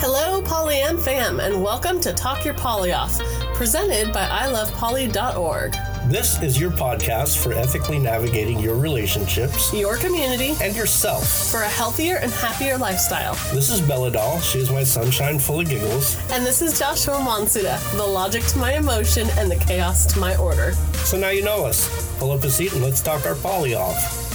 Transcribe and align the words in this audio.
Hello, 0.00 0.40
Polyam 0.42 0.98
fam, 1.00 1.40
and 1.40 1.62
welcome 1.62 2.00
to 2.00 2.12
Talk 2.12 2.44
Your 2.44 2.54
Poly 2.54 2.92
Off, 2.92 3.18
presented 3.54 4.12
by 4.12 4.24
ilovepoly.org, 4.26 5.72
This 6.10 6.40
is 6.42 6.58
your 6.58 6.70
podcast 6.70 7.42
for 7.42 7.52
ethically 7.52 7.98
navigating 7.98 8.58
your 8.58 8.76
relationships 8.76 9.72
your 9.74 9.96
community 9.98 10.54
and 10.62 10.74
yourself. 10.74 11.50
for 11.50 11.62
a 11.62 11.68
healthier 11.68 12.16
and 12.16 12.32
happier 12.32 12.78
lifestyle. 12.78 13.34
This 13.54 13.68
is 13.70 13.80
Bella 13.80 14.10
Doll. 14.10 14.40
She 14.40 14.58
is 14.60 14.70
my 14.70 14.84
sunshine 14.84 15.38
full 15.38 15.60
of 15.60 15.68
giggles. 15.68 16.16
And 16.30 16.44
this 16.46 16.62
is 16.62 16.78
Joshua 16.78 17.16
Monsuda, 17.16 17.78
the 17.96 18.06
logic 18.06 18.44
to 18.46 18.58
my 18.58 18.74
emotion 18.74 19.28
and 19.38 19.50
the 19.50 19.56
chaos 19.56 20.06
to 20.12 20.18
my 20.18 20.34
order. 20.36 20.72
So 21.04 21.18
now 21.18 21.28
you 21.30 21.42
know 21.44 21.64
us. 21.66 21.88
Pull 22.18 22.30
up 22.32 22.44
a 22.44 22.50
seat 22.50 22.72
and 22.72 22.82
let's 22.82 23.00
talk 23.02 23.26
our 23.26 23.34
poly 23.36 23.74
off. 23.74 24.29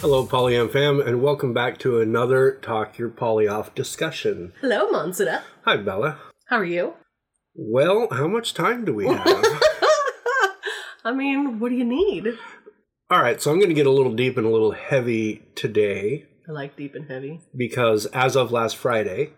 Hello, 0.00 0.26
Polyam 0.26 0.72
fam, 0.72 0.98
and 0.98 1.20
welcome 1.20 1.52
back 1.52 1.76
to 1.80 2.00
another 2.00 2.52
Talk 2.62 2.96
Your 2.96 3.10
Poly 3.10 3.46
Off 3.46 3.74
discussion. 3.74 4.54
Hello, 4.62 4.90
Monsuda. 4.90 5.42
Hi, 5.66 5.76
Bella. 5.76 6.16
How 6.46 6.56
are 6.56 6.64
you? 6.64 6.94
Well, 7.54 8.08
how 8.10 8.26
much 8.26 8.54
time 8.54 8.86
do 8.86 8.94
we 8.94 9.06
have? 9.06 9.26
I 11.04 11.12
mean, 11.12 11.60
what 11.60 11.68
do 11.68 11.74
you 11.74 11.84
need? 11.84 12.28
All 13.10 13.20
right, 13.20 13.42
so 13.42 13.50
I'm 13.50 13.58
going 13.58 13.68
to 13.68 13.74
get 13.74 13.86
a 13.86 13.90
little 13.90 14.14
deep 14.14 14.38
and 14.38 14.46
a 14.46 14.50
little 14.50 14.72
heavy 14.72 15.42
today 15.54 16.24
I 16.48 16.52
like 16.52 16.76
deep 16.76 16.94
and 16.94 17.06
heavy. 17.08 17.40
because 17.54 18.06
as 18.06 18.36
of 18.36 18.50
last 18.50 18.76
Friday, 18.78 19.34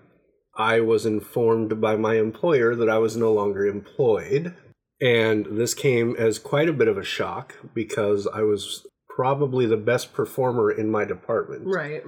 I 0.57 0.79
was 0.79 1.05
informed 1.05 1.81
by 1.81 1.97
my 1.97 2.19
employer 2.19 2.77
that 2.77 2.89
I 2.89 2.99
was 2.99 3.17
no 3.17 3.33
longer 3.33 3.67
employed. 3.67 4.55
And 5.01 5.59
this 5.59 5.75
came 5.75 6.15
as 6.17 6.39
quite 6.39 6.69
a 6.69 6.73
bit 6.73 6.87
of 6.87 6.97
a 6.97 7.03
shock 7.03 7.57
because 7.75 8.29
I 8.29 8.43
was 8.43 8.87
probably 9.17 9.67
the 9.67 9.77
best 9.77 10.13
performer 10.13 10.71
in 10.71 10.91
my 10.91 11.05
department. 11.05 11.63
Right. 11.67 12.03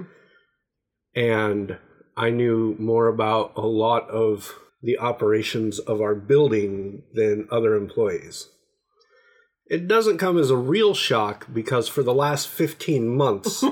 and 1.15 1.79
I 2.17 2.31
knew 2.31 2.77
more 2.79 3.09
about 3.09 3.53
a 3.57 3.67
lot 3.67 4.09
of 4.09 4.55
the 4.83 4.98
operations 4.98 5.78
of 5.78 6.01
our 6.01 6.15
building 6.15 7.03
than 7.12 7.48
other 7.51 7.75
employees. 7.75 8.48
It 9.67 9.89
doesn't 9.89 10.19
come 10.19 10.39
as 10.39 10.51
a 10.51 10.56
real 10.56 10.95
shock 10.95 11.47
because 11.53 11.89
for 11.89 12.03
the 12.03 12.15
last 12.15 12.48
15 12.48 13.09
months, 13.09 13.65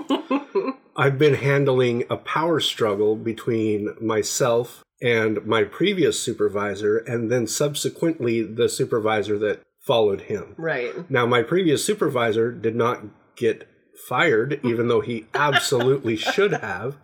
I've 0.97 1.19
been 1.19 1.34
handling 1.34 2.05
a 2.11 2.17
power 2.17 2.61
struggle 2.61 3.15
between 3.15 3.95
myself 4.01 4.83
and 5.03 5.45
my 5.47 5.65
previous 5.65 6.19
supervisor, 6.21 6.99
and 6.99 7.31
then 7.31 7.47
subsequently 7.47 8.43
the 8.43 8.69
supervisor 8.69 9.37
that 9.39 9.62
followed 9.81 10.23
him. 10.23 10.55
Right. 10.56 11.11
Now, 11.11 11.27
my 11.27 11.43
previous 11.43 11.84
supervisor 11.84 12.53
did 12.53 12.77
not 12.77 13.03
get 13.36 13.69
fired, 14.08 14.61
even 14.64 14.88
though 14.88 15.00
he 15.00 15.27
absolutely 15.34 16.16
should 16.16 16.52
have. 16.52 16.97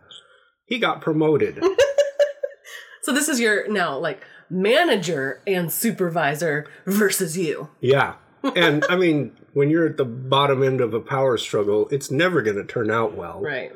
He 0.66 0.78
got 0.78 1.00
promoted. 1.00 1.62
So 3.08 3.14
this 3.14 3.30
is 3.30 3.40
your 3.40 3.66
now 3.68 3.98
like 3.98 4.22
manager 4.50 5.40
and 5.46 5.72
supervisor 5.72 6.68
versus 6.84 7.38
you. 7.38 7.70
Yeah. 7.80 8.16
And 8.54 8.84
I 8.90 8.96
mean, 8.96 9.34
when 9.54 9.70
you're 9.70 9.86
at 9.86 9.96
the 9.96 10.04
bottom 10.04 10.62
end 10.62 10.82
of 10.82 10.92
a 10.92 11.00
power 11.00 11.38
struggle, 11.38 11.88
it's 11.90 12.10
never 12.10 12.42
going 12.42 12.58
to 12.58 12.66
turn 12.66 12.90
out 12.90 13.16
well. 13.16 13.40
Right. 13.40 13.72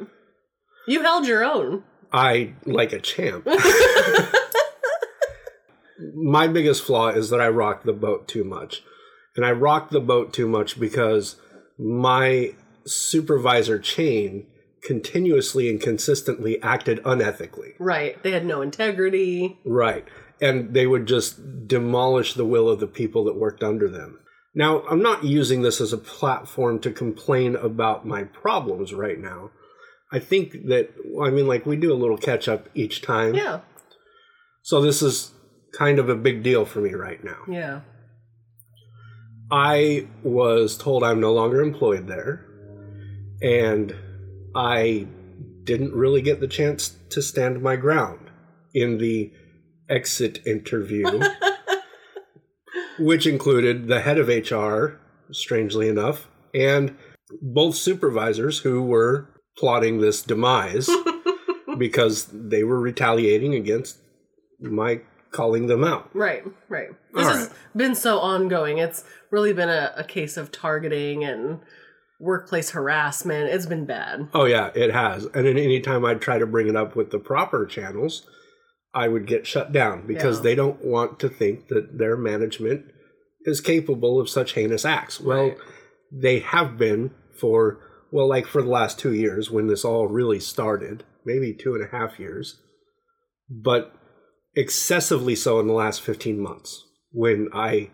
You 0.86 1.03
held 1.03 1.27
your 1.27 1.42
own. 1.45 1.83
I 2.12 2.53
like 2.67 2.92
a 2.92 3.00
champ. 3.00 3.47
My 6.14 6.47
biggest 6.47 6.83
flaw 6.83 7.08
is 7.08 7.30
that 7.30 7.41
I 7.41 7.48
rock 7.48 7.84
the 7.84 7.95
boat 7.95 8.28
too 8.28 8.45
much. 8.45 8.83
And 9.34 9.47
I 9.47 9.53
rock 9.53 9.89
the 9.89 10.00
boat 10.00 10.34
too 10.34 10.47
much 10.47 10.78
because 10.78 11.36
my 11.83 12.55
supervisor 12.87 13.79
chain 13.79 14.47
continuously 14.83 15.71
and 15.71 15.81
consistently 15.81 16.61
acted 16.63 17.03
unethically. 17.05 17.75
Right. 17.79 18.21
They 18.23 18.33
had 18.33 18.45
no 18.45 18.63
integrity. 18.63 19.59
Right. 19.65 20.05
And 20.41 20.75
they 20.75 20.87
would 20.87 21.07
just 21.07 21.69
demolish 21.69 22.35
the 22.35 22.45
will 22.45 22.69
of 22.69 22.81
the 22.81 22.87
people 22.89 23.25
that 23.25 23.39
worked 23.39 23.63
under 23.63 23.89
them. 23.89 24.19
Now, 24.55 24.83
I'm 24.91 25.01
not 25.01 25.25
using 25.25 25.63
this 25.63 25.81
as 25.81 25.92
a 25.92 25.98
platform 25.98 26.79
to 26.81 26.91
complain 26.91 27.57
about 27.57 28.07
my 28.07 28.25
problems 28.25 28.92
right 28.92 29.19
now. 29.19 29.51
I 30.13 30.19
think 30.19 30.53
that, 30.67 30.91
I 31.23 31.31
mean, 31.31 31.47
like, 31.47 31.65
we 31.65 31.77
do 31.77 31.92
a 31.92 31.97
little 31.97 32.19
catch 32.19 32.48
up 32.48 32.69
each 32.75 33.01
time. 33.01 33.35
Yeah. 33.35 33.61
So 34.63 34.83
this 34.83 35.01
is 35.01 35.33
kind 35.73 35.98
of 35.98 36.11
a 36.11 36.15
big 36.15 36.42
deal 36.42 36.67
for 36.67 36.81
me 36.81 36.92
right 36.92 37.23
now. 37.25 37.39
Yeah. 37.48 37.81
I 39.52 40.08
was 40.23 40.79
told 40.79 41.05
I'm 41.05 41.20
no 41.20 41.35
longer 41.35 41.61
employed 41.61 42.07
there, 42.07 42.46
and 43.42 43.95
I 44.57 45.07
didn't 45.64 45.92
really 45.92 46.23
get 46.23 46.40
the 46.40 46.48
chance 46.48 46.96
to 47.11 47.20
stand 47.20 47.62
my 47.62 47.77
ground 47.77 48.30
in 48.73 48.96
the 48.96 49.30
exit 49.91 50.41
interview, 50.46 51.20
which 52.98 53.27
included 53.27 53.89
the 53.89 54.01
head 54.01 54.17
of 54.17 54.29
HR, 54.29 54.98
strangely 55.33 55.86
enough, 55.86 56.29
and 56.55 56.96
both 57.42 57.77
supervisors 57.77 58.61
who 58.61 58.83
were 58.83 59.29
plotting 59.58 60.01
this 60.01 60.23
demise 60.23 60.89
because 61.79 62.27
they 62.33 62.64
were 62.64 62.80
retaliating 62.80 63.55
against 63.55 63.98
my 64.61 65.02
calling 65.33 65.67
them 65.67 65.83
out. 65.85 66.11
Right. 66.15 66.45
Right. 66.69 66.89
This 67.13 67.27
All 67.27 67.33
has 67.33 67.47
right. 67.48 67.57
been 67.77 67.95
so 67.95 68.19
ongoing. 68.19 68.79
It's 68.79 69.05
really 69.31 69.53
been 69.53 69.69
a, 69.69 69.93
a 69.97 70.05
case 70.05 70.37
of 70.37 70.53
targeting 70.53 71.25
and 71.25 71.61
workplace 72.20 72.70
harassment. 72.70 73.51
It's 73.51 73.67
been 73.67 73.85
bad. 73.87 74.29
Oh 74.35 74.45
yeah, 74.45 74.71
it 74.75 74.92
has. 74.92 75.25
And 75.35 75.47
then 75.47 75.59
any 75.59 75.81
time 75.81 76.05
I'd 76.05 76.21
try 76.21 76.39
to 76.39 76.47
bring 76.47 76.69
it 76.69 76.77
up 76.77 76.95
with 76.95 77.11
the 77.11 77.19
proper 77.19 77.67
channels, 77.67 78.27
I 78.95 79.09
would 79.09 79.27
get 79.27 79.47
shut 79.47 79.73
down 79.73 80.07
because 80.07 80.39
Yeah. 80.39 80.42
they 80.45 80.55
don't 80.55 80.85
want 80.85 81.19
to 81.21 81.29
think 81.29 81.69
that 81.69 81.98
their 81.98 82.17
management 82.17 82.85
is 83.45 83.61
capable 83.61 84.21
of 84.21 84.29
such 84.29 84.53
heinous 84.53 84.85
acts. 84.85 85.21
Well, 85.21 85.48
Right. 85.48 85.59
they 86.13 86.39
have 86.41 86.79
been 86.79 87.11
for 87.41 87.81
well, 88.13 88.29
like 88.29 88.47
for 88.47 88.61
the 88.61 88.69
last 88.69 88.98
two 88.98 89.15
years 89.15 89.51
when 89.51 89.67
this 89.69 89.87
all 89.87 90.07
really 90.07 90.39
started, 90.39 91.03
maybe 91.25 91.55
two 91.55 91.75
and 91.75 91.83
a 91.83 91.89
half 91.97 92.21
years, 92.21 92.61
but 93.48 93.95
excessively 94.55 95.35
so 95.35 95.61
in 95.61 95.67
the 95.67 95.73
last 95.73 96.02
fifteen 96.02 96.40
months 96.40 96.85
when 97.11 97.48
I 97.52 97.90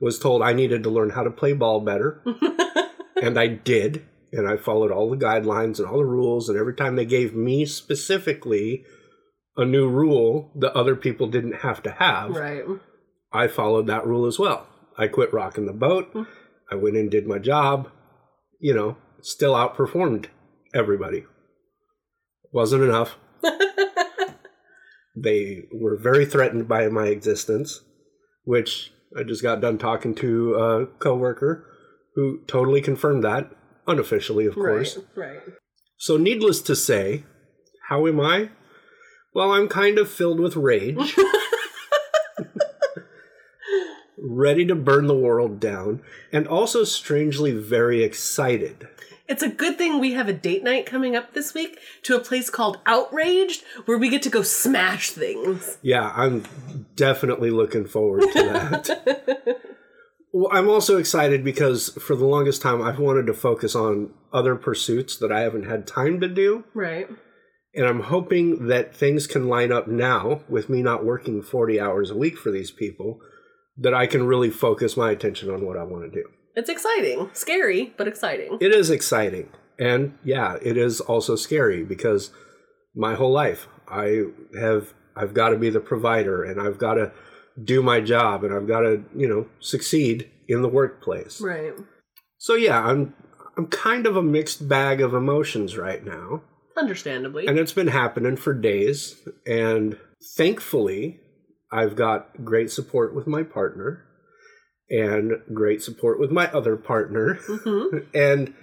was 0.00 0.18
told 0.18 0.42
I 0.42 0.52
needed 0.52 0.82
to 0.84 0.90
learn 0.90 1.10
how 1.10 1.22
to 1.22 1.30
play 1.30 1.52
ball 1.52 1.80
better 1.80 2.22
and 3.22 3.38
I 3.38 3.48
did, 3.48 4.04
and 4.32 4.48
I 4.48 4.56
followed 4.56 4.90
all 4.90 5.10
the 5.10 5.16
guidelines 5.16 5.78
and 5.78 5.86
all 5.86 5.98
the 5.98 6.04
rules. 6.04 6.48
And 6.48 6.58
every 6.58 6.74
time 6.74 6.96
they 6.96 7.04
gave 7.04 7.34
me 7.34 7.64
specifically 7.64 8.84
a 9.56 9.64
new 9.64 9.88
rule 9.88 10.52
that 10.56 10.76
other 10.76 10.94
people 10.94 11.26
didn't 11.26 11.60
have 11.62 11.82
to 11.84 11.90
have, 11.92 12.30
Right. 12.30 12.64
I 13.32 13.46
followed 13.48 13.86
that 13.88 14.06
rule 14.06 14.26
as 14.26 14.38
well. 14.38 14.66
I 14.96 15.06
quit 15.08 15.32
rocking 15.32 15.66
the 15.66 15.72
boat. 15.72 16.12
Mm. 16.14 16.26
I 16.70 16.76
went 16.76 16.96
and 16.96 17.10
did 17.10 17.26
my 17.26 17.38
job. 17.38 17.90
You 18.60 18.74
know, 18.74 18.96
still 19.20 19.54
outperformed 19.54 20.26
everybody. 20.74 21.24
Wasn't 22.52 22.82
enough. 22.82 23.16
they 25.22 25.64
were 25.72 25.96
very 25.96 26.24
threatened 26.26 26.68
by 26.68 26.88
my 26.88 27.06
existence, 27.06 27.82
which 28.44 28.92
I 29.16 29.22
just 29.22 29.42
got 29.42 29.60
done 29.60 29.78
talking 29.78 30.14
to 30.16 30.54
a 30.54 30.86
coworker 30.86 31.66
who 32.14 32.40
totally 32.46 32.80
confirmed 32.80 33.24
that, 33.24 33.50
unofficially, 33.86 34.46
of 34.46 34.54
course. 34.54 34.98
Right. 35.16 35.28
Right. 35.28 35.40
So, 35.96 36.16
needless 36.16 36.60
to 36.62 36.76
say, 36.76 37.24
how 37.88 38.06
am 38.06 38.20
I? 38.20 38.50
Well, 39.34 39.52
I'm 39.52 39.68
kind 39.68 39.98
of 39.98 40.10
filled 40.10 40.40
with 40.40 40.56
rage. 40.56 41.16
Ready 44.20 44.66
to 44.66 44.74
burn 44.74 45.06
the 45.06 45.16
world 45.16 45.60
down, 45.60 46.02
and 46.32 46.46
also 46.46 46.84
strangely 46.84 47.52
very 47.52 48.02
excited. 48.02 48.88
It's 49.28 49.42
a 49.42 49.48
good 49.48 49.76
thing 49.76 50.00
we 50.00 50.14
have 50.14 50.28
a 50.28 50.32
date 50.32 50.64
night 50.64 50.86
coming 50.86 51.14
up 51.14 51.34
this 51.34 51.52
week 51.52 51.78
to 52.04 52.16
a 52.16 52.20
place 52.20 52.48
called 52.48 52.80
Outraged 52.86 53.62
where 53.84 53.98
we 53.98 54.08
get 54.08 54.22
to 54.22 54.30
go 54.30 54.42
smash 54.42 55.10
things. 55.10 55.76
Yeah, 55.82 56.12
I'm 56.16 56.44
definitely 56.96 57.50
looking 57.50 57.86
forward 57.86 58.22
to 58.32 58.42
that. 58.42 59.60
well, 60.32 60.48
I'm 60.50 60.70
also 60.70 60.96
excited 60.96 61.44
because 61.44 61.90
for 62.00 62.16
the 62.16 62.24
longest 62.24 62.62
time 62.62 62.80
I've 62.80 62.98
wanted 62.98 63.26
to 63.26 63.34
focus 63.34 63.74
on 63.74 64.14
other 64.32 64.56
pursuits 64.56 65.18
that 65.18 65.30
I 65.30 65.40
haven't 65.40 65.68
had 65.68 65.86
time 65.86 66.20
to 66.20 66.28
do. 66.28 66.64
Right. 66.72 67.06
And 67.74 67.86
I'm 67.86 68.00
hoping 68.00 68.68
that 68.68 68.96
things 68.96 69.26
can 69.26 69.46
line 69.46 69.70
up 69.70 69.86
now 69.86 70.40
with 70.48 70.70
me 70.70 70.80
not 70.80 71.04
working 71.04 71.42
40 71.42 71.78
hours 71.78 72.10
a 72.10 72.16
week 72.16 72.38
for 72.38 72.50
these 72.50 72.70
people, 72.70 73.20
that 73.76 73.92
I 73.92 74.06
can 74.06 74.26
really 74.26 74.50
focus 74.50 74.96
my 74.96 75.10
attention 75.10 75.50
on 75.50 75.66
what 75.66 75.76
I 75.76 75.84
want 75.84 76.10
to 76.10 76.22
do. 76.22 76.28
It's 76.58 76.68
exciting. 76.68 77.30
Scary, 77.34 77.94
but 77.96 78.08
exciting. 78.08 78.58
It 78.60 78.74
is 78.74 78.90
exciting. 78.90 79.48
And 79.78 80.18
yeah, 80.24 80.56
it 80.60 80.76
is 80.76 81.00
also 81.00 81.36
scary 81.36 81.84
because 81.84 82.30
my 82.96 83.14
whole 83.14 83.30
life 83.30 83.68
I 83.86 84.24
have 84.60 84.92
I've 85.14 85.34
got 85.34 85.50
to 85.50 85.56
be 85.56 85.70
the 85.70 85.78
provider 85.78 86.42
and 86.42 86.60
I've 86.60 86.76
got 86.76 86.94
to 86.94 87.12
do 87.62 87.80
my 87.80 88.00
job 88.00 88.42
and 88.42 88.52
I've 88.52 88.66
got 88.66 88.80
to, 88.80 89.04
you 89.14 89.28
know, 89.28 89.46
succeed 89.60 90.28
in 90.48 90.62
the 90.62 90.68
workplace. 90.68 91.40
Right. 91.40 91.74
So 92.38 92.56
yeah, 92.56 92.82
I'm 92.82 93.14
I'm 93.56 93.68
kind 93.68 94.04
of 94.04 94.16
a 94.16 94.22
mixed 94.22 94.68
bag 94.68 95.00
of 95.00 95.14
emotions 95.14 95.76
right 95.76 96.04
now. 96.04 96.42
Understandably. 96.76 97.46
And 97.46 97.56
it's 97.56 97.72
been 97.72 97.86
happening 97.86 98.34
for 98.34 98.52
days. 98.52 99.14
And 99.46 99.96
thankfully, 100.36 101.20
I've 101.70 101.94
got 101.94 102.44
great 102.44 102.72
support 102.72 103.14
with 103.14 103.28
my 103.28 103.44
partner 103.44 104.07
and 104.90 105.32
great 105.52 105.82
support 105.82 106.18
with 106.18 106.30
my 106.30 106.50
other 106.52 106.76
partner. 106.76 107.34
hmm 107.34 107.98
And 108.14 108.54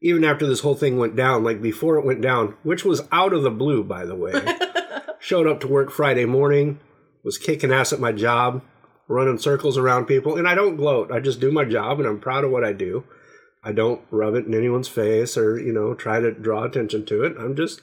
even 0.00 0.24
after 0.24 0.46
this 0.46 0.60
whole 0.60 0.74
thing 0.74 0.96
went 0.98 1.16
down, 1.16 1.42
like 1.42 1.60
before 1.60 1.96
it 1.96 2.04
went 2.04 2.20
down, 2.20 2.56
which 2.62 2.84
was 2.84 3.02
out 3.10 3.32
of 3.32 3.42
the 3.42 3.50
blue, 3.50 3.82
by 3.82 4.04
the 4.04 4.14
way, 4.14 4.32
showed 5.20 5.46
up 5.46 5.60
to 5.60 5.68
work 5.68 5.90
Friday 5.90 6.24
morning, 6.24 6.78
was 7.24 7.38
kicking 7.38 7.72
ass 7.72 7.92
at 7.92 8.00
my 8.00 8.12
job, 8.12 8.62
running 9.08 9.38
circles 9.38 9.76
around 9.76 10.06
people. 10.06 10.36
And 10.36 10.46
I 10.46 10.54
don't 10.54 10.76
gloat. 10.76 11.10
I 11.10 11.18
just 11.18 11.40
do 11.40 11.50
my 11.50 11.64
job 11.64 11.98
and 11.98 12.08
I'm 12.08 12.20
proud 12.20 12.44
of 12.44 12.50
what 12.50 12.64
I 12.64 12.72
do. 12.72 13.04
I 13.64 13.72
don't 13.72 14.00
rub 14.10 14.34
it 14.34 14.46
in 14.46 14.54
anyone's 14.54 14.88
face 14.88 15.36
or, 15.36 15.58
you 15.58 15.72
know, 15.72 15.94
try 15.94 16.20
to 16.20 16.30
draw 16.30 16.62
attention 16.62 17.04
to 17.06 17.24
it. 17.24 17.36
I'm 17.38 17.56
just 17.56 17.80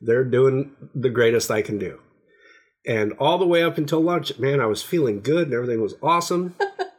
they're 0.00 0.24
doing 0.24 0.72
the 0.94 1.10
greatest 1.10 1.50
I 1.50 1.62
can 1.62 1.78
do. 1.78 2.00
And 2.86 3.12
all 3.14 3.36
the 3.38 3.46
way 3.46 3.62
up 3.62 3.76
until 3.76 4.00
lunch, 4.00 4.38
man, 4.38 4.60
I 4.60 4.66
was 4.66 4.82
feeling 4.82 5.20
good 5.20 5.48
and 5.48 5.54
everything 5.54 5.82
was 5.82 5.94
awesome. 6.02 6.54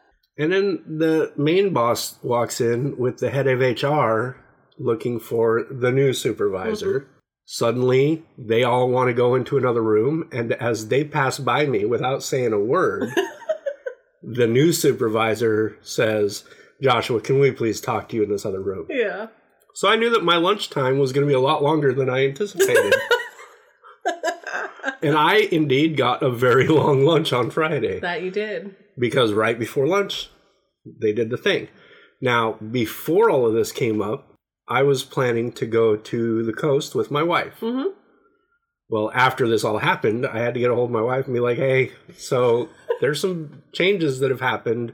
and 0.42 0.52
then 0.52 0.84
the 0.88 1.32
main 1.38 1.72
boss 1.72 2.16
walks 2.24 2.60
in 2.60 2.98
with 2.98 3.20
the 3.20 3.30
head 3.30 3.46
of 3.46 3.60
HR 3.60 4.38
looking 4.80 5.20
for 5.20 5.68
the 5.70 5.92
new 5.92 6.14
supervisor. 6.14 7.02
Mm-hmm. 7.02 7.12
Suddenly, 7.46 8.24
they 8.40 8.64
all 8.64 8.90
want 8.90 9.10
to 9.10 9.14
go 9.14 9.36
into 9.36 9.60
another 9.60 9.84
room. 9.84 10.28
And 10.32 10.54
as 10.54 10.88
they 10.88 11.04
pass 11.04 11.38
by 11.38 11.68
me 11.68 11.86
without 11.86 12.24
saying 12.24 12.54
a 12.54 12.60
word, 12.60 13.12
the 14.24 14.48
new 14.48 14.74
supervisor 14.74 15.78
says, 15.84 16.44
Joshua, 16.82 17.22
can 17.22 17.40
we 17.40 17.52
please 17.52 17.80
talk 17.80 18.10
to 18.10 18.16
you 18.16 18.24
in 18.24 18.32
this 18.32 18.44
other 18.44 18.62
room? 18.62 18.88
Yeah. 18.90 19.28
So 19.76 19.90
I 19.90 19.96
knew 19.96 20.10
that 20.10 20.24
my 20.24 20.38
lunchtime 20.38 20.98
was 20.98 21.14
going 21.14 21.28
to 21.28 21.32
be 21.32 21.36
a 21.36 21.40
lot 21.40 21.62
longer 21.62 21.94
than 21.94 22.10
I 22.10 22.26
anticipated. 22.26 22.96
and 25.02 25.16
I 25.16 25.48
indeed 25.52 25.98
got 25.98 26.24
a 26.24 26.30
very 26.30 26.68
long 26.80 27.04
lunch 27.06 27.34
on 27.34 27.50
Friday 27.50 28.00
That 28.00 28.22
you 28.24 28.32
did. 28.32 28.76
because 28.98 29.34
right 29.34 29.58
before 29.58 29.88
lunch, 29.88 30.30
they 30.86 31.14
did 31.14 31.30
the 31.30 31.38
thing. 31.38 31.68
Now, 32.22 32.54
before 32.54 33.30
all 33.30 33.46
of 33.48 33.54
this 33.54 33.72
came 33.72 34.02
up, 34.02 34.34
I 34.68 34.84
was 34.84 35.04
planning 35.04 35.52
to 35.54 35.66
go 35.66 35.96
to 35.96 36.44
the 36.44 36.54
coast 36.54 36.94
with 36.96 37.12
my 37.12 37.24
wife. 37.24 37.56
hmm 37.60 37.88
Well, 38.90 39.12
after 39.14 39.48
this 39.48 39.64
all 39.64 39.80
happened, 39.80 40.26
I 40.26 40.40
had 40.40 40.54
to 40.54 40.60
get 40.60 40.72
a 40.72 40.76
hold 40.76 40.90
of 40.90 40.94
my 40.94 41.02
wife 41.02 41.26
and 41.26 41.34
be 41.34 41.40
like, 41.40 41.58
hey, 41.58 41.92
so 42.16 42.70
there's 43.02 43.20
some 43.20 43.64
changes 43.74 44.20
that 44.20 44.30
have 44.32 44.42
happened. 44.42 44.94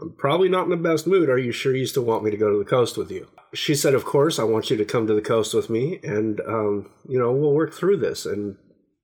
I'm 0.00 0.14
probably 0.16 0.48
not 0.48 0.64
in 0.64 0.70
the 0.70 0.76
best 0.76 1.06
mood. 1.06 1.28
Are 1.28 1.38
you 1.38 1.52
sure 1.52 1.76
you 1.76 1.86
still 1.86 2.04
want 2.04 2.24
me 2.24 2.30
to 2.30 2.36
go 2.36 2.50
to 2.50 2.58
the 2.58 2.64
coast 2.64 2.96
with 2.96 3.10
you? 3.10 3.28
She 3.54 3.74
said, 3.74 3.94
of 3.94 4.04
course, 4.04 4.38
I 4.38 4.44
want 4.44 4.70
you 4.70 4.76
to 4.78 4.84
come 4.84 5.06
to 5.06 5.14
the 5.14 5.20
coast 5.20 5.52
with 5.54 5.68
me 5.68 6.00
and, 6.02 6.40
um, 6.40 6.90
you 7.06 7.18
know, 7.18 7.30
we'll 7.32 7.52
work 7.52 7.74
through 7.74 7.98
this 7.98 8.24
and 8.24 8.56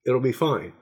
it'll 0.09 0.21
be 0.21 0.33
fine. 0.33 0.73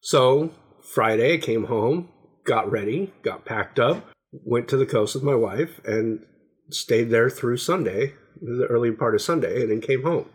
So 0.00 0.52
Friday, 0.92 1.34
I 1.34 1.38
came 1.38 1.64
home, 1.64 2.10
got 2.44 2.70
ready, 2.70 3.12
got 3.22 3.46
packed 3.46 3.80
up, 3.80 4.10
went 4.32 4.68
to 4.68 4.76
the 4.76 4.86
coast 4.86 5.14
with 5.14 5.24
my 5.24 5.34
wife 5.34 5.80
and 5.84 6.24
stayed 6.70 7.10
there 7.10 7.30
through 7.30 7.56
Sunday, 7.56 8.12
the 8.40 8.66
early 8.68 8.92
part 8.92 9.14
of 9.14 9.22
Sunday, 9.22 9.62
and 9.62 9.70
then 9.70 9.80
came 9.80 10.02
home. 10.02 10.28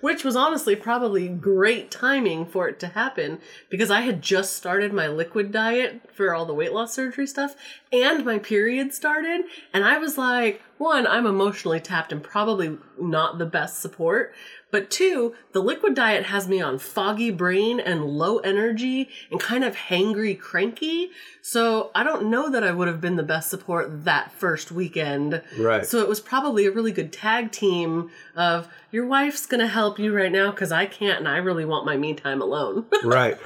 Which 0.00 0.24
was 0.24 0.36
honestly 0.36 0.76
probably 0.76 1.28
great 1.28 1.90
timing 1.90 2.44
for 2.44 2.68
it 2.68 2.78
to 2.80 2.88
happen 2.88 3.38
because 3.70 3.90
I 3.90 4.00
had 4.02 4.20
just 4.20 4.54
started 4.54 4.92
my 4.92 5.06
liquid 5.06 5.52
diet 5.52 6.10
for 6.14 6.34
all 6.34 6.44
the 6.44 6.52
weight 6.54 6.72
loss 6.72 6.92
surgery 6.92 7.26
stuff 7.26 7.54
and 7.90 8.24
my 8.24 8.38
period 8.38 8.92
started. 8.92 9.42
And 9.72 9.84
I 9.84 9.96
was 9.98 10.18
like, 10.18 10.60
one, 10.84 11.06
I'm 11.06 11.26
emotionally 11.26 11.80
tapped 11.80 12.12
and 12.12 12.22
probably 12.22 12.78
not 13.00 13.38
the 13.38 13.46
best 13.46 13.80
support. 13.80 14.32
But 14.70 14.90
two, 14.90 15.34
the 15.52 15.62
liquid 15.62 15.94
diet 15.94 16.26
has 16.26 16.48
me 16.48 16.60
on 16.60 16.78
foggy 16.78 17.30
brain 17.30 17.78
and 17.78 18.04
low 18.04 18.38
energy 18.38 19.08
and 19.30 19.40
kind 19.40 19.62
of 19.64 19.76
hangry, 19.76 20.38
cranky. 20.38 21.10
So 21.42 21.90
I 21.94 22.02
don't 22.02 22.28
know 22.28 22.50
that 22.50 22.64
I 22.64 22.72
would 22.72 22.88
have 22.88 23.00
been 23.00 23.16
the 23.16 23.22
best 23.22 23.50
support 23.50 24.04
that 24.04 24.32
first 24.32 24.72
weekend. 24.72 25.42
Right. 25.56 25.86
So 25.86 26.00
it 26.00 26.08
was 26.08 26.20
probably 26.20 26.66
a 26.66 26.72
really 26.72 26.92
good 26.92 27.12
tag 27.12 27.52
team 27.52 28.10
of 28.34 28.68
your 28.90 29.06
wife's 29.06 29.46
going 29.46 29.60
to 29.60 29.68
help 29.68 29.98
you 29.98 30.12
right 30.12 30.32
now 30.32 30.50
because 30.50 30.72
I 30.72 30.86
can't 30.86 31.20
and 31.20 31.28
I 31.28 31.36
really 31.36 31.64
want 31.64 31.86
my 31.86 31.96
me 31.96 32.14
time 32.14 32.42
alone. 32.42 32.86
right. 33.04 33.38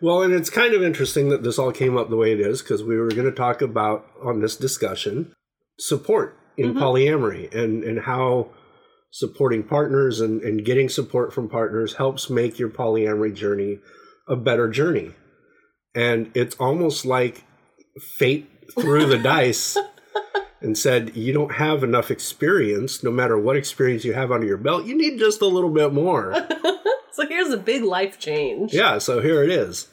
Well, 0.00 0.22
and 0.22 0.32
it's 0.32 0.50
kind 0.50 0.72
of 0.72 0.82
interesting 0.82 1.30
that 1.30 1.42
this 1.42 1.58
all 1.58 1.72
came 1.72 1.96
up 1.96 2.10
the 2.10 2.16
way 2.16 2.32
it 2.32 2.40
is 2.40 2.62
because 2.62 2.82
we 2.84 2.96
were 2.96 3.08
going 3.08 3.24
to 3.24 3.32
talk 3.32 3.60
about 3.60 4.06
on 4.22 4.40
this 4.40 4.54
discussion 4.56 5.32
support 5.78 6.38
in 6.56 6.70
mm-hmm. 6.70 6.82
polyamory 6.82 7.54
and, 7.54 7.84
and 7.84 8.00
how 8.00 8.50
supporting 9.10 9.62
partners 9.62 10.20
and, 10.20 10.42
and 10.42 10.64
getting 10.64 10.88
support 10.88 11.32
from 11.32 11.48
partners 11.48 11.94
helps 11.94 12.28
make 12.28 12.58
your 12.58 12.68
polyamory 12.68 13.34
journey 13.34 13.78
a 14.28 14.36
better 14.36 14.68
journey. 14.68 15.12
And 15.94 16.30
it's 16.34 16.54
almost 16.56 17.06
like 17.06 17.44
fate 17.98 18.50
threw 18.78 19.06
the 19.06 19.18
dice 19.22 19.78
and 20.60 20.76
said, 20.76 21.16
You 21.16 21.32
don't 21.32 21.54
have 21.54 21.82
enough 21.82 22.10
experience, 22.10 23.02
no 23.02 23.10
matter 23.10 23.38
what 23.38 23.56
experience 23.56 24.04
you 24.04 24.12
have 24.12 24.30
under 24.30 24.46
your 24.46 24.58
belt, 24.58 24.84
you 24.84 24.96
need 24.96 25.18
just 25.18 25.40
a 25.40 25.46
little 25.46 25.70
bit 25.70 25.92
more. 25.92 26.34
so 27.12 27.26
here's 27.26 27.52
a 27.52 27.58
big 27.58 27.82
life 27.82 28.18
change. 28.18 28.74
Yeah, 28.74 28.98
so 28.98 29.20
here 29.20 29.42
it 29.42 29.50
is. 29.50 29.88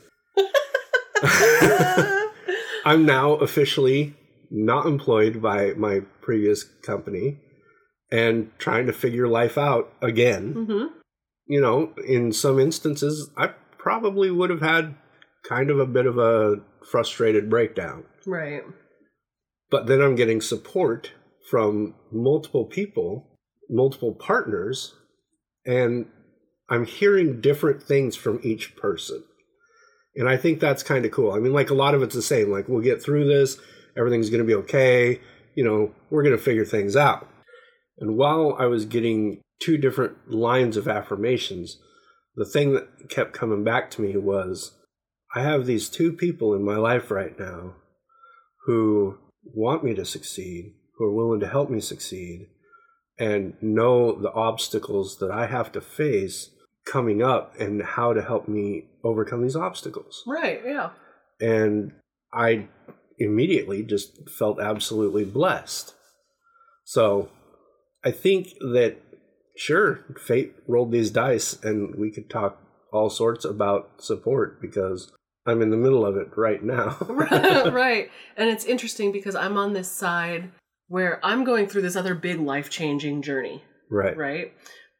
I'm 2.85 3.05
now 3.05 3.35
officially 3.35 4.15
not 4.53 4.85
employed 4.85 5.41
by 5.41 5.73
my 5.73 6.01
previous 6.21 6.63
company 6.63 7.39
and 8.11 8.51
trying 8.59 8.85
to 8.85 8.93
figure 8.93 9.27
life 9.27 9.57
out 9.57 9.91
again. 10.01 10.53
hmm 10.53 10.85
You 11.47 11.59
know, 11.59 11.93
in 12.07 12.31
some 12.31 12.59
instances, 12.59 13.31
I 13.35 13.47
probably 13.77 14.29
would 14.29 14.51
have 14.51 14.61
had 14.61 14.95
kind 15.43 15.71
of 15.71 15.79
a 15.79 15.87
bit 15.87 16.05
of 16.05 16.17
a 16.17 16.61
frustrated 16.89 17.49
breakdown. 17.49 18.05
Right. 18.25 18.61
But 19.71 19.87
then 19.87 20.01
I'm 20.01 20.15
getting 20.15 20.39
support 20.39 21.11
from 21.49 21.95
multiple 22.11 22.65
people, 22.65 23.39
multiple 23.69 24.13
partners, 24.13 24.93
and 25.65 26.05
I'm 26.69 26.85
hearing 26.85 27.41
different 27.41 27.81
things 27.81 28.15
from 28.15 28.39
each 28.43 28.75
person. 28.75 29.23
And 30.15 30.29
I 30.29 30.37
think 30.37 30.59
that's 30.59 30.83
kind 30.83 31.05
of 31.05 31.11
cool. 31.11 31.31
I 31.31 31.39
mean, 31.39 31.53
like 31.53 31.71
a 31.71 31.75
lot 31.75 31.95
of 31.95 32.03
it's 32.03 32.15
the 32.15 32.21
same. 32.21 32.51
Like, 32.51 32.69
we'll 32.69 32.83
get 32.83 33.01
through 33.01 33.25
this, 33.27 33.57
everything's 33.97 34.29
going 34.29 34.43
to 34.43 34.47
be 34.47 34.55
okay. 34.55 35.21
You 35.55 35.63
know, 35.63 35.91
we're 36.09 36.23
going 36.23 36.37
to 36.37 36.43
figure 36.43 36.65
things 36.65 36.95
out. 36.95 37.27
And 37.99 38.17
while 38.17 38.55
I 38.59 38.65
was 38.65 38.85
getting 38.85 39.41
two 39.61 39.77
different 39.77 40.31
lines 40.31 40.77
of 40.77 40.87
affirmations, 40.87 41.77
the 42.35 42.45
thing 42.45 42.73
that 42.73 43.09
kept 43.09 43.33
coming 43.33 43.63
back 43.63 43.91
to 43.91 44.01
me 44.01 44.17
was 44.17 44.71
I 45.35 45.41
have 45.43 45.65
these 45.65 45.89
two 45.89 46.11
people 46.11 46.53
in 46.53 46.63
my 46.63 46.75
life 46.75 47.11
right 47.11 47.37
now 47.37 47.75
who 48.65 49.17
want 49.43 49.83
me 49.83 49.93
to 49.95 50.05
succeed, 50.05 50.73
who 50.97 51.05
are 51.05 51.13
willing 51.13 51.39
to 51.41 51.47
help 51.47 51.69
me 51.69 51.79
succeed, 51.79 52.47
and 53.19 53.53
know 53.61 54.19
the 54.19 54.31
obstacles 54.31 55.17
that 55.19 55.31
I 55.31 55.45
have 55.47 55.71
to 55.73 55.81
face 55.81 56.49
coming 56.85 57.21
up 57.21 57.53
and 57.59 57.81
how 57.81 58.13
to 58.13 58.21
help 58.21 58.47
me 58.47 58.85
overcome 59.03 59.41
these 59.41 59.55
obstacles. 59.55 60.23
Right. 60.27 60.61
Yeah. 60.65 60.89
And 61.39 61.93
I 62.33 62.67
immediately 63.19 63.83
just 63.83 64.29
felt 64.29 64.59
absolutely 64.59 65.25
blessed. 65.25 65.93
So 66.85 67.29
I 68.03 68.11
think 68.11 68.49
that, 68.59 68.97
sure, 69.55 69.99
fate 70.17 70.55
rolled 70.67 70.91
these 70.91 71.11
dice 71.11 71.61
and 71.63 71.95
we 71.95 72.11
could 72.11 72.29
talk 72.29 72.59
all 72.91 73.09
sorts 73.09 73.45
about 73.45 74.03
support 74.03 74.61
because 74.61 75.11
I'm 75.45 75.61
in 75.61 75.71
the 75.71 75.77
middle 75.77 76.05
of 76.05 76.15
it 76.15 76.29
right 76.35 76.63
now. 76.63 76.97
right. 77.09 78.09
And 78.37 78.49
it's 78.49 78.65
interesting 78.65 79.11
because 79.11 79.35
I'm 79.35 79.57
on 79.57 79.73
this 79.73 79.91
side 79.91 80.51
where 80.87 81.19
I'm 81.23 81.43
going 81.43 81.67
through 81.67 81.81
this 81.81 81.95
other 81.95 82.15
big 82.15 82.39
life 82.39 82.69
changing 82.69 83.21
journey. 83.21 83.63
right. 83.89 84.15
right? 84.15 84.53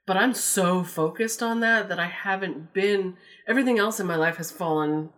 But 0.06 0.18
I'm 0.18 0.34
so 0.34 0.84
focused 0.84 1.42
on 1.42 1.62
that 1.62 1.88
that 1.90 2.00
I 2.00 2.08
haven't 2.08 2.74
been, 2.74 3.16
everything 3.48 3.80
else 3.80 4.00
in 4.00 4.08
my 4.08 4.18
life 4.18 4.36
has 4.36 4.52
fallen 4.52 5.12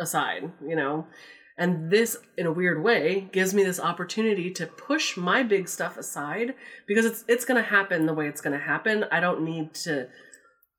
aside, 0.00 0.50
you 0.66 0.76
know? 0.76 1.06
And 1.56 1.90
this, 1.90 2.16
in 2.36 2.46
a 2.46 2.52
weird 2.52 2.82
way, 2.82 3.28
gives 3.32 3.54
me 3.54 3.62
this 3.62 3.78
opportunity 3.78 4.50
to 4.52 4.66
push 4.66 5.16
my 5.16 5.44
big 5.44 5.68
stuff 5.68 5.96
aside 5.96 6.54
because 6.86 7.04
it's 7.04 7.24
it's 7.28 7.44
going 7.44 7.62
to 7.62 7.68
happen 7.68 8.06
the 8.06 8.14
way 8.14 8.26
it's 8.26 8.40
going 8.40 8.58
to 8.58 8.64
happen. 8.64 9.04
I 9.12 9.20
don't 9.20 9.44
need 9.44 9.72
to 9.84 10.08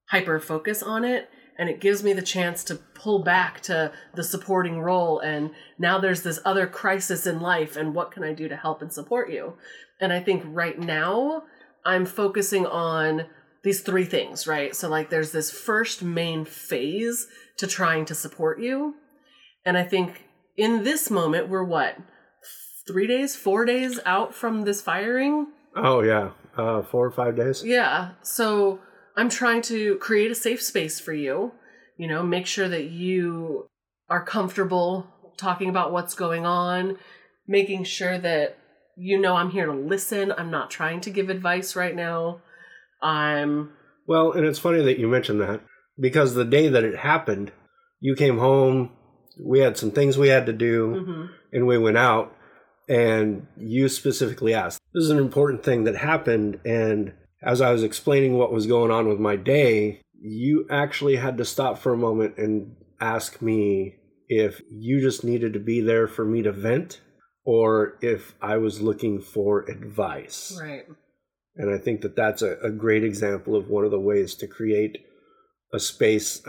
hyper 0.10 0.40
focus 0.40 0.84
on 0.84 1.06
it, 1.06 1.30
and 1.58 1.70
it 1.70 1.80
gives 1.80 2.04
me 2.04 2.12
the 2.12 2.22
chance 2.22 2.64
to 2.66 2.76
pull 2.76 3.24
back 3.24 3.62
to 3.62 3.94
the 4.16 4.24
supporting 4.24 4.82
role. 4.82 5.20
And 5.20 5.52
now 5.80 5.98
there's 5.98 6.24
this 6.24 6.40
other 6.44 6.68
crisis 6.68 7.26
in 7.26 7.40
life, 7.40 7.78
and 7.78 7.96
what 7.96 8.12
can 8.12 8.24
I 8.24 8.34
do 8.34 8.50
to 8.50 8.58
help 8.58 8.82
and 8.82 8.92
support 8.92 9.32
you? 9.32 9.54
And 10.02 10.12
I 10.12 10.20
think 10.20 10.44
right 10.46 10.78
now 10.78 11.44
I'm 11.86 12.06
focusing 12.06 12.66
on 12.66 13.28
these 13.64 13.80
three 13.80 14.06
things, 14.06 14.46
right? 14.46 14.76
So, 14.76 14.90
like, 14.90 15.10
there's 15.10 15.32
this 15.32 15.52
first 15.52 16.04
main 16.04 16.44
phase 16.44 17.28
to 17.58 17.66
trying 17.66 18.06
to 18.06 18.16
support 18.16 18.60
you. 18.60 18.96
And 19.66 19.78
I 19.78 19.84
think 19.84 20.25
in 20.58 20.84
this 20.84 21.10
moment, 21.10 21.50
we're 21.50 21.64
what? 21.64 21.98
Three 22.88 23.08
days, 23.08 23.36
four 23.36 23.66
days 23.66 24.00
out 24.06 24.34
from 24.34 24.64
this 24.64 24.82
firing? 24.82 25.48
Oh, 25.76 26.02
yeah. 26.02 26.32
Uh, 26.58 26.84
four 26.84 27.06
or 27.06 27.12
five 27.12 27.36
days. 27.36 27.64
Yeah. 27.64 28.12
So 28.22 28.80
I'm 29.18 29.30
trying 29.30 29.62
to 29.64 29.96
create 29.98 30.32
a 30.32 30.36
safe 30.36 30.62
space 30.62 31.00
for 31.00 31.14
you. 31.14 31.54
You 31.98 32.08
know, 32.08 32.24
make 32.24 32.46
sure 32.46 32.70
that 32.70 32.86
you 32.86 33.70
are 34.10 34.24
comfortable 34.24 35.08
talking 35.38 35.70
about 35.70 35.92
what's 35.92 36.14
going 36.14 36.46
on, 36.46 36.98
making 37.48 37.84
sure 37.84 38.18
that 38.18 38.58
you 38.98 39.20
know 39.20 39.36
I'm 39.36 39.52
here 39.52 39.66
to 39.66 39.74
listen. 39.74 40.32
I'm 40.32 40.52
not 40.52 40.70
trying 40.70 41.02
to 41.02 41.10
give 41.10 41.30
advice 41.30 41.76
right 41.76 41.96
now. 41.96 42.42
I'm 43.02 43.72
Well, 44.08 44.32
and 44.32 44.46
it's 44.46 44.60
funny 44.60 44.82
that 44.84 45.00
you 45.00 45.08
mentioned 45.08 45.42
that 45.42 45.62
because 46.00 46.34
the 46.34 46.46
day 46.46 46.68
that 46.68 46.84
it 46.84 46.98
happened, 47.00 47.52
you 48.00 48.16
came 48.16 48.38
home, 48.38 48.92
we 49.40 49.60
had 49.60 49.78
some 49.78 49.92
things 49.92 50.18
we 50.18 50.30
had 50.30 50.46
to 50.46 50.54
do, 50.54 51.06
mhm. 51.06 51.30
and 51.54 51.68
we 51.68 51.78
went 51.78 51.98
out, 51.98 52.36
and 52.88 53.48
you 53.58 53.90
specifically 53.90 54.54
asked, 54.54 54.80
This 54.94 55.04
is 55.04 55.10
an 55.10 55.18
important 55.18 55.64
thing 55.64 55.84
that 55.86 55.96
happened. 55.96 56.60
And 56.66 57.14
as 57.42 57.62
I 57.62 57.72
was 57.72 57.84
explaining 57.84 58.38
what 58.38 58.52
was 58.52 58.68
going 58.68 58.92
on 58.92 59.08
with 59.08 59.20
my 59.20 59.36
day, 59.36 60.02
you 60.22 60.66
actually 60.70 61.18
had 61.18 61.38
to 61.38 61.46
stop 61.46 61.78
for 61.78 61.94
a 61.94 61.98
moment 61.98 62.38
and 62.38 62.76
ask 63.00 63.42
me 63.42 63.96
if 64.28 64.62
you 64.70 65.02
just 65.02 65.24
needed 65.24 65.54
to 65.54 65.60
be 65.60 65.82
there 65.82 66.08
for 66.08 66.26
me 66.26 66.42
to 66.42 66.52
vent 66.52 67.02
or 67.44 67.98
if 68.02 68.34
I 68.42 68.58
was 68.58 68.82
looking 68.82 69.22
for 69.22 69.70
advice. 69.70 70.58
right. 70.60 70.86
And 71.58 71.74
I 71.74 71.78
think 71.78 72.02
that 72.02 72.16
that's 72.16 72.42
a, 72.42 72.58
a 72.62 72.70
great 72.72 73.04
example 73.04 73.56
of 73.56 73.70
one 73.70 73.86
of 73.86 73.92
the 73.92 74.00
ways 74.00 74.36
to 74.36 74.48
create 74.48 74.98
a 75.74 75.80
space. 75.80 76.42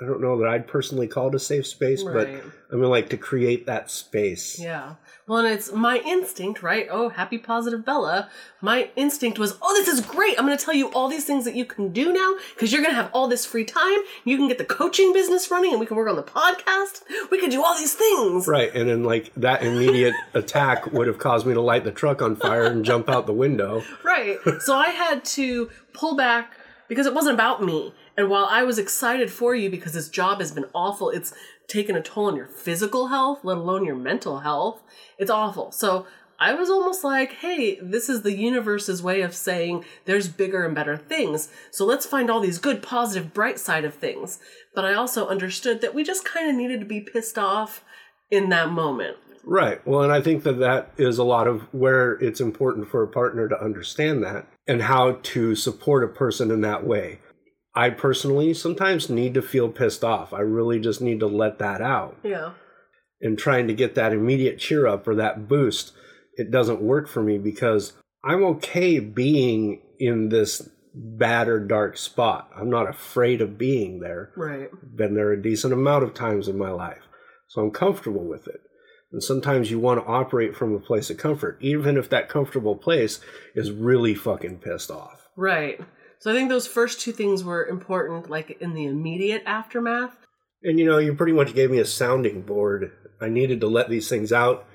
I, 0.00 0.06
don't 0.06 0.20
know 0.20 0.38
that 0.38 0.48
I'd 0.48 0.66
personally 0.66 1.06
call 1.06 1.28
it 1.28 1.34
a 1.34 1.38
safe 1.38 1.66
space, 1.66 2.02
but 2.02 2.28
Right. 2.28 2.42
I 2.70 2.76
mean, 2.76 2.90
like 2.90 3.08
to 3.10 3.16
create 3.16 3.66
that 3.66 3.90
space. 3.90 4.58
Yeah. 4.60 4.94
Well, 5.26 5.38
and 5.38 5.48
it's 5.48 5.72
my 5.72 5.98
instinct, 6.04 6.62
right? 6.62 6.86
Oh, 6.90 7.08
happy 7.08 7.38
positive 7.38 7.84
Bella. 7.84 8.28
My 8.60 8.90
instinct 8.94 9.38
was, 9.38 9.56
oh, 9.62 9.74
this 9.74 9.88
is 9.88 10.04
great. 10.04 10.38
I'm 10.38 10.44
going 10.46 10.56
to 10.56 10.62
tell 10.62 10.74
you 10.74 10.90
all 10.92 11.08
these 11.08 11.24
things 11.24 11.44
that 11.46 11.54
you 11.54 11.64
can 11.64 11.92
do 11.92 12.12
now 12.12 12.34
because 12.54 12.72
you're 12.72 12.82
going 12.82 12.94
to 12.94 13.00
have 13.00 13.10
all 13.14 13.26
this 13.26 13.46
free 13.46 13.64
time. 13.64 13.98
You 14.24 14.36
can 14.36 14.48
get 14.48 14.58
the 14.58 14.64
coaching 14.64 15.12
business 15.14 15.50
running 15.50 15.70
and 15.72 15.80
we 15.80 15.86
can 15.86 15.96
work 15.96 16.08
on 16.08 16.16
the 16.16 16.22
podcast. 16.22 17.02
We 17.30 17.40
can 17.40 17.48
do 17.48 17.64
all 17.64 17.76
these 17.76 17.94
things. 17.94 18.46
Right. 18.46 18.74
And 18.74 18.88
then, 18.88 19.04
like, 19.04 19.32
that 19.36 19.62
immediate 19.62 20.14
attack 20.34 20.92
would 20.92 21.06
have 21.06 21.18
caused 21.18 21.46
me 21.46 21.54
to 21.54 21.60
light 21.60 21.84
the 21.84 21.92
truck 21.92 22.20
on 22.20 22.36
fire 22.36 22.64
and 22.64 22.84
jump 22.84 23.08
out 23.08 23.26
the 23.26 23.32
window. 23.32 23.82
Right. 24.02 24.38
so 24.60 24.76
I 24.76 24.88
had 24.88 25.24
to 25.26 25.70
pull 25.94 26.16
back 26.16 26.54
because 26.88 27.06
it 27.06 27.14
wasn't 27.14 27.34
about 27.34 27.62
me. 27.62 27.94
And 28.18 28.28
while 28.28 28.48
I 28.50 28.64
was 28.64 28.80
excited 28.80 29.30
for 29.30 29.54
you 29.54 29.70
because 29.70 29.92
this 29.92 30.08
job 30.08 30.40
has 30.40 30.50
been 30.50 30.66
awful, 30.74 31.08
it's 31.08 31.32
taken 31.68 31.94
a 31.94 32.02
toll 32.02 32.26
on 32.26 32.34
your 32.34 32.48
physical 32.48 33.06
health, 33.06 33.44
let 33.44 33.58
alone 33.58 33.84
your 33.84 33.94
mental 33.94 34.40
health. 34.40 34.82
It's 35.18 35.30
awful. 35.30 35.70
So 35.70 36.04
I 36.40 36.52
was 36.52 36.68
almost 36.68 37.04
like, 37.04 37.34
hey, 37.34 37.78
this 37.80 38.08
is 38.08 38.22
the 38.22 38.36
universe's 38.36 39.04
way 39.04 39.20
of 39.20 39.36
saying 39.36 39.84
there's 40.04 40.26
bigger 40.26 40.66
and 40.66 40.74
better 40.74 40.96
things. 40.96 41.48
So 41.70 41.86
let's 41.86 42.06
find 42.06 42.28
all 42.28 42.40
these 42.40 42.58
good, 42.58 42.82
positive, 42.82 43.32
bright 43.32 43.60
side 43.60 43.84
of 43.84 43.94
things. 43.94 44.40
But 44.74 44.84
I 44.84 44.94
also 44.94 45.28
understood 45.28 45.80
that 45.80 45.94
we 45.94 46.02
just 46.02 46.24
kind 46.24 46.50
of 46.50 46.56
needed 46.56 46.80
to 46.80 46.86
be 46.86 47.00
pissed 47.00 47.38
off 47.38 47.84
in 48.32 48.48
that 48.48 48.70
moment. 48.70 49.16
Right. 49.44 49.84
Well, 49.86 50.02
and 50.02 50.12
I 50.12 50.20
think 50.20 50.42
that 50.42 50.58
that 50.58 50.90
is 50.96 51.18
a 51.18 51.24
lot 51.24 51.46
of 51.46 51.62
where 51.72 52.14
it's 52.14 52.40
important 52.40 52.88
for 52.88 53.04
a 53.04 53.08
partner 53.08 53.48
to 53.48 53.62
understand 53.62 54.24
that 54.24 54.48
and 54.66 54.82
how 54.82 55.20
to 55.22 55.54
support 55.54 56.02
a 56.02 56.08
person 56.08 56.50
in 56.50 56.62
that 56.62 56.84
way. 56.84 57.20
I 57.78 57.90
personally 57.90 58.54
sometimes 58.54 59.08
need 59.08 59.34
to 59.34 59.42
feel 59.42 59.68
pissed 59.68 60.02
off. 60.02 60.32
I 60.32 60.40
really 60.40 60.80
just 60.80 61.00
need 61.00 61.20
to 61.20 61.26
let 61.28 61.58
that 61.60 61.80
out. 61.80 62.16
Yeah. 62.24 62.50
and 63.20 63.38
trying 63.38 63.68
to 63.68 63.74
get 63.74 63.94
that 63.94 64.12
immediate 64.12 64.58
cheer 64.58 64.86
up 64.86 65.06
or 65.06 65.14
that 65.16 65.48
boost, 65.48 65.92
it 66.34 66.50
doesn't 66.50 66.80
work 66.82 67.08
for 67.08 67.22
me 67.22 67.38
because 67.38 67.92
I'm 68.24 68.44
okay 68.44 68.98
being 68.98 69.80
in 69.98 70.28
this 70.28 70.68
bad 70.94 71.48
or 71.48 71.60
dark 71.60 71.96
spot. 71.96 72.50
I'm 72.56 72.70
not 72.70 72.88
afraid 72.88 73.40
of 73.40 73.58
being 73.58 74.00
there. 74.00 74.32
Right. 74.36 74.68
Been 74.96 75.14
there 75.14 75.32
a 75.32 75.42
decent 75.42 75.72
amount 75.72 76.02
of 76.04 76.14
times 76.14 76.48
in 76.48 76.58
my 76.58 76.70
life. 76.70 77.02
So 77.48 77.62
I'm 77.62 77.70
comfortable 77.70 78.24
with 78.28 78.46
it. 78.48 78.60
And 79.12 79.22
sometimes 79.22 79.70
you 79.70 79.78
want 79.78 80.00
to 80.00 80.06
operate 80.10 80.54
from 80.56 80.74
a 80.74 80.80
place 80.80 81.10
of 81.10 81.16
comfort, 81.16 81.58
even 81.60 81.96
if 81.96 82.10
that 82.10 82.28
comfortable 82.28 82.76
place 82.76 83.20
is 83.54 83.70
really 83.70 84.14
fucking 84.14 84.58
pissed 84.58 84.90
off. 84.90 85.28
Right. 85.36 85.80
So 86.20 86.32
I 86.32 86.34
think 86.34 86.48
those 86.48 86.66
first 86.66 87.00
two 87.00 87.12
things 87.12 87.44
were 87.44 87.66
important, 87.66 88.28
like 88.28 88.58
in 88.60 88.74
the 88.74 88.86
immediate 88.86 89.42
aftermath. 89.46 90.16
And 90.62 90.78
you 90.78 90.84
know, 90.84 90.98
you 90.98 91.14
pretty 91.14 91.32
much 91.32 91.54
gave 91.54 91.70
me 91.70 91.78
a 91.78 91.84
sounding 91.84 92.42
board. 92.42 92.90
I 93.20 93.28
needed 93.28 93.60
to 93.60 93.68
let 93.68 93.88
these 93.88 94.08
things 94.08 94.32
out. 94.32 94.66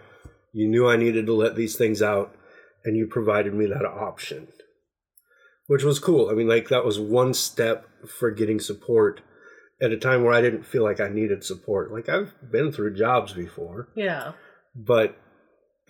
You 0.53 0.67
knew 0.69 0.88
I 0.88 0.95
needed 0.97 1.25
to 1.25 1.33
let 1.33 1.55
these 1.55 1.75
things 1.75 2.01
out, 2.01 2.35
and 2.85 2.95
you 2.95 3.07
provided 3.07 3.53
me 3.53 3.65
that 3.65 3.85
option, 3.85 4.47
which 5.67 5.83
was 5.83 6.00
cool. 6.00 6.29
I 6.29 6.33
mean, 6.33 6.47
like, 6.47 6.69
that 6.69 6.85
was 6.85 7.00
one 7.00 7.33
step 7.33 7.88
for 8.07 8.29
getting 8.29 8.59
support 8.59 9.21
at 9.81 9.91
a 9.91 9.97
time 9.97 10.23
where 10.23 10.33
I 10.33 10.41
didn't 10.41 10.65
feel 10.65 10.83
like 10.83 11.00
I 11.01 11.09
needed 11.09 11.43
support. 11.43 11.91
Like, 11.91 12.07
I've 12.07 12.33
been 12.51 12.71
through 12.71 12.95
jobs 12.95 13.33
before, 13.33 13.89
Yeah. 13.95 14.33
but, 14.75 15.17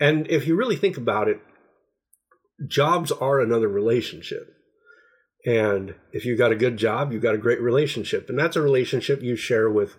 and 0.00 0.26
if 0.30 0.46
you 0.46 0.56
really 0.56 0.76
think 0.76 0.96
about 0.96 1.28
it, 1.28 1.40
jobs 2.66 3.12
are 3.12 3.40
another 3.40 3.68
relationship. 3.68 4.53
And 5.44 5.94
if 6.12 6.24
you 6.24 6.36
got 6.36 6.52
a 6.52 6.56
good 6.56 6.76
job, 6.76 7.12
you 7.12 7.20
got 7.20 7.34
a 7.34 7.38
great 7.38 7.60
relationship. 7.60 8.28
And 8.28 8.38
that's 8.38 8.56
a 8.56 8.62
relationship 8.62 9.22
you 9.22 9.36
share 9.36 9.68
with 9.70 9.96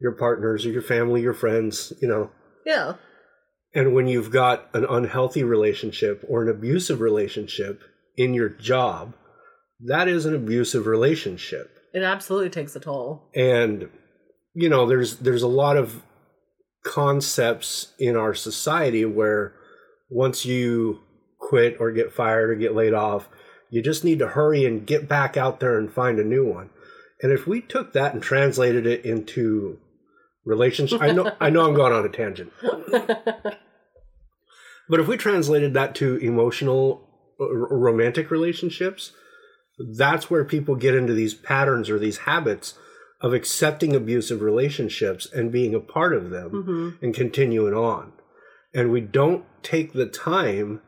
your 0.00 0.12
partners 0.12 0.64
or 0.64 0.70
your 0.70 0.82
family, 0.82 1.20
your 1.20 1.34
friends, 1.34 1.92
you 2.00 2.08
know. 2.08 2.30
Yeah. 2.64 2.94
And 3.74 3.94
when 3.94 4.06
you've 4.06 4.30
got 4.30 4.68
an 4.72 4.86
unhealthy 4.88 5.44
relationship 5.44 6.24
or 6.28 6.42
an 6.42 6.48
abusive 6.48 7.00
relationship 7.00 7.82
in 8.16 8.32
your 8.32 8.48
job, 8.48 9.14
that 9.80 10.08
is 10.08 10.24
an 10.24 10.34
abusive 10.34 10.86
relationship. 10.86 11.78
It 11.92 12.02
absolutely 12.02 12.50
takes 12.50 12.74
a 12.74 12.80
toll. 12.80 13.28
And 13.34 13.90
you 14.54 14.70
know, 14.70 14.86
there's 14.86 15.16
there's 15.16 15.42
a 15.42 15.48
lot 15.48 15.76
of 15.76 16.02
concepts 16.82 17.92
in 17.98 18.16
our 18.16 18.32
society 18.32 19.04
where 19.04 19.52
once 20.08 20.46
you 20.46 21.00
quit 21.38 21.76
or 21.78 21.90
get 21.90 22.12
fired 22.12 22.50
or 22.50 22.54
get 22.54 22.74
laid 22.74 22.94
off, 22.94 23.28
you 23.70 23.82
just 23.82 24.04
need 24.04 24.18
to 24.20 24.28
hurry 24.28 24.64
and 24.64 24.86
get 24.86 25.08
back 25.08 25.36
out 25.36 25.60
there 25.60 25.78
and 25.78 25.92
find 25.92 26.18
a 26.18 26.24
new 26.24 26.44
one. 26.46 26.70
And 27.22 27.32
if 27.32 27.46
we 27.46 27.60
took 27.60 27.92
that 27.92 28.12
and 28.14 28.22
translated 28.22 28.86
it 28.86 29.04
into 29.04 29.78
relationship, 30.44 31.00
I 31.02 31.12
know 31.12 31.32
I 31.40 31.50
know 31.50 31.66
I'm 31.66 31.74
going 31.74 31.92
on 31.92 32.04
a 32.04 32.08
tangent. 32.08 32.52
But 34.88 35.00
if 35.00 35.08
we 35.08 35.16
translated 35.16 35.74
that 35.74 35.94
to 35.96 36.16
emotional 36.18 37.08
or 37.40 37.76
romantic 37.76 38.30
relationships, 38.30 39.12
that's 39.96 40.30
where 40.30 40.44
people 40.44 40.76
get 40.76 40.94
into 40.94 41.12
these 41.12 41.34
patterns 41.34 41.90
or 41.90 41.98
these 41.98 42.18
habits 42.18 42.74
of 43.20 43.32
accepting 43.34 43.96
abusive 43.96 44.42
relationships 44.42 45.26
and 45.32 45.50
being 45.50 45.74
a 45.74 45.80
part 45.80 46.14
of 46.14 46.30
them 46.30 46.50
Mm-hmm. 46.50 47.04
and 47.04 47.14
continuing 47.14 47.74
on. 47.74 48.12
And 48.72 48.92
we 48.92 49.00
don't 49.00 49.44
take 49.62 49.92
the 49.92 50.06
time 50.06 50.80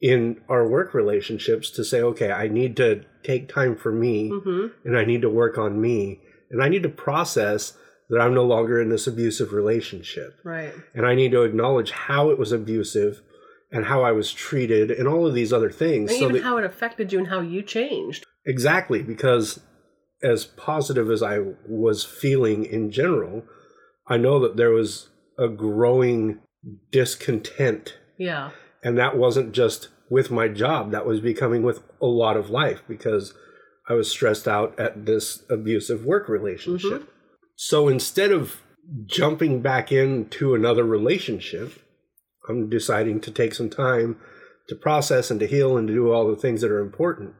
in 0.00 0.40
our 0.48 0.68
work 0.68 0.92
relationships 0.94 1.70
to 1.70 1.84
say, 1.84 2.00
okay, 2.02 2.30
I 2.30 2.48
need 2.48 2.76
to 2.76 3.02
take 3.22 3.48
time 3.48 3.76
for 3.76 3.90
me 3.92 4.30
Mm-hmm. 4.30 4.66
and 4.88 4.96
I 4.98 5.04
need 5.04 5.22
to 5.22 5.30
work 5.30 5.56
on 5.58 5.80
me 5.80 6.20
and 6.50 6.62
I 6.62 6.68
need 6.68 6.82
to 6.82 6.88
process 6.88 7.76
that 8.08 8.20
I'm 8.20 8.34
no 8.34 8.44
longer 8.44 8.80
in 8.80 8.88
this 8.90 9.06
abusive 9.06 9.52
relationship 9.52 10.34
Right. 10.44 10.72
and 10.94 11.06
I 11.06 11.14
need 11.14 11.32
to 11.32 11.42
acknowledge 11.42 11.90
how 11.90 12.30
it 12.30 12.38
was 12.38 12.52
abusive 12.52 13.22
and 13.72 13.86
how 13.86 14.02
I 14.04 14.12
was 14.12 14.32
treated 14.32 14.90
and 14.92 15.08
all 15.08 15.26
of 15.26 15.34
these 15.34 15.52
other 15.52 15.70
things. 15.70 16.10
And 16.10 16.18
so 16.20 16.24
even 16.26 16.36
that, 16.36 16.44
how 16.44 16.56
it 16.58 16.64
affected 16.64 17.12
you 17.12 17.18
and 17.18 17.28
how 17.28 17.40
you 17.40 17.62
changed. 17.62 18.24
exactly 18.44 19.02
because 19.02 19.60
as 20.22 20.44
positive 20.44 21.10
as 21.10 21.22
I 21.22 21.38
was 21.68 22.04
feeling 22.04 22.64
in 22.64 22.90
general, 22.90 23.44
I 24.06 24.18
know 24.18 24.38
that 24.40 24.56
there 24.56 24.70
was 24.70 25.08
a 25.38 25.48
growing 25.48 26.38
discontent, 26.92 27.98
Yeah. 28.18 28.50
And 28.86 28.96
that 28.96 29.16
wasn't 29.16 29.52
just 29.52 29.88
with 30.08 30.30
my 30.30 30.46
job; 30.46 30.92
that 30.92 31.04
was 31.04 31.18
becoming 31.18 31.64
with 31.64 31.82
a 32.00 32.06
lot 32.06 32.36
of 32.36 32.50
life 32.50 32.82
because 32.86 33.34
I 33.88 33.94
was 33.94 34.08
stressed 34.08 34.46
out 34.46 34.78
at 34.78 35.06
this 35.06 35.42
abusive 35.50 36.04
work 36.04 36.28
relationship. 36.28 37.02
Mm-hmm. 37.02 37.10
So 37.56 37.88
instead 37.88 38.30
of 38.30 38.62
jumping 39.06 39.60
back 39.60 39.90
into 39.90 40.54
another 40.54 40.84
relationship, 40.84 41.72
I'm 42.48 42.70
deciding 42.70 43.20
to 43.22 43.32
take 43.32 43.54
some 43.54 43.70
time 43.70 44.20
to 44.68 44.76
process 44.76 45.32
and 45.32 45.40
to 45.40 45.48
heal 45.48 45.76
and 45.76 45.88
to 45.88 45.94
do 45.94 46.12
all 46.12 46.28
the 46.28 46.36
things 46.36 46.60
that 46.60 46.70
are 46.70 46.80
important. 46.80 47.34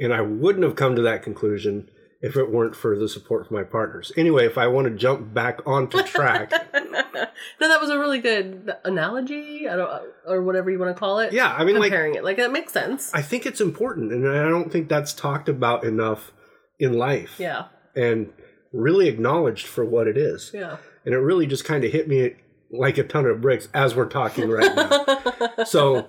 And 0.00 0.12
I 0.12 0.20
wouldn't 0.20 0.64
have 0.64 0.74
come 0.74 0.96
to 0.96 1.02
that 1.02 1.22
conclusion 1.22 1.88
if 2.22 2.36
it 2.36 2.50
weren't 2.50 2.76
for 2.76 2.96
the 2.96 3.08
support 3.08 3.48
from 3.48 3.56
my 3.56 3.64
partners. 3.64 4.12
Anyway, 4.16 4.46
if 4.46 4.56
I 4.56 4.68
want 4.68 4.86
to 4.86 4.94
jump 4.94 5.34
back 5.34 5.60
onto 5.66 6.02
track, 6.04 6.52
no, 6.72 7.68
that 7.68 7.80
was 7.80 7.90
a 7.90 7.98
really 7.98 8.20
good 8.20 8.72
analogy, 8.84 9.68
I 9.68 9.76
don't, 9.76 10.02
or 10.26 10.40
whatever 10.42 10.70
you 10.70 10.78
want 10.78 10.94
to 10.94 10.98
call 10.98 11.18
it. 11.18 11.32
yeah, 11.32 11.52
I 11.52 11.64
mean, 11.64 11.74
like, 11.76 11.90
comparing 11.90 12.14
it, 12.14 12.22
like 12.22 12.36
that 12.36 12.52
makes 12.52 12.72
sense. 12.72 13.12
I 13.12 13.22
think 13.22 13.44
it's 13.44 13.60
important, 13.60 14.12
and 14.12 14.26
I 14.28 14.48
don't 14.48 14.70
think 14.70 14.88
that's 14.88 15.12
talked 15.12 15.48
about 15.48 15.84
enough 15.84 16.32
in 16.78 16.94
life 16.94 17.34
yeah, 17.38 17.66
and 17.96 18.32
really 18.72 19.08
acknowledged 19.08 19.66
for 19.66 19.84
what 19.84 20.06
it 20.06 20.16
is. 20.16 20.52
yeah. 20.54 20.76
and 21.04 21.14
it 21.14 21.18
really 21.18 21.46
just 21.46 21.64
kind 21.64 21.84
of 21.84 21.92
hit 21.92 22.08
me 22.08 22.34
like 22.70 22.98
a 22.98 23.04
ton 23.04 23.26
of 23.26 23.40
bricks 23.40 23.68
as 23.74 23.94
we're 23.94 24.06
talking 24.06 24.48
right 24.48 24.74
now. 24.74 25.64
so 25.64 26.08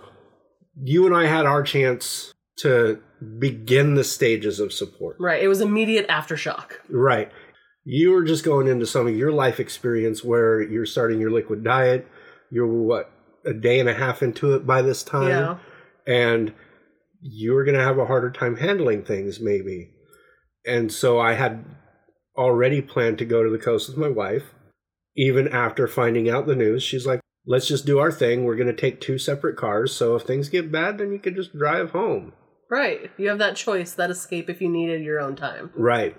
you 0.82 1.06
and 1.06 1.16
I 1.16 1.26
had 1.26 1.46
our 1.46 1.64
chance 1.64 2.33
to 2.58 3.00
begin 3.40 3.96
the 3.96 4.04
stages 4.04 4.60
of 4.60 4.74
support. 4.74 5.18
Right. 5.20 5.42
It 5.42 5.48
was 5.48 5.62
immediate 5.62 6.08
aftershock. 6.08 6.74
Right. 6.90 7.32
You 7.84 8.12
were 8.12 8.24
just 8.24 8.46
going 8.46 8.68
into 8.68 8.86
some 8.86 9.08
of 9.08 9.16
your 9.16 9.32
life 9.32 9.60
experience 9.60 10.24
where 10.24 10.62
you're 10.62 10.86
starting 10.86 11.20
your 11.20 11.32
liquid 11.32 11.64
diet. 11.64 12.08
You're 12.52 12.68
what, 12.68 13.12
a 13.46 13.54
day 13.54 13.80
and 13.80 13.90
a 13.90 13.94
half 13.94 14.22
into 14.24 14.54
it 14.56 14.66
by 14.66 14.82
this 14.82 15.04
time? 15.04 15.30
Yeah. 15.30 15.58
And 16.06 16.54
you're 17.22 17.66
going 17.66 17.78
to 17.78 17.84
have 17.84 17.98
a 17.98 18.06
harder 18.06 18.32
time 18.32 18.58
handling 18.58 19.04
things, 19.04 19.40
maybe. 19.40 19.90
And 20.66 20.92
so 20.92 21.20
I 21.20 21.34
had 21.34 21.66
already 22.38 22.82
planned 22.82 23.18
to 23.18 23.26
go 23.26 23.44
to 23.44 23.50
the 23.50 23.58
coast 23.58 23.90
with 23.90 23.98
my 23.98 24.10
wife. 24.10 24.44
Even 25.16 25.48
after 25.48 25.88
finding 25.88 26.30
out 26.30 26.48
the 26.48 26.56
news, 26.56 26.84
she's 26.84 27.06
like, 27.06 27.20
let's 27.46 27.68
just 27.68 27.86
do 27.86 28.00
our 28.00 28.12
thing. 28.12 28.44
We're 28.44 28.56
going 28.56 28.68
to 28.68 28.74
take 28.74 29.00
two 29.00 29.18
separate 29.18 29.58
cars. 29.58 29.94
So 29.94 30.16
if 30.16 30.24
things 30.24 30.50
get 30.50 30.72
bad, 30.72 30.98
then 30.98 31.12
you 31.12 31.20
can 31.20 31.36
just 31.36 31.58
drive 31.58 31.92
home. 31.92 32.34
Right. 32.74 33.12
You 33.18 33.30
have 33.30 33.38
that 33.38 33.56
choice, 33.56 33.94
that 33.94 34.10
escape 34.10 34.50
if 34.50 34.60
you 34.62 34.68
needed 34.70 35.04
your 35.04 35.20
own 35.20 35.36
time. 35.36 35.70
Right. 35.76 36.16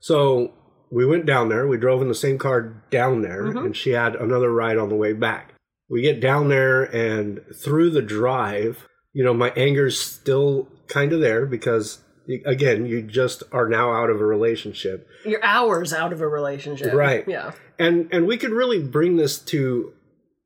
So 0.00 0.52
we 0.92 1.04
went 1.04 1.26
down 1.26 1.48
there. 1.48 1.66
We 1.66 1.76
drove 1.76 2.00
in 2.02 2.08
the 2.08 2.14
same 2.14 2.38
car 2.38 2.84
down 2.90 3.22
there, 3.22 3.42
Mhm. 3.42 3.66
and 3.66 3.76
she 3.76 3.90
had 3.90 4.14
another 4.14 4.50
ride 4.52 4.78
on 4.78 4.88
the 4.90 4.94
way 4.94 5.12
back. 5.12 5.54
We 5.90 6.02
get 6.02 6.20
down 6.20 6.48
there, 6.48 6.84
and 6.84 7.40
through 7.64 7.90
the 7.90 8.02
drive, 8.02 8.86
you 9.12 9.24
know, 9.24 9.34
my 9.34 9.50
anger's 9.56 9.98
still 10.00 10.68
kind 10.88 11.12
of 11.12 11.20
there 11.20 11.46
because, 11.46 11.98
again, 12.46 12.86
you 12.86 13.02
just 13.02 13.42
are 13.52 13.68
now 13.68 13.90
out 13.92 14.08
of 14.10 14.20
a 14.20 14.24
relationship. 14.24 15.06
You're 15.24 15.44
hours 15.44 15.92
out 15.92 16.12
of 16.12 16.20
a 16.20 16.28
relationship. 16.28 16.92
Right. 16.94 17.24
Yeah. 17.26 17.52
And 17.78 18.08
and 18.12 18.26
we 18.26 18.36
could 18.36 18.52
really 18.52 18.80
bring 18.82 19.16
this 19.16 19.38
to 19.52 19.92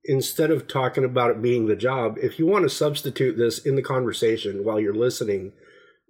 instead 0.05 0.51
of 0.51 0.67
talking 0.67 1.05
about 1.05 1.31
it 1.31 1.43
being 1.43 1.67
the 1.67 1.77
job, 1.77 2.19
if 2.21 2.39
you 2.39 2.47
want 2.47 2.65
to 2.65 2.69
substitute 2.69 3.37
this 3.37 3.59
in 3.59 3.77
the 3.77 3.83
conversation 3.83 4.65
while 4.65 4.81
you're 4.81 4.95
listening 4.95 5.53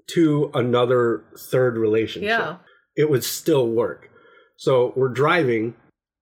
to 0.09 0.51
another 0.55 1.25
third 1.39 1.77
relationship, 1.77 2.29
Yeah. 2.29 2.57
it 2.97 3.11
would 3.11 3.25
still 3.25 3.69
work. 3.69 4.09
So 4.57 4.93
we're 4.97 5.09
driving, 5.09 5.75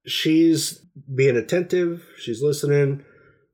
she's 0.07 0.85
being 1.15 1.37
attentive, 1.37 2.05
she's 2.19 2.43
listening. 2.43 3.05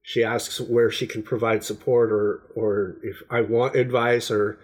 She 0.03 0.23
asks 0.23 0.61
where 0.61 0.91
she 0.91 1.07
can 1.07 1.23
provide 1.23 1.65
support 1.65 2.13
or 2.13 2.43
or 2.55 2.97
if 3.03 3.23
I 3.29 3.41
want 3.41 3.75
advice 3.77 4.31
or 4.31 4.59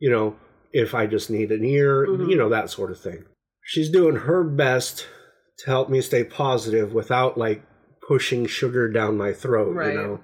you 0.00 0.10
know, 0.10 0.36
if 0.72 0.94
I 0.94 1.06
just 1.06 1.28
need 1.30 1.50
an 1.50 1.64
ear, 1.64 2.06
Mhm. 2.06 2.30
you 2.30 2.36
know, 2.36 2.48
that 2.48 2.70
sort 2.70 2.90
of 2.90 2.98
thing. 3.00 3.24
She's 3.62 3.88
doing 3.90 4.16
her 4.16 4.44
best 4.44 5.06
to 5.58 5.66
help 5.66 5.88
me 5.90 6.00
stay 6.00 6.22
positive 6.24 6.92
without 6.92 7.36
like 7.38 7.62
pushing 8.08 8.46
sugar 8.46 8.88
down 8.90 9.16
my 9.16 9.32
throat, 9.32 9.74
Right. 9.74 9.92
you 9.92 9.98
know. 10.00 10.20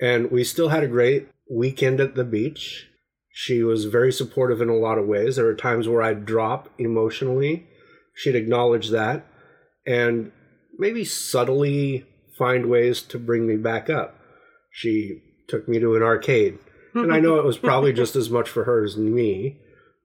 And 0.00 0.30
we 0.30 0.42
still 0.44 0.68
had 0.68 0.82
a 0.82 0.88
great 0.88 1.28
weekend 1.50 2.00
at 2.00 2.16
the 2.16 2.24
beach. 2.24 2.88
She 3.32 3.62
was 3.62 3.84
very 3.86 4.12
supportive 4.12 4.60
in 4.60 4.68
a 4.68 4.76
lot 4.76 4.98
of 4.98 5.06
ways. 5.06 5.36
There 5.36 5.44
were 5.44 5.54
times 5.54 5.88
where 5.88 6.02
I'd 6.02 6.26
drop 6.26 6.68
emotionally. 6.78 7.66
She'd 8.14 8.34
acknowledge 8.36 8.90
that 8.90 9.26
and 9.86 10.32
maybe 10.78 11.04
subtly 11.04 12.04
find 12.36 12.66
ways 12.66 13.00
to 13.02 13.18
bring 13.18 13.46
me 13.46 13.56
back 13.56 13.88
up. 13.88 14.18
She 14.72 15.22
took 15.48 15.68
me 15.68 15.78
to 15.78 15.94
an 15.94 16.02
arcade. 16.02 16.58
And 16.94 17.12
I 17.12 17.18
know 17.20 17.38
it 17.38 17.44
was 17.44 17.58
probably 17.58 17.92
just 18.02 18.14
as 18.16 18.30
much 18.30 18.48
for 18.48 18.64
her 18.64 18.84
as 18.84 18.96
me, 18.96 19.58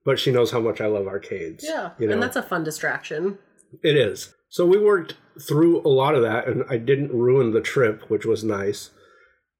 but 0.05 0.19
she 0.19 0.31
knows 0.31 0.51
how 0.51 0.59
much 0.59 0.81
I 0.81 0.87
love 0.87 1.07
arcades. 1.07 1.63
Yeah. 1.67 1.91
You 1.99 2.07
know? 2.07 2.13
And 2.13 2.21
that's 2.23 2.35
a 2.35 2.43
fun 2.43 2.63
distraction. 2.63 3.37
It 3.83 3.95
is. 3.95 4.33
So 4.49 4.65
we 4.65 4.77
worked 4.79 5.15
through 5.47 5.81
a 5.85 5.89
lot 5.89 6.15
of 6.15 6.21
that, 6.23 6.47
and 6.47 6.63
I 6.69 6.77
didn't 6.77 7.11
ruin 7.11 7.51
the 7.51 7.61
trip, 7.61 8.09
which 8.09 8.25
was 8.25 8.43
nice. 8.43 8.91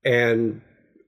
And 0.04 0.62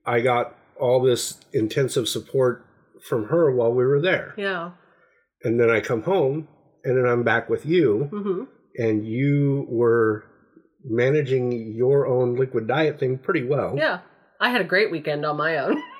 I 0.06 0.20
got 0.20 0.56
all 0.80 1.00
this 1.02 1.40
intensive 1.52 2.08
support 2.08 2.64
from 3.08 3.26
her 3.26 3.50
while 3.50 3.72
we 3.72 3.84
were 3.84 4.00
there. 4.00 4.34
Yeah. 4.36 4.72
And 5.42 5.58
then 5.58 5.70
I 5.70 5.80
come 5.80 6.02
home, 6.02 6.48
and 6.84 6.96
then 6.96 7.10
I'm 7.10 7.22
back 7.22 7.48
with 7.48 7.66
you, 7.66 8.08
hmm 8.10 8.44
and 8.74 9.06
you 9.06 9.66
were 9.68 10.24
managing 10.82 11.74
your 11.76 12.06
own 12.06 12.36
liquid 12.36 12.66
diet 12.66 12.98
thing 12.98 13.18
pretty 13.18 13.44
well. 13.44 13.74
Yeah. 13.76 13.98
I 14.40 14.48
had 14.48 14.62
a 14.62 14.64
great 14.64 14.90
weekend 14.90 15.26
on 15.26 15.36
my 15.36 15.58
own. 15.58 15.76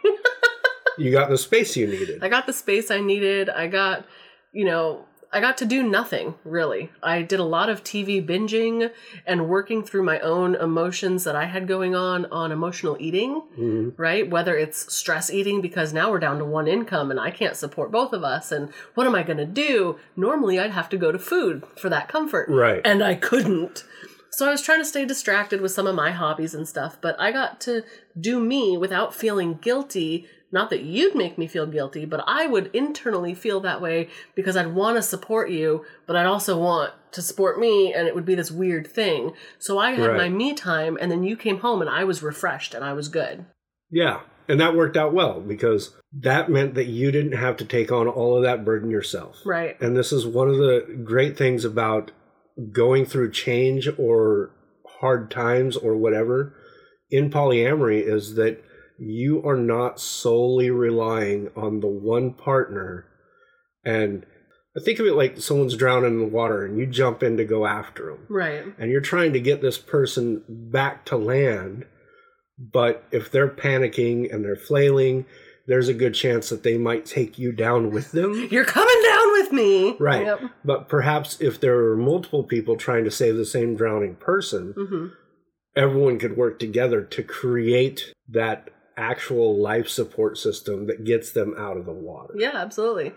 You 0.98 1.11
got 1.11 1.30
the 1.30 1.38
space 1.38 1.76
you 1.76 1.87
needed. 1.87 2.22
I 2.22 2.28
got 2.28 2.46
the 2.46 2.52
space 2.52 2.90
I 2.90 3.00
needed. 3.00 3.48
I 3.48 3.66
got, 3.66 4.04
you 4.52 4.64
know, 4.64 5.06
I 5.34 5.40
got 5.40 5.56
to 5.58 5.64
do 5.64 5.82
nothing 5.82 6.34
really. 6.44 6.90
I 7.02 7.22
did 7.22 7.40
a 7.40 7.44
lot 7.44 7.70
of 7.70 7.82
TV 7.82 8.20
binging 8.24 8.90
and 9.26 9.48
working 9.48 9.82
through 9.82 10.02
my 10.02 10.20
own 10.20 10.54
emotions 10.54 11.24
that 11.24 11.34
I 11.34 11.46
had 11.46 11.66
going 11.66 11.94
on 11.94 12.26
on 12.26 12.52
emotional 12.52 12.96
eating, 13.00 13.42
Mhm. 13.58 13.94
right? 13.96 14.28
Whether 14.28 14.56
it's 14.58 14.92
stress 14.94 15.30
eating 15.30 15.62
because 15.62 15.92
now 15.94 16.10
we're 16.10 16.18
down 16.18 16.38
to 16.38 16.44
one 16.44 16.68
income 16.68 17.10
and 17.10 17.18
I 17.18 17.30
can't 17.30 17.56
support 17.56 17.90
both 17.90 18.12
of 18.12 18.22
us. 18.22 18.52
And 18.52 18.68
what 18.94 19.06
am 19.06 19.14
I 19.14 19.22
going 19.22 19.38
to 19.38 19.46
do? 19.46 19.96
Normally 20.16 20.60
I'd 20.60 20.72
have 20.72 20.90
to 20.90 20.98
go 20.98 21.10
to 21.10 21.18
food 21.18 21.62
for 21.80 21.88
that 21.88 22.08
comfort. 22.08 22.48
Right. 22.50 22.82
And 22.84 23.02
I 23.02 23.14
couldn't. 23.14 23.84
So 24.30 24.46
I 24.46 24.50
was 24.50 24.62
trying 24.62 24.80
to 24.80 24.84
stay 24.86 25.04
distracted 25.04 25.60
with 25.60 25.72
some 25.72 25.86
of 25.86 25.94
my 25.94 26.10
hobbies 26.10 26.54
and 26.54 26.66
stuff, 26.66 26.96
but 27.00 27.16
I 27.20 27.32
got 27.32 27.60
to 27.62 27.82
do 28.18 28.40
me 28.40 28.76
without 28.78 29.14
feeling 29.14 29.58
guilty. 29.60 30.26
Not 30.52 30.68
that 30.70 30.82
you'd 30.82 31.14
make 31.14 31.38
me 31.38 31.46
feel 31.46 31.66
guilty, 31.66 32.04
but 32.04 32.22
I 32.26 32.46
would 32.46 32.70
internally 32.74 33.34
feel 33.34 33.60
that 33.60 33.80
way 33.80 34.08
because 34.34 34.56
I'd 34.56 34.74
want 34.74 34.96
to 34.96 35.02
support 35.02 35.50
you, 35.50 35.84
but 36.06 36.14
I'd 36.14 36.26
also 36.26 36.58
want 36.58 36.92
to 37.12 37.22
support 37.22 37.58
me, 37.58 37.92
and 37.94 38.06
it 38.06 38.14
would 38.14 38.26
be 38.26 38.34
this 38.34 38.50
weird 38.50 38.86
thing. 38.86 39.32
So 39.58 39.78
I 39.78 39.92
had 39.92 40.08
Right. 40.08 40.16
my 40.16 40.28
me 40.28 40.54
time, 40.54 40.98
and 41.00 41.10
then 41.10 41.22
you 41.24 41.36
came 41.36 41.60
home, 41.60 41.80
and 41.80 41.90
I 41.90 42.04
was 42.04 42.22
refreshed 42.22 42.74
and 42.74 42.84
I 42.84 42.92
was 42.92 43.08
good. 43.08 43.46
Yeah. 43.90 44.20
And 44.48 44.60
that 44.60 44.74
worked 44.74 44.96
out 44.96 45.14
well 45.14 45.40
because 45.40 45.96
that 46.20 46.50
meant 46.50 46.74
that 46.74 46.86
you 46.86 47.10
didn't 47.12 47.32
have 47.32 47.56
to 47.58 47.64
take 47.64 47.92
on 47.92 48.08
all 48.08 48.36
of 48.36 48.42
that 48.42 48.64
burden 48.64 48.90
yourself. 48.90 49.40
Right. 49.44 49.80
And 49.80 49.96
this 49.96 50.12
is 50.12 50.26
one 50.26 50.48
of 50.48 50.56
the 50.56 51.00
great 51.04 51.38
things 51.38 51.64
about 51.64 52.10
going 52.72 53.06
through 53.06 53.30
change 53.32 53.88
or 53.98 54.50
hard 55.00 55.30
times 55.30 55.76
or 55.76 55.96
whatever 55.96 56.54
in 57.10 57.30
polyamory 57.30 58.02
is 58.02 58.34
that 58.34 58.62
you 59.04 59.42
are 59.46 59.56
not 59.56 59.98
solely 60.00 60.70
relying 60.70 61.50
on 61.56 61.80
the 61.80 61.86
one 61.88 62.32
partner. 62.32 63.04
And 63.84 64.24
I 64.76 64.80
think 64.80 64.98
of 65.00 65.06
it 65.06 65.14
like 65.16 65.38
someone's 65.40 65.76
drowning 65.76 66.12
in 66.12 66.18
the 66.20 66.26
water 66.26 66.64
and 66.64 66.78
you 66.78 66.86
jump 66.86 67.22
in 67.22 67.36
to 67.36 67.44
go 67.44 67.66
after 67.66 68.06
them 68.06 68.26
Right. 68.28 68.64
and 68.78 68.90
you're 68.90 69.00
trying 69.00 69.32
to 69.32 69.40
get 69.40 69.60
this 69.60 69.76
person 69.76 70.44
back 70.48 71.04
to 71.06 71.16
land 71.16 71.84
but 72.58 73.04
if 73.10 73.30
they're 73.30 73.48
panicking 73.48 74.32
and 74.32 74.44
they're 74.44 74.56
flailing 74.56 75.26
there's 75.66 75.88
a 75.88 75.94
good 75.94 76.14
chance 76.14 76.48
that 76.48 76.62
they 76.62 76.78
might 76.78 77.04
take 77.06 77.38
you 77.38 77.50
down 77.52 77.90
with 77.90 78.12
them 78.18 78.48
You're 78.50 78.64
coming 78.64 79.02
down 79.04 79.32
with 79.32 79.52
me. 79.52 79.96
right 79.98 80.26
Yep. 80.26 80.40
but 80.64 80.88
perhaps 80.88 81.38
if 81.40 81.60
there 81.60 81.76
are 81.90 81.96
multiple 81.96 82.44
people 82.44 82.76
trying 82.76 83.04
to 83.04 83.10
save 83.10 83.36
the 83.36 83.44
same 83.44 83.74
drowning 83.74 84.14
person 84.16 84.74
hmm 84.76 85.06
everyone 85.74 86.18
could 86.18 86.36
work 86.36 86.58
together 86.58 87.02
to 87.02 87.22
create 87.22 88.12
that 88.28 88.68
actual 88.96 89.61
life 89.61 89.88
support 89.88 90.38
system 90.38 90.87
that 90.87 91.05
gets 91.05 91.33
them 91.33 91.55
out 91.59 91.76
of 91.76 91.87
the 91.87 91.92
water 91.92 92.35
Yeah, 92.37 92.52
absolutely. 92.55 93.12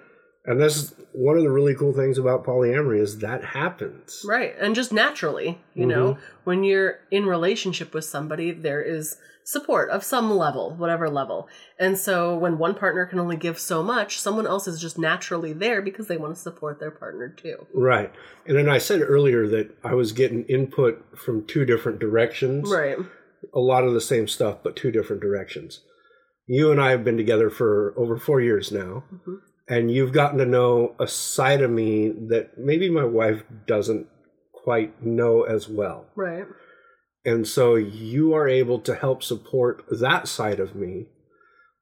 and 0.45 0.61
that's 0.61 0.93
one 1.11 1.37
of 1.37 1.43
the 1.43 1.51
really 1.51 1.75
cool 1.75 1.93
things 1.93 2.17
about 2.17 2.45
polyamory 2.45 2.99
is 2.99 3.19
that 3.19 3.43
happens 3.43 4.23
Right. 4.27 4.55
And 4.59 4.75
just 4.75 4.91
naturally, 4.91 5.59
you 5.73 5.85
mm-hmm. 5.85 5.89
know, 5.89 6.17
when 6.43 6.63
you're 6.63 6.99
in 7.11 7.25
relationship 7.25 7.93
with 7.93 8.05
somebody, 8.05 8.51
there 8.51 8.81
is 8.81 9.17
support 9.45 9.91
of 9.91 10.03
some 10.03 10.31
level, 10.31 10.73
whatever 10.75 11.07
level. 11.07 11.47
And 11.79 11.97
so 11.97 12.35
when 12.35 12.57
one 12.57 12.73
partner 12.73 13.05
can 13.05 13.19
only 13.19 13.37
give 13.37 13.59
so 13.59 13.83
much, 13.83 14.19
someone 14.19 14.47
else 14.47 14.67
is 14.67 14.81
just 14.81 14.97
naturally 14.97 15.53
there 15.53 15.83
because 15.83 16.07
they 16.07 16.17
want 16.17 16.35
to 16.35 16.41
support 16.41 16.79
their 16.79 16.91
partner 16.91 17.29
too. 17.29 17.67
Right. 17.73 18.11
And 18.47 18.57
then 18.57 18.67
I 18.67 18.79
said 18.79 19.01
earlier 19.01 19.47
that 19.47 19.77
I 19.83 19.93
was 19.93 20.11
getting 20.11 20.45
input 20.45 21.17
from 21.17 21.45
two 21.45 21.63
different 21.63 21.99
directions. 21.99 22.71
Right. 22.71 22.97
A 23.53 23.59
lot 23.59 23.83
of 23.83 23.93
the 23.93 24.01
same 24.01 24.27
stuff, 24.27 24.59
but 24.63 24.75
two 24.75 24.91
different 24.91 25.21
directions. 25.21 25.81
You 26.47 26.71
and 26.71 26.79
I 26.79 26.91
have 26.91 27.03
been 27.03 27.17
together 27.17 27.49
for 27.49 27.93
over 27.97 28.17
four 28.17 28.39
years 28.41 28.71
now. 28.71 29.03
Mhm. 29.13 29.37
And 29.67 29.91
you've 29.91 30.11
gotten 30.13 30.37
to 30.37 30.45
know 30.45 30.95
a 30.99 31.07
side 31.07 31.61
of 31.61 31.71
me 31.71 32.09
that 32.29 32.57
maybe 32.57 32.89
my 32.89 33.03
wife 33.03 33.43
doesn't 33.65 34.07
quite 34.53 35.03
know 35.03 35.43
as 35.43 35.67
well. 35.67 36.05
Right. 36.15 36.45
And 37.25 37.47
so 37.47 37.73
you 37.75 38.33
are 38.33 38.47
able 38.47 38.79
to 38.81 38.93
help 38.93 39.23
support 39.23 39.83
that 39.89 40.27
side 40.27 40.59
of 40.59 40.75
me 40.75 41.07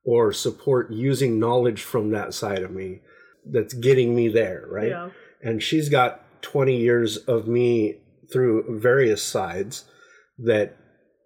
or 0.06 0.32
support 0.32 0.92
using 0.92 1.40
knowledge 1.40 1.84
from 1.84 2.12
that 2.12 2.34
side 2.34 2.64
of 2.64 2.72
me 2.72 3.02
that's 3.46 3.74
getting 3.74 4.16
me 4.16 4.30
there, 4.30 4.66
right? 4.70 4.90
Yeah. 4.90 5.10
and 5.42 5.62
she's 5.62 5.90
got 5.90 6.22
20 6.42 6.78
years 6.78 7.18
of 7.18 7.50
me 7.50 8.00
through 8.32 8.80
various 8.80 9.22
sides 9.22 9.84
that 10.38 10.78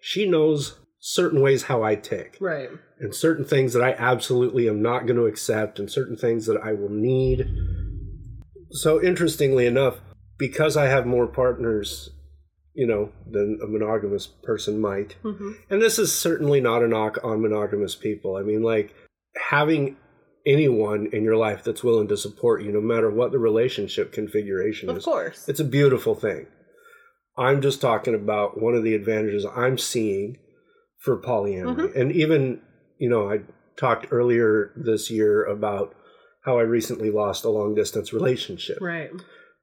she 0.08 0.26
knows 0.26 0.80
certain 1.00 1.42
ways 1.42 1.64
how 1.64 1.84
I 1.84 1.96
tick 1.96 2.38
Right. 2.40 2.70
and 2.98 3.14
certain 3.14 3.44
things 3.44 3.74
that 3.74 3.84
I 3.84 3.92
absolutely 3.92 4.70
am 4.70 4.82
not 4.82 5.06
going 5.06 5.18
to 5.18 5.26
accept 5.26 5.80
and 5.80 5.92
certain 5.92 6.16
things 6.16 6.46
that 6.46 6.56
I 6.64 6.72
will 6.72 6.88
need. 6.90 7.46
So 8.72 9.04
interestingly 9.04 9.66
enough, 9.66 10.00
because 10.38 10.78
I 10.78 10.86
have 10.86 11.06
more 11.06 11.28
partners, 11.28 12.10
you 12.74 12.88
know, 12.88 13.12
than 13.30 13.60
a 13.62 13.68
monogamous 13.68 14.28
person 14.28 14.80
might, 14.80 15.18
hmm 15.24 15.52
and 15.70 15.82
this 15.82 16.00
is 16.00 16.18
certainly 16.18 16.62
not 16.62 16.84
a 16.84 16.88
knock 16.88 17.18
on 17.22 17.42
monogamous 17.42 17.96
people. 17.96 18.38
I 18.38 18.44
mean, 18.44 18.64
like 18.64 18.96
having 19.50 19.98
anyone 20.46 21.08
in 21.12 21.22
your 21.26 21.36
life 21.36 21.66
that's 21.66 21.84
willing 21.84 22.08
to 22.08 22.16
support 22.16 22.64
you, 22.64 22.72
no 22.72 22.80
matter 22.80 23.10
what 23.10 23.34
the 23.34 23.40
relationship 23.40 24.14
configuration 24.14 24.90
Of 24.90 24.98
is. 24.98 25.04
course. 25.04 25.50
It's 25.50 25.60
a 25.60 25.66
beautiful 25.66 26.16
thing. 26.16 26.48
I'm 27.38 27.62
just 27.62 27.82
talking 27.82 28.16
about 28.16 28.62
one 28.62 28.74
of 28.74 28.84
the 28.84 28.96
advantages 28.96 29.46
I'm 29.46 29.78
seeing 29.78 30.38
for 31.00 31.22
polyamory. 31.22 31.76
Mm-hmm. 31.76 32.00
And 32.00 32.12
even, 32.12 32.62
you 32.98 33.10
know, 33.10 33.30
I 33.30 33.42
talked 33.78 34.08
earlier 34.12 34.72
this 34.76 35.12
year 35.12 35.46
about 35.46 35.96
how 36.46 36.58
I 36.58 36.64
recently 36.64 37.12
lost 37.12 37.46
a 37.46 37.50
long 37.50 37.76
distance 37.76 38.12
relationship. 38.14 38.80
Right. 38.82 39.12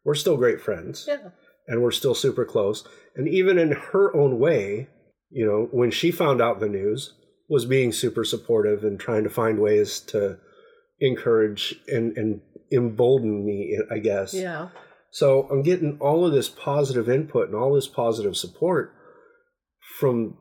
We're 0.04 0.14
still 0.14 0.36
great 0.36 0.60
friends 0.60 1.06
Yeah. 1.08 1.30
and 1.66 1.82
we're 1.82 1.90
still 1.90 2.14
super 2.14 2.44
close. 2.44 2.86
And 3.16 3.26
even 3.26 3.58
in 3.58 3.72
her 3.72 4.14
own 4.14 4.38
way, 4.38 4.88
you 5.30 5.46
know, 5.46 5.68
when 5.72 5.90
she 5.90 6.10
found 6.10 6.40
out 6.40 6.60
the 6.60 6.68
news, 6.68 7.14
was 7.48 7.64
being 7.66 7.92
super 7.92 8.24
supportive 8.24 8.84
and 8.84 8.98
trying 8.98 9.24
to 9.24 9.30
find 9.30 9.58
ways 9.58 10.00
to 10.00 10.38
encourage 11.00 11.74
and, 11.88 12.16
and 12.16 12.40
embolden 12.72 13.44
me, 13.44 13.78
I 13.90 13.98
guess. 13.98 14.32
Yeah. 14.32 14.68
So 15.14 15.46
I'm 15.48 15.62
getting 15.62 15.96
all 16.00 16.26
of 16.26 16.32
this 16.32 16.48
positive 16.48 17.08
input 17.08 17.46
and 17.46 17.54
all 17.54 17.72
this 17.72 17.86
positive 17.86 18.36
support 18.36 18.92
from 20.00 20.36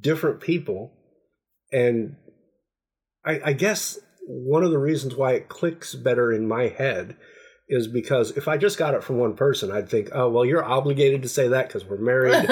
different 0.00 0.40
people. 0.40 0.90
And 1.72 2.16
I, 3.24 3.40
I 3.44 3.52
guess 3.52 4.00
one 4.26 4.64
of 4.64 4.72
the 4.72 4.80
reasons 4.80 5.14
why 5.14 5.34
it 5.34 5.48
clicks 5.48 5.94
better 5.94 6.32
in 6.32 6.48
my 6.48 6.66
head 6.66 7.16
is 7.68 7.86
because 7.86 8.32
if 8.32 8.48
I 8.48 8.56
just 8.56 8.78
got 8.78 8.94
it 8.94 9.04
from 9.04 9.18
one 9.18 9.36
person, 9.36 9.70
I'd 9.70 9.88
think, 9.88 10.08
oh, 10.12 10.28
well, 10.28 10.44
you're 10.44 10.64
obligated 10.64 11.22
to 11.22 11.28
say 11.28 11.46
that 11.46 11.68
because 11.68 11.84
we're 11.84 11.98
married, 11.98 12.48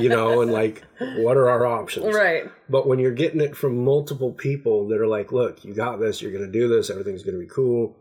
you 0.00 0.08
know, 0.08 0.40
and 0.40 0.50
like, 0.50 0.82
what 0.98 1.36
are 1.36 1.48
our 1.48 1.64
options? 1.64 2.12
right. 2.12 2.50
But 2.68 2.88
when 2.88 2.98
you're 2.98 3.12
getting 3.12 3.40
it 3.40 3.56
from 3.56 3.84
multiple 3.84 4.32
people 4.32 4.88
that 4.88 5.00
are 5.00 5.06
like, 5.06 5.30
look, 5.30 5.64
you 5.64 5.74
got 5.74 6.00
this, 6.00 6.20
you're 6.20 6.32
going 6.32 6.44
to 6.44 6.50
do 6.50 6.66
this, 6.66 6.90
everything's 6.90 7.22
going 7.22 7.36
to 7.36 7.40
be 7.40 7.50
cool, 7.54 7.96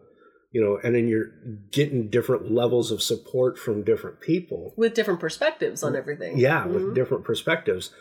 you 0.56 0.62
know, 0.62 0.80
and 0.82 0.96
then 0.96 1.10
you're 1.10 1.34
getting 1.74 2.10
different 2.10 2.50
levels 2.50 2.90
of 2.90 3.04
support 3.04 3.60
from 3.60 3.84
different 3.84 4.22
people. 4.22 4.74
With 4.78 4.94
different 4.94 5.20
perspectives 5.20 5.84
on 5.84 5.92
mm, 5.92 5.98
everything. 5.98 6.38
Yeah, 6.38 6.66
with 6.66 6.82
mm-hmm. 6.82 6.94
different 6.94 7.26
perspectives. 7.26 7.92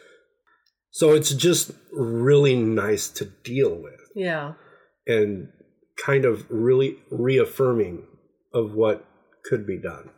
So 0.92 1.14
it's 1.14 1.34
just 1.34 1.72
really 1.90 2.54
nice 2.54 3.08
to 3.08 3.24
deal 3.24 3.74
with 3.74 3.98
Yeah. 4.14 4.52
and 5.04 5.48
kind 6.06 6.24
of 6.24 6.46
really 6.48 6.98
reaffirming 7.10 8.06
of 8.52 8.72
what 8.72 9.04
could 9.44 9.66
be 9.66 9.76
done. 9.76 10.10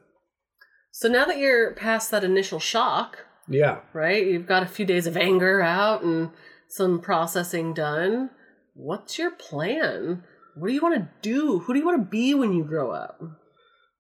So 0.93 1.09
now 1.09 1.25
that 1.25 1.39
you're 1.39 1.73
past 1.73 2.11
that 2.11 2.23
initial 2.23 2.61
shock, 2.61 3.25
Yeah. 3.49 3.81
right? 3.95 4.27
You've 4.27 4.47
got 4.47 4.63
a 4.63 4.67
few 4.67 4.85
days 4.85 5.07
of 5.07 5.17
anger 5.17 5.63
out 5.63 6.03
and 6.03 6.33
some 6.69 7.01
processing 7.01 7.73
done. 7.73 8.29
What's 8.75 9.19
your 9.19 9.31
plan? 9.31 10.23
What 10.57 10.69
do 10.69 10.75
you 10.75 10.81
want 10.81 10.95
to 10.95 11.09
do? 11.23 11.59
Who 11.61 11.73
do 11.73 11.79
you 11.79 11.85
want 11.85 12.01
to 12.01 12.11
be 12.11 12.35
when 12.35 12.53
you 12.53 12.65
grow 12.65 12.91
up? 12.91 13.23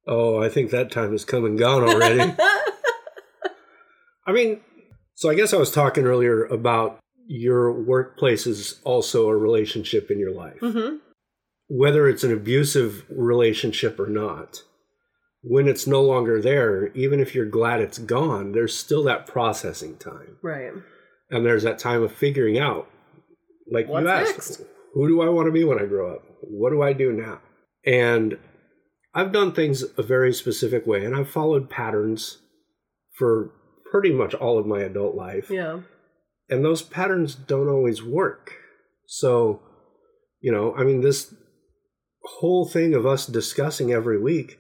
Oh, 0.07 0.43
I 0.43 0.49
think 0.49 0.71
that 0.71 0.91
time 0.91 1.13
has 1.13 1.25
come 1.25 1.45
and 1.45 1.59
gone 1.59 1.83
already. 1.83 2.35
I 4.27 4.33
mean, 4.33 4.61
so 5.15 5.31
I 5.31 5.35
guess 5.35 5.53
I 5.53 5.59
was 5.59 5.71
talking 5.71 6.05
earlier 6.05 6.45
about 6.45 6.99
your 7.27 7.73
workplace 7.73 8.47
is 8.47 8.81
also 8.85 9.29
a 9.29 9.37
relationship 9.37 10.11
in 10.11 10.19
your 10.19 10.33
life. 10.33 10.59
hmm 10.61 10.97
Whether 11.69 12.09
it's 12.09 12.25
an 12.25 12.33
abusive 12.33 13.05
relationship 13.11 13.99
or 14.01 14.09
not, 14.09 14.63
when 15.43 15.69
it's 15.69 15.87
no 15.87 16.03
longer 16.03 16.41
there, 16.41 16.89
even 16.95 17.21
if 17.21 17.35
you're 17.35 17.47
glad 17.47 17.81
it's 17.81 17.99
gone, 17.99 18.53
there's 18.53 18.77
still 18.77 19.05
that 19.05 19.27
processing 19.27 19.97
time. 19.97 20.39
Right. 20.43 20.73
And 21.31 21.45
there's 21.45 21.65
that 21.65 21.79
time 21.79 22.03
of 22.03 22.13
figuring 22.13 22.59
out, 22.59 22.89
like 23.71 23.89
What's 23.89 24.05
you 24.05 24.09
asked, 24.09 24.61
next? 24.61 24.63
Who 24.97 25.09
do 25.09 25.21
I 25.21 25.29
want 25.29 25.47
to 25.47 25.53
be 25.53 25.63
when 25.63 25.79
I 25.79 25.85
grow 25.85 26.11
up? 26.15 26.23
What 26.41 26.71
do 26.71 26.81
I 26.81 26.95
do 26.95 27.13
now? 27.13 27.41
And 27.85 28.39
I've 29.15 29.31
done 29.31 29.53
things 29.53 29.85
a 29.99 30.03
very 30.03 30.33
specific 30.33 30.87
way, 30.87 31.05
and 31.05 31.15
I've 31.15 31.29
followed 31.29 31.69
patterns 31.69 32.39
for 33.19 33.53
pretty 33.91 34.11
much 34.11 34.33
all 34.33 34.59
of 34.59 34.67
my 34.67 34.81
adult 34.81 35.15
life. 35.15 35.51
Yeah. 35.51 35.81
And 36.49 36.65
those 36.65 36.81
patterns 36.81 37.35
don't 37.35 37.69
always 37.69 38.03
work. 38.03 38.55
So, 39.07 39.61
you 40.41 40.51
know, 40.51 40.75
I 40.75 40.85
mean, 40.85 41.03
this 41.03 41.35
whole 42.39 42.67
thing 42.67 42.95
of 42.95 43.05
us 43.05 43.27
discussing 43.27 43.93
every 43.93 44.19
week 44.19 44.59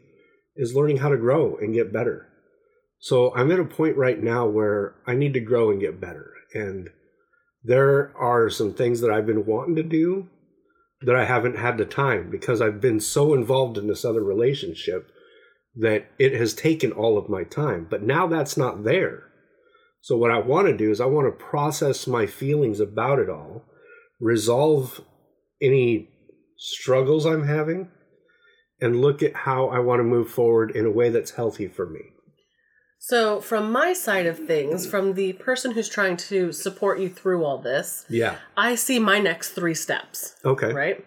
is 0.55 0.75
learning 0.75 0.99
how 0.99 1.09
to 1.09 1.16
grow 1.16 1.57
and 1.57 1.72
get 1.72 1.94
better. 1.94 2.29
So 2.99 3.35
I'm 3.35 3.51
at 3.51 3.61
a 3.61 3.64
point 3.64 3.96
right 3.96 4.22
now 4.22 4.46
where 4.46 4.96
I 5.07 5.14
need 5.14 5.33
to 5.33 5.40
grow 5.40 5.70
and 5.70 5.81
get 5.81 5.99
better. 5.99 6.33
And 6.53 6.90
there 7.66 8.16
are 8.16 8.48
some 8.48 8.72
things 8.72 9.00
that 9.00 9.11
I've 9.11 9.26
been 9.26 9.44
wanting 9.44 9.74
to 9.76 9.83
do 9.83 10.29
that 11.00 11.16
I 11.16 11.24
haven't 11.24 11.59
had 11.59 11.79
the 11.79 11.85
time 11.85 12.31
because 12.31 12.61
I've 12.61 12.81
been 12.81 13.00
so 13.00 13.35
involved 13.35 13.76
in 13.76 13.88
this 13.88 14.05
other 14.05 14.22
relationship 14.22 15.11
that 15.74 16.11
it 16.18 16.33
has 16.33 16.55
taken 16.55 16.92
all 16.92 17.18
of 17.18 17.29
my 17.29 17.42
time. 17.42 17.87
But 17.90 18.02
now 18.02 18.26
that's 18.29 18.57
not 18.57 18.85
there. 18.85 19.24
So 20.00 20.16
what 20.16 20.31
I 20.31 20.38
want 20.38 20.68
to 20.68 20.76
do 20.76 20.90
is 20.90 21.00
I 21.00 21.07
want 21.07 21.26
to 21.26 21.44
process 21.44 22.07
my 22.07 22.26
feelings 22.26 22.79
about 22.79 23.18
it 23.18 23.29
all, 23.29 23.64
resolve 24.20 25.00
any 25.61 26.09
struggles 26.57 27.26
I'm 27.26 27.46
having, 27.46 27.88
and 28.81 29.00
look 29.00 29.22
at 29.22 29.35
how 29.35 29.68
I 29.68 29.81
want 29.81 29.98
to 30.00 30.05
move 30.05 30.31
forward 30.31 30.70
in 30.70 30.87
a 30.87 30.90
way 30.90 31.11
that's 31.11 31.33
healthy 31.33 31.66
for 31.66 31.87
me. 31.87 32.00
So, 32.99 33.41
from 33.41 33.71
my 33.71 33.93
side 33.93 34.27
of 34.27 34.39
things, 34.39 34.87
from 34.87 35.15
the 35.15 35.35
person 35.35 35.73
who's 35.73 35.89
trying 35.89 36.17
to 36.17 36.51
support 36.53 36.99
you 36.99 37.09
through 37.09 37.45
all 37.45 37.59
this, 37.59 38.05
Yeah. 38.09 38.37
I 38.57 38.75
see 38.75 38.99
my 38.99 39.19
next 39.21 39.51
three 39.51 39.75
steps, 39.75 40.35
Okay. 40.45 40.73
right? 40.73 41.05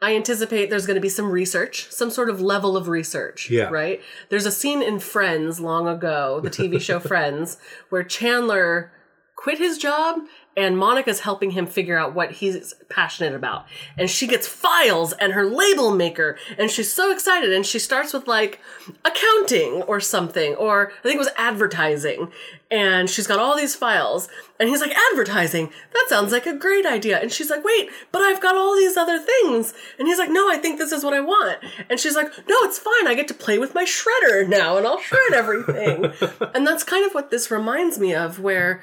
I 0.00 0.14
anticipate 0.16 0.68
there's 0.68 0.86
going 0.86 0.96
to 0.96 1.00
be 1.00 1.08
some 1.08 1.30
research, 1.30 1.90
some 1.90 2.10
sort 2.10 2.28
of 2.28 2.40
level 2.40 2.76
of 2.76 2.88
research, 2.88 3.48
Yeah. 3.50 3.70
right? 3.70 4.00
There's 4.28 4.46
a 4.46 4.50
scene 4.50 4.82
in 4.82 4.98
Friends 4.98 5.58
long 5.60 5.88
ago, 5.88 6.40
the 6.42 6.50
TV 6.50 6.80
show 6.80 6.98
Friends, 7.12 7.56
where 7.88 8.02
Chandler 8.02 8.92
quit 9.36 9.58
his 9.58 9.78
job 9.78 10.18
and 10.56 10.76
Monica's 10.76 11.20
helping 11.20 11.52
him 11.52 11.66
figure 11.66 11.96
out 11.96 12.14
what 12.14 12.32
he's 12.32 12.74
passionate 12.88 13.34
about. 13.34 13.66
And 13.96 14.10
she 14.10 14.26
gets 14.26 14.46
files 14.46 15.12
and 15.14 15.32
her 15.32 15.46
label 15.46 15.94
maker 15.94 16.36
and 16.58 16.70
she's 16.70 16.92
so 16.92 17.10
excited 17.10 17.52
and 17.52 17.64
she 17.64 17.78
starts 17.78 18.12
with 18.12 18.26
like 18.26 18.60
accounting 19.04 19.82
or 19.82 19.98
something 19.98 20.54
or 20.56 20.92
I 20.98 21.02
think 21.02 21.16
it 21.16 21.18
was 21.18 21.30
advertising. 21.36 22.30
And 22.70 23.08
she's 23.08 23.26
got 23.26 23.38
all 23.38 23.56
these 23.56 23.74
files 23.74 24.28
and 24.58 24.68
he's 24.68 24.80
like 24.80 24.94
advertising? 25.12 25.70
That 25.92 26.06
sounds 26.08 26.32
like 26.32 26.46
a 26.46 26.54
great 26.54 26.86
idea. 26.86 27.18
And 27.18 27.32
she's 27.32 27.48
like 27.48 27.64
wait 27.64 27.88
but 28.10 28.20
I've 28.20 28.42
got 28.42 28.54
all 28.54 28.76
these 28.76 28.98
other 28.98 29.18
things. 29.18 29.72
And 29.98 30.06
he's 30.06 30.18
like 30.18 30.30
no 30.30 30.50
I 30.50 30.58
think 30.58 30.78
this 30.78 30.92
is 30.92 31.02
what 31.02 31.14
I 31.14 31.20
want. 31.20 31.60
And 31.88 31.98
she's 31.98 32.14
like 32.14 32.28
no 32.46 32.56
it's 32.60 32.78
fine. 32.78 33.06
I 33.06 33.14
get 33.14 33.28
to 33.28 33.34
play 33.34 33.58
with 33.58 33.74
my 33.74 33.84
shredder 33.84 34.46
now 34.46 34.76
and 34.76 34.86
I'll 34.86 35.00
shred 35.00 35.32
everything. 35.32 36.12
And 36.54 36.66
that's 36.66 36.84
kind 36.84 37.06
of 37.06 37.14
what 37.14 37.30
this 37.30 37.50
reminds 37.50 37.98
me 37.98 38.14
of 38.14 38.38
where 38.38 38.82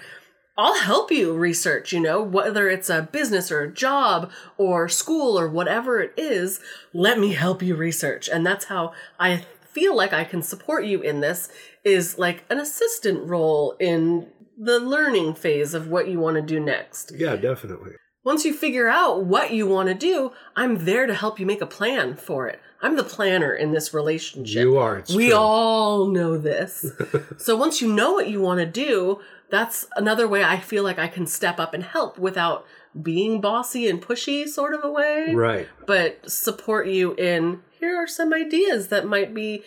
I'll 0.59 0.81
help 0.81 1.09
you 1.09 1.33
research, 1.33 1.93
you 1.93 2.01
know, 2.01 2.21
whether 2.21 2.67
it's 2.67 2.89
a 2.89 3.03
business 3.03 3.49
or 3.49 3.61
a 3.61 3.71
job 3.71 4.29
or 4.57 4.89
school 4.89 5.39
or 5.39 5.47
whatever 5.47 6.01
it 6.01 6.13
is, 6.17 6.59
let 6.91 7.17
me 7.17 7.31
help 7.31 7.61
you 7.61 7.77
research. 7.77 8.27
And 8.27 8.45
that's 8.45 8.65
how 8.65 8.91
I 9.17 9.45
feel 9.71 9.95
like 9.95 10.11
I 10.11 10.25
can 10.25 10.41
support 10.41 10.83
you 10.83 11.01
in 11.01 11.21
this 11.21 11.47
is 11.85 12.17
like 12.17 12.43
an 12.49 12.59
assistant 12.59 13.25
role 13.25 13.77
in 13.79 14.27
the 14.57 14.81
learning 14.81 15.35
phase 15.35 15.73
of 15.73 15.87
what 15.87 16.09
you 16.09 16.19
want 16.19 16.35
to 16.35 16.41
do 16.41 16.59
next. 16.59 17.13
Yeah, 17.15 17.37
definitely. 17.37 17.93
Once 18.25 18.43
you 18.43 18.53
figure 18.53 18.89
out 18.89 19.23
what 19.23 19.53
you 19.53 19.65
want 19.65 19.87
to 19.87 19.95
do, 19.95 20.33
I'm 20.57 20.83
there 20.83 21.07
to 21.07 21.13
help 21.13 21.39
you 21.39 21.45
make 21.45 21.61
a 21.61 21.65
plan 21.65 22.17
for 22.17 22.49
it. 22.49 22.59
I'm 22.81 22.97
the 22.97 23.03
planner 23.05 23.53
in 23.53 23.71
this 23.71 23.93
relationship. 23.93 24.61
You 24.61 24.77
are. 24.77 25.03
We 25.15 25.29
true. 25.29 25.37
all 25.37 26.07
know 26.07 26.37
this. 26.37 26.85
so 27.37 27.55
once 27.55 27.81
you 27.81 27.93
know 27.93 28.11
what 28.11 28.27
you 28.27 28.41
want 28.41 28.59
to 28.59 28.65
do, 28.65 29.21
that's 29.49 29.87
another 29.95 30.27
way 30.27 30.43
I 30.43 30.59
feel 30.59 30.83
like 30.83 30.99
I 30.99 31.07
can 31.07 31.25
step 31.27 31.59
up 31.59 31.73
and 31.73 31.83
help 31.83 32.17
without 32.19 32.65
being 33.01 33.39
bossy 33.41 33.89
and 33.89 34.01
pushy 34.01 34.47
sort 34.47 34.73
of 34.73 34.83
a 34.83 34.91
way, 34.91 35.33
Right. 35.33 35.67
but 35.85 36.29
support 36.29 36.87
you 36.87 37.13
in 37.15 37.61
here 37.79 37.95
are 37.95 38.07
some 38.07 38.33
ideas 38.33 38.87
that 38.89 39.05
might 39.05 39.33
be 39.33 39.63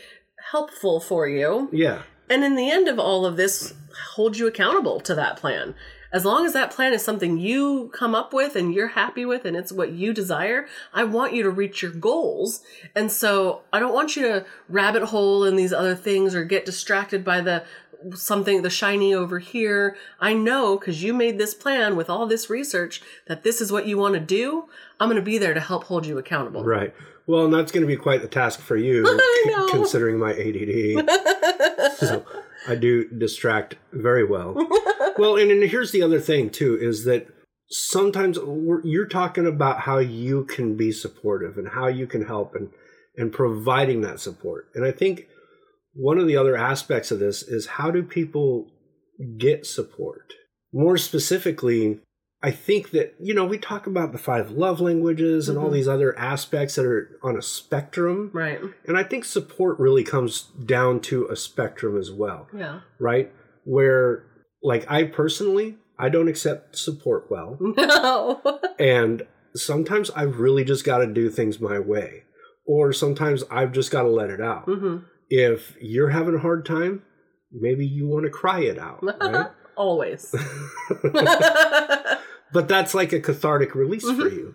helpful 0.50 1.00
for 1.00 1.26
you. 1.28 1.68
Yeah. 1.72 2.02
And 2.28 2.44
in 2.44 2.56
the 2.56 2.70
end 2.70 2.88
of 2.88 2.98
all 2.98 3.24
of 3.24 3.36
this, 3.36 3.74
hold 4.14 4.36
you 4.38 4.46
accountable 4.46 5.00
to 5.00 5.14
that 5.14 5.36
plan. 5.36 5.74
As 6.12 6.24
long 6.24 6.44
as 6.44 6.52
that 6.52 6.70
plan 6.70 6.92
is 6.92 7.02
something 7.02 7.38
you 7.38 7.90
come 7.94 8.14
up 8.14 8.34
with 8.34 8.54
and 8.54 8.74
you're 8.74 8.88
happy 8.88 9.24
with 9.24 9.44
and 9.46 9.56
it's 9.56 9.72
what 9.72 9.92
you 9.92 10.12
desire, 10.12 10.66
I 10.92 11.04
want 11.04 11.32
you 11.32 11.42
to 11.42 11.50
reach 11.50 11.82
your 11.82 11.92
goals. 11.92 12.60
And 12.94 13.10
so 13.10 13.62
I 13.72 13.80
don't 13.80 13.94
want 13.94 14.14
you 14.14 14.22
to 14.22 14.44
rabbit 14.68 15.04
hole 15.04 15.44
in 15.44 15.56
these 15.56 15.72
other 15.72 15.94
things 15.94 16.34
or 16.34 16.44
get 16.44 16.66
distracted 16.66 17.24
by 17.24 17.40
the 17.40 17.64
something 18.14 18.62
the 18.62 18.68
shiny 18.70 19.14
over 19.14 19.38
here. 19.38 19.96
I 20.20 20.34
know 20.34 20.76
cuz 20.76 21.02
you 21.02 21.14
made 21.14 21.38
this 21.38 21.54
plan 21.54 21.94
with 21.96 22.10
all 22.10 22.26
this 22.26 22.50
research 22.50 23.00
that 23.26 23.42
this 23.44 23.60
is 23.60 23.70
what 23.72 23.86
you 23.86 23.96
want 23.96 24.14
to 24.14 24.20
do. 24.20 24.64
I'm 25.00 25.08
going 25.08 25.16
to 25.16 25.22
be 25.24 25.38
there 25.38 25.54
to 25.54 25.60
help 25.60 25.84
hold 25.84 26.04
you 26.04 26.18
accountable. 26.18 26.64
Right. 26.64 26.92
Well, 27.26 27.44
and 27.44 27.54
that's 27.54 27.70
going 27.70 27.82
to 27.82 27.86
be 27.86 27.96
quite 27.96 28.20
the 28.20 28.28
task 28.28 28.60
for 28.60 28.76
you, 28.76 29.06
c- 29.44 29.54
considering 29.70 30.18
my 30.18 30.32
ADD. 30.32 31.08
so 31.96 32.26
I 32.66 32.74
do 32.74 33.08
distract 33.08 33.76
very 33.92 34.24
well. 34.24 34.56
well, 35.18 35.36
and, 35.36 35.50
and 35.50 35.62
here's 35.64 35.92
the 35.92 36.02
other 36.02 36.20
thing 36.20 36.50
too: 36.50 36.76
is 36.80 37.04
that 37.04 37.28
sometimes 37.68 38.38
we're, 38.38 38.84
you're 38.84 39.06
talking 39.08 39.46
about 39.46 39.80
how 39.80 39.98
you 39.98 40.44
can 40.44 40.76
be 40.76 40.92
supportive 40.92 41.56
and 41.58 41.68
how 41.68 41.86
you 41.86 42.06
can 42.06 42.24
help 42.26 42.54
and 42.54 42.70
and 43.16 43.32
providing 43.32 44.00
that 44.02 44.20
support. 44.20 44.66
And 44.74 44.84
I 44.84 44.90
think 44.90 45.26
one 45.94 46.18
of 46.18 46.26
the 46.26 46.36
other 46.36 46.56
aspects 46.56 47.10
of 47.10 47.18
this 47.18 47.42
is 47.42 47.66
how 47.66 47.90
do 47.90 48.02
people 48.02 48.70
get 49.38 49.66
support? 49.66 50.32
More 50.72 50.96
specifically, 50.96 52.00
I 52.42 52.50
think 52.50 52.90
that, 52.92 53.14
you 53.20 53.34
know, 53.34 53.44
we 53.44 53.58
talk 53.58 53.86
about 53.86 54.12
the 54.12 54.18
five 54.18 54.50
love 54.52 54.80
languages 54.80 55.48
and 55.50 55.58
all 55.58 55.68
Mhm. 55.68 55.74
these 55.74 55.88
other 55.88 56.18
aspects 56.18 56.76
that 56.76 56.86
are 56.86 57.18
on 57.22 57.36
a 57.36 57.42
spectrum. 57.42 58.30
Right. 58.32 58.58
And 58.86 58.96
I 58.96 59.02
think 59.04 59.26
support 59.26 59.78
really 59.78 60.02
comes 60.02 60.50
down 60.64 61.00
to 61.00 61.28
a 61.28 61.36
spectrum 61.36 61.98
as 61.98 62.10
well, 62.10 62.48
Yeah. 62.56 62.80
right? 62.98 63.30
Where, 63.64 64.24
like, 64.62 64.90
I 64.90 65.04
personally, 65.04 65.76
I 65.98 66.08
don't 66.08 66.28
accept 66.28 66.76
support 66.76 67.30
well. 67.30 67.58
No. 67.76 68.40
And 68.78 69.26
sometimes 69.54 70.10
I've 70.10 70.38
really 70.40 70.64
just 70.64 70.84
got 70.84 70.98
to 70.98 71.06
do 71.06 71.28
things 71.30 71.60
my 71.60 71.78
way. 71.78 72.22
Or 72.66 72.92
sometimes 72.92 73.44
I've 73.50 73.72
just 73.72 73.90
got 73.90 74.02
to 74.02 74.08
let 74.08 74.30
it 74.30 74.40
out. 74.40 74.64
hmm 74.64 74.98
If 75.28 75.76
you're 75.80 76.10
having 76.10 76.34
a 76.34 76.38
hard 76.38 76.64
time, 76.64 77.02
maybe 77.52 77.84
you 77.86 78.06
want 78.06 78.24
to 78.24 78.30
cry 78.30 78.60
it 78.60 78.78
out, 78.78 79.02
right? 79.20 79.46
Always. 79.76 80.34
but 82.52 82.68
that's 82.68 82.94
like 82.94 83.12
a 83.12 83.20
cathartic 83.20 83.74
release 83.74 84.04
for 84.04 84.12
Mhm. 84.28 84.32
you. 84.32 84.54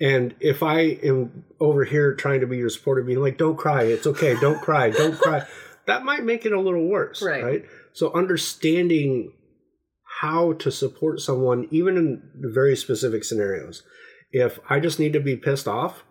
And 0.00 0.34
if 0.40 0.62
I 0.62 0.80
am 1.02 1.44
over 1.58 1.84
here 1.84 2.14
trying 2.14 2.40
to 2.40 2.46
be 2.46 2.58
your 2.58 2.68
supporter, 2.68 3.02
being 3.02 3.20
like, 3.20 3.38
don't 3.38 3.56
cry, 3.56 3.84
it's 3.84 4.06
okay, 4.06 4.36
don't 4.40 4.60
cry, 4.60 4.90
don't 4.90 5.18
cry, 5.18 5.46
that 5.86 6.04
might 6.04 6.22
make 6.24 6.44
it 6.44 6.52
a 6.52 6.60
little 6.60 6.86
worse, 6.86 7.22
Right. 7.22 7.42
right? 7.42 7.64
So 7.94 8.12
understanding 8.12 9.32
how 10.20 10.52
to 10.54 10.70
support 10.70 11.20
someone, 11.20 11.68
even 11.70 11.96
in 11.96 12.22
very 12.36 12.76
specific 12.76 13.24
scenarios. 13.24 13.82
If 14.32 14.58
I 14.68 14.80
just 14.80 14.98
need 14.98 15.12
to 15.12 15.20
be 15.20 15.36
pissed 15.36 15.68
off 15.68 16.04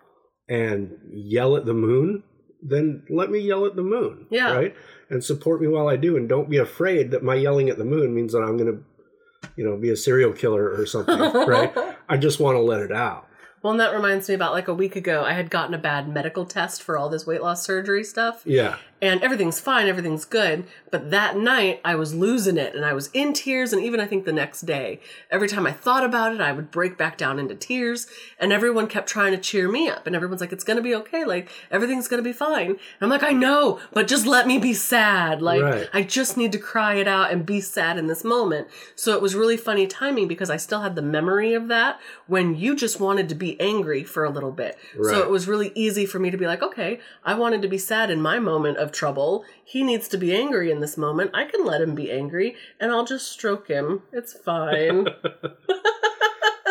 and 0.47 0.91
yell 1.11 1.55
at 1.55 1.65
the 1.65 1.73
moon, 1.73 2.23
then 2.61 3.03
let 3.09 3.29
me 3.31 3.39
yell 3.39 3.65
at 3.65 3.75
the 3.75 3.83
moon, 3.83 4.27
Yeah. 4.29 4.53
right? 4.53 4.75
And 5.09 5.23
support 5.23 5.61
me 5.61 5.67
while 5.67 5.87
I 5.87 5.97
do, 5.97 6.17
and 6.17 6.27
don't 6.29 6.49
be 6.49 6.57
afraid 6.57 7.11
that 7.11 7.23
my 7.23 7.35
yelling 7.35 7.69
at 7.69 7.77
the 7.77 7.85
moon 7.85 8.13
means 8.15 8.33
that 8.33 8.39
I'm 8.41 8.57
going 8.57 8.71
to, 8.73 9.49
you 9.55 9.63
know, 9.65 9.77
be 9.77 9.89
a 9.91 9.95
serial 9.95 10.33
killer 10.33 10.71
or 10.71 10.85
something, 10.85 11.17
right? 11.47 11.73
I 12.09 12.17
just 12.17 12.39
want 12.39 12.55
to 12.55 12.61
let 12.61 12.81
it 12.81 12.91
out. 12.91 13.27
Well, 13.61 13.71
and 13.71 13.79
that 13.79 13.93
reminds 13.95 14.29
me 14.29 14.35
about 14.35 14.53
like 14.53 14.67
a 14.67 14.73
week 14.75 14.95
ago, 14.95 15.23
I 15.23 15.33
had 15.33 15.49
gotten 15.49 15.73
a 15.73 15.79
bad 15.79 16.07
medical 16.07 16.45
test 16.45 16.83
for 16.83 16.97
all 16.97 17.09
this 17.09 17.25
weight 17.25 17.41
loss 17.41 17.63
surgery 17.65 18.03
stuff. 18.03 18.43
Yeah. 18.45 18.77
And 19.01 19.21
everything's 19.21 19.59
fine, 19.59 19.87
everything's 19.87 20.25
good. 20.25 20.65
But 20.89 21.11
that 21.11 21.37
night, 21.37 21.81
I 21.83 21.95
was 21.95 22.13
losing 22.13 22.57
it, 22.57 22.73
and 22.75 22.85
I 22.85 22.93
was 22.93 23.09
in 23.13 23.33
tears. 23.33 23.73
And 23.73 23.83
even 23.83 23.99
I 23.99 24.05
think 24.05 24.25
the 24.25 24.31
next 24.31 24.61
day, 24.61 25.01
every 25.29 25.47
time 25.47 25.67
I 25.67 25.71
thought 25.71 26.03
about 26.03 26.33
it, 26.33 26.41
I 26.41 26.51
would 26.51 26.71
break 26.71 26.97
back 26.97 27.17
down 27.17 27.37
into 27.37 27.55
tears. 27.55 28.07
And 28.39 28.53
everyone 28.53 28.87
kept 28.87 29.09
trying 29.09 29.31
to 29.31 29.37
cheer 29.37 29.69
me 29.69 29.89
up, 29.89 30.07
and 30.07 30.15
everyone's 30.15 30.41
like, 30.41 30.53
"It's 30.53 30.63
gonna 30.63 30.81
be 30.81 30.95
okay. 30.95 31.25
Like 31.25 31.49
everything's 31.69 32.07
gonna 32.07 32.21
be 32.21 32.33
fine." 32.33 32.69
And 32.69 33.01
I'm 33.01 33.09
like, 33.09 33.23
"I 33.23 33.31
know, 33.31 33.79
but 33.91 34.07
just 34.07 34.25
let 34.25 34.47
me 34.47 34.57
be 34.57 34.73
sad. 34.73 35.41
Like 35.41 35.63
Right. 35.63 35.89
I 35.93 36.03
just 36.03 36.37
need 36.37 36.51
to 36.53 36.57
cry 36.57 36.95
it 36.95 37.07
out 37.07 37.31
and 37.31 37.45
be 37.45 37.61
sad 37.61 37.97
in 37.97 38.07
this 38.07 38.23
moment." 38.23 38.67
So 38.95 39.13
it 39.13 39.21
was 39.21 39.35
really 39.35 39.57
funny 39.57 39.87
timing 39.87 40.27
because 40.27 40.49
I 40.49 40.57
still 40.57 40.81
had 40.81 40.95
the 40.95 41.01
memory 41.01 41.53
of 41.53 41.67
that 41.67 41.99
when 42.27 42.55
you 42.55 42.75
just 42.75 42.99
wanted 42.99 43.29
to 43.29 43.35
be 43.35 43.59
angry 43.59 44.03
for 44.03 44.23
a 44.23 44.29
little 44.29 44.51
bit. 44.51 44.77
So 45.01 45.19
it 45.21 45.29
was 45.29 45.47
really 45.47 45.71
easy 45.75 46.05
for 46.05 46.19
me 46.19 46.31
to 46.31 46.37
be 46.37 46.47
like, 46.47 46.63
okay, 46.63 46.99
I 47.23 47.33
wanted 47.33 47.61
to 47.61 47.67
be 47.67 47.77
sad 47.77 48.09
in 48.09 48.21
my 48.21 48.39
moment 48.39 48.77
of 48.85 48.93
trouble. 48.93 49.43
He 49.65 49.83
needs 49.83 50.07
to 50.09 50.17
be 50.17 50.33
angry 50.33 50.71
in 50.71 50.79
this 50.79 50.95
moment. 50.97 51.31
I 51.33 51.43
can 51.43 51.65
let 51.65 51.81
him 51.81 51.95
be 51.95 52.09
angry 52.11 52.55
and 52.79 52.91
I'll 52.91 53.05
just 53.05 53.29
stroke 53.29 53.67
him. 53.67 54.03
It's 54.13 54.33
fine. 54.33 55.07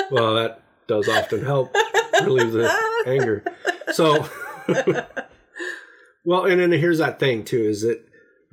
Well, 0.11 0.35
that 0.35 0.63
does 0.87 1.09
often 1.09 1.45
help 1.45 1.75
relieve 2.23 2.53
the 2.53 2.71
anger. 3.07 3.43
So, 3.93 4.29
well, 6.25 6.45
and 6.45 6.61
then 6.61 6.73
here's 6.73 6.99
that 6.99 7.19
thing 7.19 7.45
too: 7.45 7.63
is 7.63 7.83
that 7.83 8.07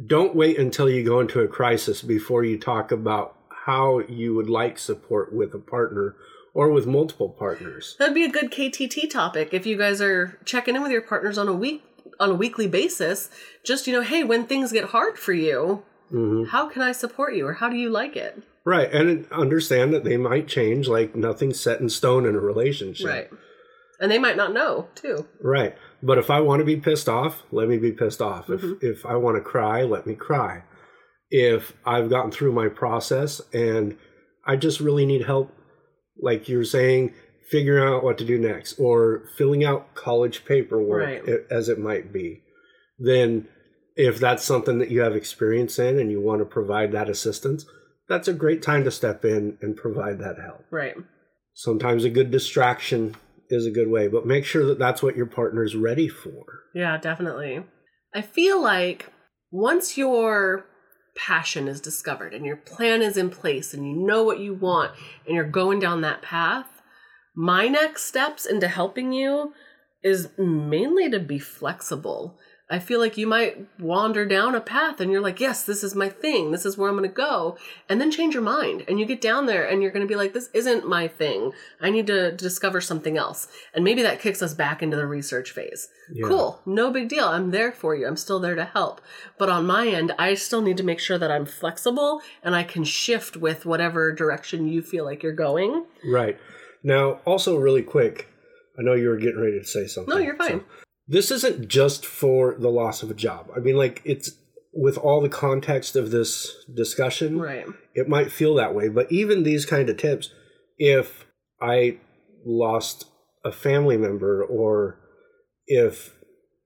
don't 0.04 0.36
wait 0.36 0.58
until 0.58 0.90
you 0.90 1.04
go 1.04 1.20
into 1.20 1.42
a 1.42 1.48
crisis 1.48 2.02
before 2.02 2.44
you 2.44 2.58
talk 2.58 2.92
about 2.92 3.38
how 3.66 4.00
you 4.00 4.34
would 4.34 4.50
like 4.50 4.80
support 4.80 5.34
with 5.34 5.54
a 5.54 5.60
partner 5.60 6.16
or 6.54 6.70
with 6.70 6.86
multiple 6.86 7.30
partners. 7.30 7.96
That'd 8.00 8.16
be 8.16 8.26
a 8.26 8.30
good 8.30 8.52
KTT 8.52 9.10
topic 9.10 9.50
if 9.54 9.66
you 9.66 9.78
guys 9.78 10.02
are 10.02 10.40
checking 10.44 10.76
in 10.76 10.82
with 10.82 10.92
your 10.92 11.02
partners 11.02 11.38
on 11.38 11.48
a 11.48 11.54
week 11.54 11.84
on 12.20 12.30
a 12.32 12.36
weekly 12.36 12.68
basis. 12.68 13.30
Just, 13.64 13.88
you 13.88 13.94
know, 13.94 14.02
hey, 14.02 14.24
when 14.24 14.46
things 14.46 14.72
get 14.72 14.86
hard 14.86 15.18
for 15.18 15.34
you, 15.34 15.84
hmm 16.10 16.44
how 16.46 16.68
can 16.68 16.82
I 16.82 16.92
support 16.92 17.36
you 17.36 17.48
or 17.48 17.54
how 17.54 17.70
do 17.70 17.78
you 17.78 17.90
like 17.90 18.16
it? 18.16 18.42
Right, 18.66 18.92
and 18.94 19.26
understand 19.32 19.94
that 19.94 20.04
they 20.04 20.18
might 20.18 20.48
change. 20.48 20.88
Like 20.88 21.16
nothing's 21.16 21.60
set 21.60 21.80
in 21.80 21.90
stone 21.90 22.26
in 22.26 22.36
a 22.36 22.40
relationship. 22.40 23.08
Right. 23.08 23.30
And 24.00 24.12
they 24.12 24.18
might 24.18 24.36
not 24.36 24.52
know, 24.52 24.88
too. 24.96 25.28
Right. 25.42 25.76
But 26.02 26.18
if 26.18 26.32
I 26.32 26.42
want 26.42 26.60
to 26.60 26.66
be 26.66 26.76
pissed 26.78 27.08
off, 27.08 27.44
let 27.52 27.68
me 27.68 27.78
be 27.78 27.92
pissed 27.92 28.22
off. 28.22 28.48
Mhm. 28.48 28.78
If 28.82 28.98
if 29.00 29.06
I 29.06 29.16
want 29.16 29.38
to 29.38 29.42
cry, 29.42 29.84
let 29.84 30.06
me 30.08 30.16
cry. 30.16 30.64
If 31.30 31.74
I've 31.86 32.10
gotten 32.10 32.32
through 32.32 32.52
my 32.52 32.68
process 32.68 33.42
and 33.54 33.98
I 34.46 34.56
just 34.56 34.80
really 34.80 35.06
need 35.06 35.26
help, 35.26 35.52
like 36.20 36.50
you're 36.50 36.66
saying, 36.66 37.14
figuring 37.52 37.84
out 37.88 38.04
what 38.04 38.18
to 38.18 38.26
do 38.26 38.38
next 38.40 38.80
or 38.80 39.24
filling 39.38 39.64
out 39.64 39.94
college 39.94 40.46
paperwork 40.46 41.28
Right. 41.28 41.42
as 41.52 41.68
it 41.70 41.78
might 41.78 42.12
be, 42.14 42.42
then 42.98 43.48
if 43.96 44.20
that's 44.20 44.44
something 44.44 44.80
that 44.80 44.90
you 44.90 45.02
have 45.02 45.16
experience 45.16 45.78
in 45.78 46.00
and 46.00 46.10
you 46.10 46.22
want 46.22 46.40
to 46.40 46.46
provide 46.46 46.92
that 46.94 47.10
assistance, 47.10 47.66
that's 48.08 48.28
a 48.30 48.34
great 48.34 48.62
time 48.62 48.84
to 48.86 48.92
step 48.92 49.26
in 49.26 49.58
and 49.62 49.76
provide 49.78 50.20
that 50.20 50.38
help 50.40 50.64
Right. 50.72 50.96
sometimes 51.54 52.04
a 52.06 52.10
good 52.10 52.32
distraction 52.32 53.16
is 53.50 53.66
a 53.66 53.72
good 53.72 53.90
way 53.90 54.08
but 54.08 54.26
make 54.26 54.46
sure 54.46 54.66
that 54.66 54.80
that's 54.80 55.04
what 55.04 55.16
your 55.18 55.26
partner's 55.26 55.76
ready 55.76 56.08
for 56.08 56.46
Yeah, 56.74 56.98
definitely. 56.98 57.64
I 58.16 58.22
feel 58.22 58.62
like 58.62 59.12
once 59.52 59.98
your 59.98 60.66
passion 61.18 61.68
is 61.68 61.82
discovered 61.82 62.34
and 62.34 62.46
your 62.46 62.56
plan 62.56 63.02
is 63.02 63.18
in 63.18 63.30
place 63.30 63.74
and 63.74 63.86
you 63.86 63.96
know 63.96 64.24
what 64.24 64.40
you 64.40 64.54
want 64.54 64.92
and 65.26 65.36
you're 65.36 65.44
going 65.44 65.80
down 65.80 66.00
that 66.02 66.22
path, 66.22 66.81
my 67.36 67.68
next 67.68 68.06
steps 68.06 68.46
into 68.46 68.68
helping 68.68 69.14
you 69.14 69.54
is 70.04 70.30
mainly 70.38 71.10
to 71.10 71.20
be 71.20 71.40
flexible. 71.40 72.38
I 72.72 72.80
feel 72.80 73.02
like 73.02 73.18
you 73.18 73.28
might 73.28 73.68
wander 73.82 74.26
down 74.26 74.56
a 74.56 74.62
path 74.62 75.02
and 75.02 75.12
you're 75.12 75.22
like, 75.22 75.42
yes, 75.42 75.66
this 75.66 75.84
is 75.84 75.94
my 75.94 76.08
thing. 76.08 76.52
This 76.52 76.66
is 76.66 76.78
where 76.78 76.90
I'm 76.90 76.96
going 76.96 77.08
to 77.08 77.14
go. 77.14 77.58
And 77.90 78.00
then 78.00 78.12
change 78.12 78.34
your 78.34 78.44
mind. 78.44 78.86
And 78.88 78.98
you 78.98 79.06
get 79.06 79.20
down 79.20 79.46
there 79.46 79.68
and 79.68 79.82
you're 79.82 79.92
going 79.92 80.08
to 80.08 80.12
be 80.12 80.16
like, 80.16 80.32
this 80.32 80.50
isn't 80.54 80.88
my 80.88 81.10
thing. 81.10 81.52
I 81.82 81.90
need 81.90 82.08
to 82.08 82.32
discover 82.32 82.80
something 82.80 83.18
else. 83.18 83.50
And 83.74 83.84
maybe 83.84 84.02
that 84.04 84.22
kicks 84.22 84.42
us 84.42 84.54
back 84.54 84.82
into 84.82 84.96
the 84.96 85.06
research 85.06 85.52
phase. 85.52 85.90
Yeah. 86.14 86.30
Cool. 86.30 86.62
No 86.66 86.92
big 86.92 87.10
deal. 87.10 87.26
I'm 87.26 87.52
there 87.52 87.74
for 87.74 87.94
you. 87.94 88.08
I'm 88.08 88.16
still 88.16 88.40
there 88.40 88.56
to 88.56 88.64
help. 88.66 89.02
But 89.38 89.50
on 89.50 89.68
my 89.68 89.90
end, 89.90 90.14
I 90.18 90.36
still 90.36 90.62
need 90.62 90.78
to 90.78 90.84
make 90.84 91.00
sure 91.00 91.18
that 91.18 91.32
I'm 91.32 91.46
flexible 91.46 92.22
and 92.42 92.56
I 92.56 92.64
can 92.64 92.86
shift 92.86 93.36
with 93.36 93.66
whatever 93.66 94.14
direction 94.14 94.70
you 94.70 94.82
feel 94.82 95.04
like 95.04 95.24
you're 95.24 95.34
going. 95.34 95.86
right 96.06 96.40
now 96.84 97.20
also 97.26 97.58
really 97.58 97.82
quick 97.84 98.28
i 98.80 98.82
know 98.82 98.94
you 98.94 99.10
were 99.10 99.18
getting 99.18 99.40
ready 99.40 99.60
to 99.60 99.66
say 99.66 99.88
something 99.88 100.14
No, 100.14 100.20
you're 100.22 100.36
fine. 100.36 100.60
So, 100.60 100.66
this 101.08 101.32
isn't 101.32 101.68
just 101.68 102.06
for 102.06 102.56
the 102.58 102.70
loss 102.70 103.04
of 103.04 103.12
a 103.12 103.16
job 103.16 103.50
i 103.56 103.60
mean 103.60 103.76
like 103.76 104.02
it's 104.06 104.32
with 104.74 104.98
all 104.98 105.20
the 105.22 105.30
context 105.30 105.96
of 105.98 106.12
this 106.12 106.56
discussion 106.74 107.40
Right. 107.40 107.66
it 107.94 108.08
might 108.08 108.32
feel 108.32 108.56
that 108.56 108.74
way 108.74 108.88
but 108.88 109.12
even 109.12 109.44
these 109.44 109.66
kind 109.66 109.90
of 109.90 109.98
tips 109.98 110.32
if 110.78 111.26
i 111.62 111.98
lost 112.46 113.06
a 113.44 113.52
family 113.52 113.98
member 113.98 114.44
or 114.44 114.98
if 115.68 116.14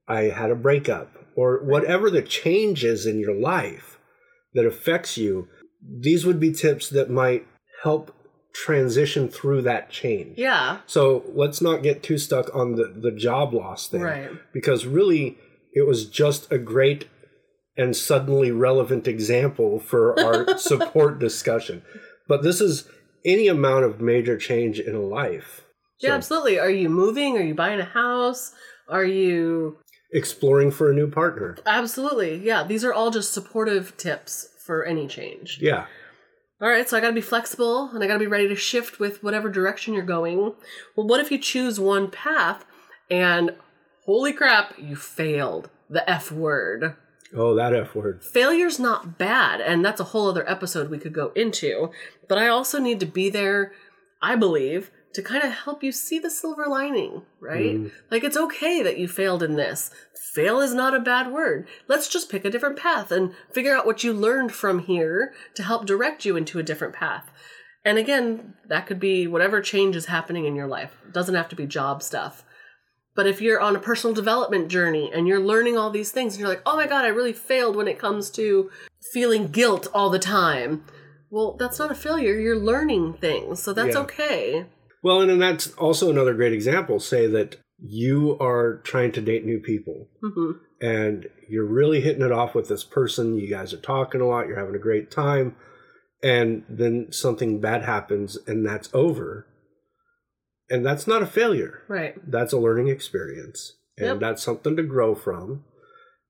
i 0.08 0.24
had 0.24 0.52
a 0.52 0.56
breakup 0.56 1.12
or 1.36 1.64
whatever 1.64 2.10
the 2.10 2.22
changes 2.22 3.06
in 3.06 3.20
your 3.20 3.34
life 3.34 3.98
that 4.54 4.66
affects 4.66 5.18
you 5.18 5.48
these 6.00 6.26
would 6.26 6.40
be 6.40 6.52
tips 6.52 6.90
that 6.90 7.10
might 7.10 7.46
help 7.84 8.15
transition 8.56 9.28
through 9.28 9.62
that 9.62 9.90
change 9.90 10.38
Yeah. 10.38 10.80
so 10.86 11.24
let's 11.34 11.62
not 11.62 11.84
get 11.84 12.02
too 12.02 12.18
stuck 12.18 12.56
on 12.56 12.76
the, 12.76 12.86
the 12.96 13.12
job 13.12 13.54
loss 13.54 13.88
thing 13.90 14.02
Right. 14.02 14.30
because 14.54 14.86
really 14.86 15.38
it 15.74 15.86
was 15.86 16.06
just 16.10 16.50
a 16.52 16.58
great 16.58 17.08
and 17.78 17.94
suddenly 17.94 18.52
relevant 18.52 19.08
example 19.10 19.80
for 19.80 20.18
our 20.18 20.58
support 20.70 21.20
discussion. 21.20 21.82
But 22.30 22.42
this 22.44 22.62
is 22.62 22.88
any 23.26 23.50
amount 23.50 23.84
of 23.84 24.00
major 24.00 24.38
change 24.38 24.80
in 24.80 24.96
a 24.96 25.02
life. 25.02 25.66
Yeah, 26.00 26.12
So, 26.12 26.16
absolutely. 26.16 26.58
Are 26.60 26.70
you 26.70 26.88
moving? 26.88 27.38
Are 27.38 27.42
you 27.44 27.54
buying 27.54 27.82
a 27.82 27.84
house? 27.86 28.54
Are 28.88 29.04
you 29.04 29.80
exploring 30.14 30.72
for 30.72 30.90
a 30.90 30.94
new 30.94 31.10
partner. 31.12 31.58
absolutely? 31.66 32.38
Yeah, 32.38 32.64
these 32.64 32.86
are 32.86 32.94
all 32.94 33.12
just 33.12 33.34
supportive 33.34 33.98
tips 33.98 34.48
for 34.66 34.86
any 34.86 35.06
change. 35.10 35.60
Yeah. 35.62 35.88
All 36.62 36.70
right, 36.70 36.88
so 36.88 36.98
I 36.98 37.02
got 37.02 37.10
to 37.10 37.14
be 37.14 37.22
flexible 37.22 37.90
and 37.94 38.04
I 38.04 38.08
got 38.08 38.14
to 38.14 38.20
be 38.20 38.28
ready 38.28 38.48
to 38.48 38.56
shift 38.56 39.00
with 39.00 39.22
whatever 39.22 39.50
direction 39.50 39.94
you're 39.94 40.04
going. 40.04 40.54
Well, 40.96 41.08
what 41.08 41.20
if 41.20 41.32
you 41.32 41.38
choose 41.38 41.80
one 41.80 42.10
path 42.10 42.66
and 43.10 43.56
holy 44.06 44.34
crap, 44.34 44.74
you 44.78 44.96
failed? 44.96 45.70
The 45.90 46.10
F 46.10 46.32
word. 46.32 46.96
Oh, 47.36 47.54
that 47.56 47.74
F 47.74 47.94
word. 47.94 48.24
Failure's 48.24 48.80
not 48.80 49.18
bad, 49.18 49.60
and 49.60 49.84
that's 49.84 50.00
a 50.00 50.06
whole 50.06 50.30
other 50.30 50.50
episode 50.50 50.90
we 50.90 50.98
could 50.98 51.14
go 51.14 51.32
into. 51.36 51.92
But 52.28 52.38
I 52.38 52.48
also 52.48 52.80
need 52.80 53.00
to 53.02 53.06
be 53.06 53.30
there 53.30 53.74
I 54.26 54.36
believe, 54.36 54.90
to 55.16 55.22
kind 55.22 55.44
of 55.44 55.52
help 55.52 55.82
you 55.82 55.92
see 55.92 56.20
the 56.20 56.30
silver 56.30 56.66
lining, 56.68 57.24
right? 57.40 57.76
Mm. 57.76 57.92
Like 58.12 58.24
it's 58.24 58.38
okay 58.38 58.84
that 58.84 58.98
you 58.98 59.08
failed 59.08 59.42
in 59.42 59.56
this. 59.56 59.90
Fail 60.34 60.60
is 60.60 60.74
not 60.74 60.94
a 60.94 61.00
bad 61.00 61.32
word. 61.32 61.68
Let's 61.88 62.10
just 62.10 62.30
pick 62.30 62.44
a 62.46 62.50
different 62.50 62.78
path 62.78 63.12
and 63.12 63.34
figure 63.52 63.74
out 63.74 63.86
what 63.86 64.04
you 64.04 64.14
learned 64.14 64.52
from 64.52 64.80
here 64.80 65.34
to 65.56 65.64
help 65.64 65.86
direct 65.86 66.26
you 66.26 66.36
into 66.36 66.60
a 66.60 66.64
different 66.64 66.94
path. 66.94 67.32
And 67.86 67.98
again, 67.98 68.56
that 68.68 68.88
could 68.88 69.00
be 69.00 69.26
whatever 69.26 69.62
change 69.62 69.96
is 69.96 70.08
happening 70.08 70.46
in 70.46 70.56
your 70.56 70.68
life. 70.68 70.98
It 71.08 71.14
doesn't 71.14 71.36
have 71.36 71.50
to 71.50 71.56
be 71.56 71.66
job 71.66 72.04
stuff. 72.04 72.44
But 73.16 73.28
if 73.28 73.40
you're 73.40 73.62
on 73.62 73.76
a 73.76 73.80
personal 73.80 74.14
development 74.14 74.68
journey 74.68 75.10
and 75.14 75.28
you're 75.28 75.40
learning 75.40 75.78
all 75.78 75.90
these 75.90 76.12
things 76.12 76.34
and 76.34 76.42
you're 76.42 76.50
like, 76.50 76.64
oh 76.66 76.76
my 76.76 76.88
God, 76.88 77.06
I 77.06 77.10
really 77.10 77.32
failed 77.32 77.78
when 77.78 77.88
it 77.88 78.00
comes 78.00 78.30
to 78.32 78.70
feeling 79.14 79.48
guilt 79.48 79.88
all 79.94 80.10
the 80.10 80.20
time. 80.20 80.84
Well, 81.30 81.56
that's 81.58 81.80
not 81.80 81.92
a 81.92 81.96
failure. 81.96 82.38
You're 82.38 82.60
learning 82.60 83.14
things. 83.14 83.64
So 83.64 83.72
that's 83.72 83.96
Yeah. 83.96 84.02
okay. 84.02 84.66
Well, 85.06 85.22
and 85.22 85.30
then 85.30 85.38
that's 85.38 85.72
also 85.74 86.10
another 86.10 86.34
great 86.34 86.52
example. 86.52 87.00
Say 87.00 87.28
that 87.28 87.58
you 87.78 88.40
are 88.40 88.78
trying 88.78 89.12
to 89.12 89.22
date 89.22 89.46
new 89.46 89.60
people 89.60 90.08
hmm 90.22 90.54
and 90.82 91.30
you're 91.48 91.66
really 91.66 92.02
hitting 92.02 92.24
it 92.24 92.34
off 92.34 92.54
with 92.54 92.68
this 92.68 92.84
person. 92.84 93.38
You 93.38 93.50
guys 93.50 93.72
are 93.72 93.78
talking 93.78 94.20
a 94.20 94.28
lot, 94.28 94.48
you're 94.48 94.60
having 94.60 94.76
a 94.76 94.80
great 94.80 95.10
time, 95.10 95.56
and 96.22 96.64
then 96.68 97.12
something 97.12 97.62
bad 97.62 97.84
happens 97.84 98.38
and 98.46 98.66
that's 98.66 98.90
over. 98.94 99.48
And 100.70 100.86
that's 100.86 101.08
not 101.08 101.22
a 101.22 101.28
failure. 101.28 101.84
Right. 101.88 102.16
That's 102.30 102.52
a 102.52 102.58
learning 102.60 102.90
experience. 102.90 103.74
And 103.98 104.08
Yep. 104.08 104.20
that's 104.20 104.44
something 104.44 104.76
to 104.76 104.84
grow 104.84 105.16
from. 105.16 105.64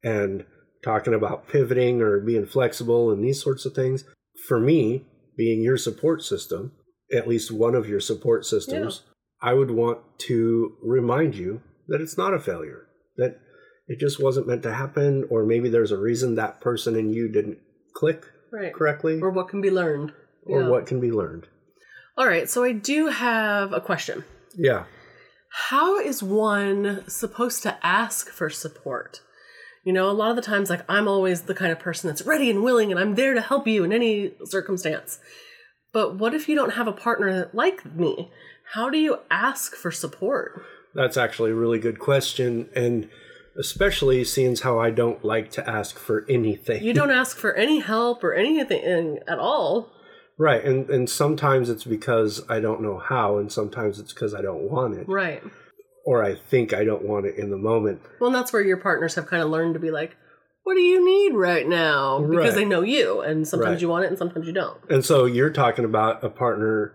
And 0.03 0.45
talking 0.83 1.13
about 1.13 1.47
pivoting 1.47 2.01
or 2.01 2.19
being 2.19 2.45
flexible 2.45 3.09
and 3.11 3.23
these 3.23 3.41
sorts 3.41 3.65
of 3.65 3.73
things, 3.73 4.03
for 4.47 4.59
me, 4.59 5.05
being 5.35 5.61
your 5.63 5.77
support 5.77 6.21
system, 6.21 6.73
at 7.13 7.27
least 7.27 7.51
one 7.51 7.75
of 7.75 7.87
your 7.87 7.99
support 7.99 8.45
systems, 8.45 9.03
I 9.41 9.53
would 9.53 9.71
want 9.71 9.99
to 10.19 10.75
remind 10.81 11.35
you 11.35 11.61
that 11.87 12.01
it's 12.01 12.17
not 12.17 12.33
a 12.33 12.39
failure, 12.39 12.87
that 13.17 13.39
it 13.87 13.99
just 13.99 14.19
wasn't 14.21 14.47
meant 14.47 14.63
to 14.63 14.73
happen, 14.73 15.25
or 15.29 15.45
maybe 15.45 15.69
there's 15.69 15.91
a 15.91 15.97
reason 15.97 16.35
that 16.35 16.61
person 16.61 16.95
and 16.95 17.13
you 17.13 17.27
didn't 17.27 17.59
click 17.93 18.25
Right. 18.51 18.73
correctly, 18.73 19.19
Or 19.21 19.29
what 19.29 19.49
can 19.49 19.61
be 19.61 19.69
learned. 19.69 20.13
or 20.45 20.61
Yeah. 20.61 20.69
what 20.69 20.85
can 20.87 20.99
be 20.99 21.11
learned. 21.11 21.47
All 22.17 22.25
right. 22.27 22.49
So 22.49 22.63
I 22.63 22.71
do 22.71 23.07
have 23.07 23.73
a 23.73 23.81
question. 23.81 24.23
Yeah. 24.55 24.85
How 25.69 25.99
is 25.99 26.23
one 26.23 27.03
supposed 27.07 27.61
to 27.63 27.77
ask 27.85 28.29
for 28.29 28.49
support? 28.49 29.21
You 29.83 29.93
know, 29.93 30.09
a 30.09 30.13
lot 30.13 30.29
of 30.31 30.35
the 30.35 30.41
times, 30.41 30.69
like, 30.69 30.83
I'm 30.89 31.07
always 31.07 31.43
the 31.43 31.53
kind 31.53 31.71
of 31.71 31.79
person 31.79 32.07
that's 32.09 32.25
ready 32.25 32.49
and 32.49 32.63
willing 32.63 32.89
and 32.91 32.99
I'm 32.99 33.15
there 33.15 33.33
to 33.33 33.41
help 33.41 33.67
you 33.67 33.83
in 33.83 33.93
any 33.93 34.33
circumstance. 34.45 35.19
But 35.95 36.15
what 36.15 36.33
if 36.33 36.49
you 36.49 36.55
don't 36.57 36.73
have 36.73 36.87
a 36.87 36.91
partner 36.91 37.49
like 37.53 37.85
me? 37.95 38.29
How 38.73 38.89
do 38.89 38.97
you 38.97 39.19
ask 39.31 39.75
for 39.77 39.91
support? 39.91 40.61
That's 40.93 41.15
actually 41.15 41.51
a 41.51 41.55
really 41.55 41.79
good 41.79 41.99
question, 41.99 42.67
and 42.75 43.07
especially 43.57 44.25
seeing 44.25 44.51
as 44.51 44.59
how 44.59 44.77
I 44.77 44.89
don't 44.89 45.23
like 45.23 45.51
to 45.51 45.65
ask 45.69 45.97
for 45.97 46.25
anything. 46.27 46.83
You 46.83 46.91
don't 46.91 47.11
ask 47.11 47.37
for 47.37 47.53
any 47.53 47.79
help 47.79 48.25
or 48.25 48.33
anything 48.33 49.19
at 49.25 49.39
all. 49.39 49.89
right, 50.37 50.61
and 50.65 50.89
and 50.89 51.09
sometimes 51.09 51.69
it's 51.69 51.85
because 51.85 52.43
I 52.49 52.59
don't 52.59 52.81
know 52.81 52.97
how, 52.97 53.37
and 53.37 53.49
sometimes 53.49 53.97
it's 53.97 54.11
because 54.11 54.33
I 54.33 54.41
don't 54.41 54.69
want 54.69 54.97
it, 54.97 55.07
Right. 55.07 55.41
or 56.05 56.21
I 56.25 56.35
think 56.35 56.73
I 56.73 56.83
don't 56.83 57.03
want 57.03 57.25
it 57.25 57.37
in 57.37 57.51
the 57.51 57.57
moment. 57.71 58.01
Well, 58.19 58.27
and 58.31 58.35
that's 58.35 58.51
where 58.51 58.61
your 58.61 58.75
partners 58.75 59.15
have 59.15 59.27
kind 59.27 59.41
of 59.41 59.49
learned 59.49 59.75
to 59.75 59.79
be 59.79 59.91
like, 59.91 60.17
what 60.65 60.73
do 60.75 60.81
you 60.81 61.03
need 61.05 61.33
right 61.37 61.67
now? 61.67 62.19
Because 62.19 62.47
Right. 62.49 62.55
they 62.55 62.65
know 62.65 62.81
you, 62.81 63.21
and 63.21 63.47
sometimes 63.47 63.75
Right. 63.75 63.81
you 63.81 63.87
want 63.89 64.03
it 64.05 64.07
and 64.09 64.17
sometimes 64.17 64.45
you 64.47 64.53
don't. 64.53 64.77
And 64.89 65.05
so 65.05 65.25
you're 65.25 65.51
talking 65.51 65.85
about 65.85 66.21
a 66.23 66.29
partner 66.29 66.93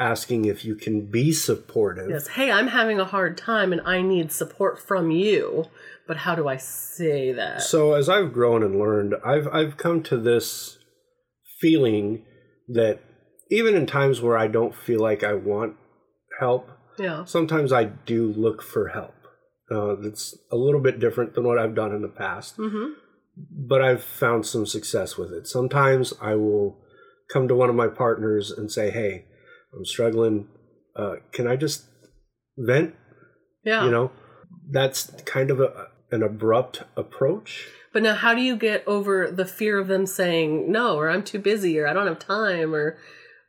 asking 0.00 0.46
if 0.46 0.64
you 0.64 0.74
can 0.74 1.08
be 1.10 1.30
supportive. 1.30 2.08
Yes. 2.10 2.26
Hey, 2.28 2.50
I'm 2.50 2.68
having 2.68 2.98
a 2.98 3.04
hard 3.04 3.36
time 3.36 3.70
and 3.72 3.80
I 3.84 4.02
need 4.02 4.32
support 4.32 4.80
from 4.80 5.10
you. 5.12 5.66
But 6.08 6.16
how 6.16 6.34
do 6.34 6.48
I 6.48 6.56
say 6.56 7.32
that? 7.32 7.62
So 7.62 7.92
as 7.94 8.08
I've 8.08 8.32
grown 8.32 8.64
and 8.64 8.76
learned, 8.78 9.14
I've 9.24 9.46
I've 9.52 9.76
come 9.76 10.02
to 10.04 10.16
this 10.16 10.78
feeling 11.60 12.24
that 12.68 13.00
even 13.50 13.74
in 13.76 13.86
times 13.86 14.20
where 14.20 14.36
I 14.36 14.48
don't 14.48 14.74
feel 14.74 15.00
like 15.00 15.22
I 15.22 15.34
want 15.34 15.76
help, 16.40 16.68
yeah. 16.98 17.24
sometimes 17.24 17.72
I 17.72 17.84
do 17.84 18.26
look 18.32 18.62
for 18.62 18.88
help. 18.88 19.14
Uh, 19.70 19.94
that's 20.02 20.36
a 20.50 20.56
little 20.56 20.80
bit 20.80 20.98
different 20.98 21.34
than 21.34 21.44
what 21.44 21.58
I've 21.58 21.74
done 21.74 21.94
in 21.94 22.02
the 22.02 22.08
past, 22.08 22.56
Mm-hmm. 22.58 22.94
But 23.36 23.82
I've 23.82 24.02
found 24.02 24.46
some 24.46 24.66
success 24.66 25.16
with 25.16 25.32
it. 25.32 25.46
Sometimes 25.46 26.12
I 26.20 26.34
will 26.34 26.78
come 27.30 27.48
to 27.48 27.54
one 27.54 27.68
of 27.68 27.74
my 27.74 27.88
partners 27.88 28.50
and 28.50 28.70
say, 28.70 28.90
"Hey, 28.90 29.26
I'm 29.74 29.84
struggling. 29.84 30.48
Uh, 30.94 31.16
can 31.32 31.46
I 31.46 31.56
just 31.56 31.86
vent?" 32.56 32.94
Yeah. 33.64 33.84
You 33.84 33.90
know, 33.90 34.10
that's 34.70 35.10
kind 35.24 35.50
of 35.50 35.60
a, 35.60 35.88
an 36.10 36.22
abrupt 36.22 36.82
approach. 36.96 37.68
But 37.92 38.02
now, 38.02 38.14
how 38.14 38.34
do 38.34 38.40
you 38.40 38.56
get 38.56 38.86
over 38.86 39.30
the 39.30 39.44
fear 39.44 39.78
of 39.78 39.88
them 39.88 40.06
saying 40.06 40.70
no, 40.70 40.96
or 40.96 41.10
I'm 41.10 41.22
too 41.22 41.38
busy, 41.38 41.78
or 41.78 41.86
I 41.86 41.92
don't 41.92 42.06
have 42.06 42.18
time, 42.18 42.74
or 42.74 42.98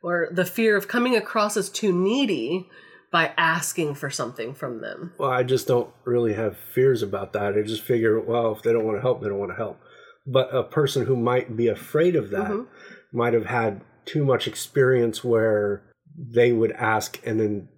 or 0.02 0.28
the 0.30 0.44
fear 0.44 0.76
of 0.76 0.86
coming 0.86 1.16
across 1.16 1.56
as 1.56 1.70
too 1.70 1.92
needy 1.92 2.68
by 3.14 3.32
asking 3.38 3.94
for 3.94 4.10
something 4.10 4.52
from 4.52 4.80
them? 4.80 5.12
Well, 5.18 5.30
I 5.30 5.44
just 5.44 5.68
don't 5.68 5.88
really 6.04 6.34
have 6.34 6.56
fears 6.56 7.00
about 7.00 7.32
that. 7.34 7.56
I 7.56 7.62
just 7.62 7.84
figure, 7.84 8.18
well, 8.18 8.50
if 8.50 8.62
they 8.62 8.72
don't 8.72 8.84
want 8.84 8.96
to 8.98 9.02
help, 9.02 9.22
they 9.22 9.28
don't 9.28 9.38
want 9.38 9.52
to 9.52 9.56
help. 9.56 9.78
But 10.26 10.52
a 10.52 10.64
person 10.64 11.06
who 11.06 11.14
might 11.14 11.56
be 11.56 11.68
afraid 11.68 12.16
of 12.16 12.30
that 12.30 12.50
Mhm. 12.50 12.66
might 13.12 13.32
have 13.32 13.46
had 13.46 13.82
too 14.04 14.24
much 14.24 14.48
experience 14.48 15.22
where 15.22 15.84
they 16.18 16.50
would 16.50 16.72
ask 16.72 17.20
and 17.24 17.38
then 17.38 17.68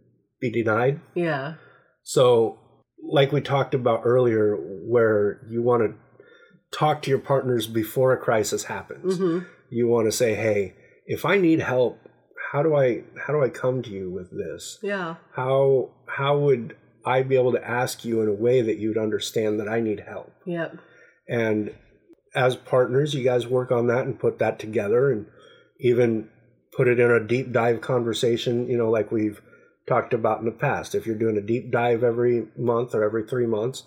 be 0.40 0.50
denied. 0.50 1.00
Yeah. 1.12 1.56
So, 2.02 2.58
like 3.06 3.30
we 3.30 3.42
talked 3.42 3.74
about 3.74 4.00
earlier, 4.06 4.56
where 4.56 5.42
you 5.50 5.60
want 5.62 5.82
to 5.82 5.94
talk 6.70 7.02
to 7.02 7.10
your 7.10 7.18
partners 7.18 7.66
before 7.66 8.10
a 8.14 8.16
crisis 8.16 8.64
happens. 8.64 9.18
hmm 9.18 9.40
You 9.68 9.86
want 9.86 10.06
to 10.06 10.12
say, 10.12 10.34
"Hey, 10.34 10.76
if 11.04 11.26
I 11.26 11.36
need 11.36 11.60
help, 11.60 11.98
how 12.56 12.62
do 12.62 12.74
I 12.74 13.04
how 13.26 13.34
do 13.34 13.42
I 13.42 13.50
come 13.50 13.82
to 13.82 13.90
you 13.90 14.10
with 14.10 14.30
this?" 14.30 14.78
Yeah. 14.82 15.16
how 15.32 15.90
how 16.06 16.38
would 16.38 16.74
I 17.04 17.22
be 17.22 17.36
able 17.36 17.52
to 17.52 17.62
ask 17.62 18.04
you 18.04 18.22
in 18.22 18.28
a 18.28 18.32
way 18.32 18.62
that 18.62 18.78
you'd 18.78 18.96
understand 18.96 19.60
that 19.60 19.68
I 19.68 19.80
need 19.80 20.00
help? 20.00 20.32
Yep. 20.46 20.78
And 21.28 21.74
as 22.34 22.56
partners, 22.56 23.14
you 23.14 23.22
guys 23.22 23.46
work 23.46 23.70
on 23.70 23.88
that 23.88 24.06
and 24.06 24.18
put 24.18 24.38
that 24.38 24.58
together 24.58 25.10
and 25.10 25.26
even 25.80 26.30
put 26.76 26.88
it 26.88 26.98
in 26.98 27.10
a 27.10 27.20
deep 27.20 27.52
dive 27.52 27.80
conversation, 27.80 28.68
you 28.68 28.78
know, 28.78 28.90
like 28.90 29.12
we've 29.12 29.40
talked 29.86 30.14
about 30.14 30.40
in 30.40 30.46
the 30.46 30.50
past. 30.50 30.94
If 30.94 31.06
you're 31.06 31.18
doing 31.18 31.36
a 31.36 31.42
deep 31.42 31.70
dive 31.70 32.02
every 32.02 32.48
month 32.56 32.94
or 32.94 33.04
every 33.04 33.24
3 33.26 33.46
months, 33.46 33.84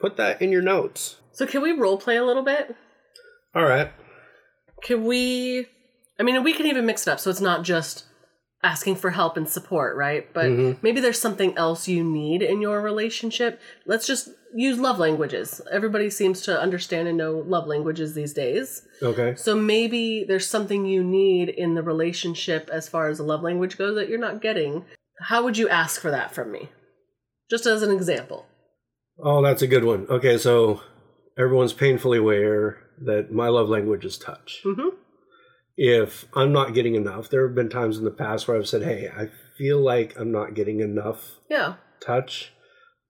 put 0.00 0.16
that 0.18 0.40
in 0.42 0.52
your 0.52 0.62
notes. 0.62 1.16
So 1.32 1.46
can 1.46 1.62
we 1.62 1.72
role 1.72 1.98
play 1.98 2.16
a 2.16 2.24
little 2.24 2.44
bit? 2.44 2.76
All 3.54 3.64
right. 3.64 3.90
Can 4.82 5.04
we? 5.04 5.66
I 6.22 6.24
mean, 6.24 6.44
we 6.44 6.52
can 6.52 6.66
even 6.66 6.86
mix 6.86 7.04
it 7.04 7.10
up 7.10 7.18
so 7.18 7.30
it's 7.30 7.40
not 7.40 7.64
just 7.64 8.04
asking 8.62 8.94
for 8.94 9.10
help 9.10 9.36
and 9.36 9.48
support, 9.48 9.96
right? 9.96 10.32
But 10.32 10.50
Mhm. 10.52 10.76
maybe 10.80 11.00
there's 11.00 11.18
something 11.18 11.58
else 11.58 11.88
you 11.88 12.04
need 12.04 12.42
in 12.42 12.60
your 12.60 12.80
relationship. 12.80 13.58
Let's 13.86 14.06
just 14.06 14.28
use 14.54 14.78
love 14.78 15.00
languages. 15.00 15.60
Everybody 15.68 16.08
seems 16.10 16.42
to 16.42 16.60
understand 16.60 17.08
and 17.08 17.18
know 17.18 17.38
love 17.44 17.66
languages 17.66 18.14
these 18.14 18.32
days. 18.32 18.86
Okay. 19.02 19.34
So 19.34 19.56
maybe 19.56 20.22
there's 20.22 20.46
something 20.46 20.86
you 20.86 21.02
need 21.02 21.48
in 21.48 21.74
the 21.74 21.82
relationship 21.82 22.70
as 22.72 22.88
far 22.88 23.08
as 23.08 23.18
the 23.18 23.24
love 23.24 23.42
language 23.42 23.76
goes 23.76 23.96
that 23.96 24.08
you're 24.08 24.20
not 24.20 24.40
getting. 24.40 24.84
How 25.22 25.42
would 25.42 25.58
you 25.58 25.68
ask 25.68 26.00
for 26.00 26.12
that 26.12 26.32
from 26.32 26.52
me? 26.52 26.68
Just 27.50 27.66
as 27.66 27.82
an 27.82 27.90
example. 27.90 28.46
Oh, 29.18 29.42
that's 29.42 29.62
a 29.62 29.66
good 29.66 29.82
one. 29.84 30.06
Okay, 30.08 30.38
so 30.38 30.82
everyone's 31.36 31.72
painfully 31.72 32.18
aware 32.18 32.78
that 33.00 33.32
my 33.32 33.48
love 33.48 33.68
language 33.68 34.04
is 34.04 34.16
touch. 34.16 34.60
hmm 34.62 34.90
if 35.76 36.26
I'm 36.34 36.52
not 36.52 36.74
getting 36.74 36.94
enough, 36.94 37.28
there 37.30 37.46
have 37.46 37.54
been 37.54 37.68
times 37.68 37.98
in 37.98 38.04
the 38.04 38.10
past 38.10 38.46
where 38.46 38.56
I've 38.56 38.68
said, 38.68 38.82
Hey, 38.82 39.08
I 39.14 39.28
feel 39.56 39.80
like 39.80 40.18
I'm 40.18 40.32
not 40.32 40.54
getting 40.54 40.80
enough 40.80 41.38
Yeah. 41.48 41.74
touch. 42.00 42.52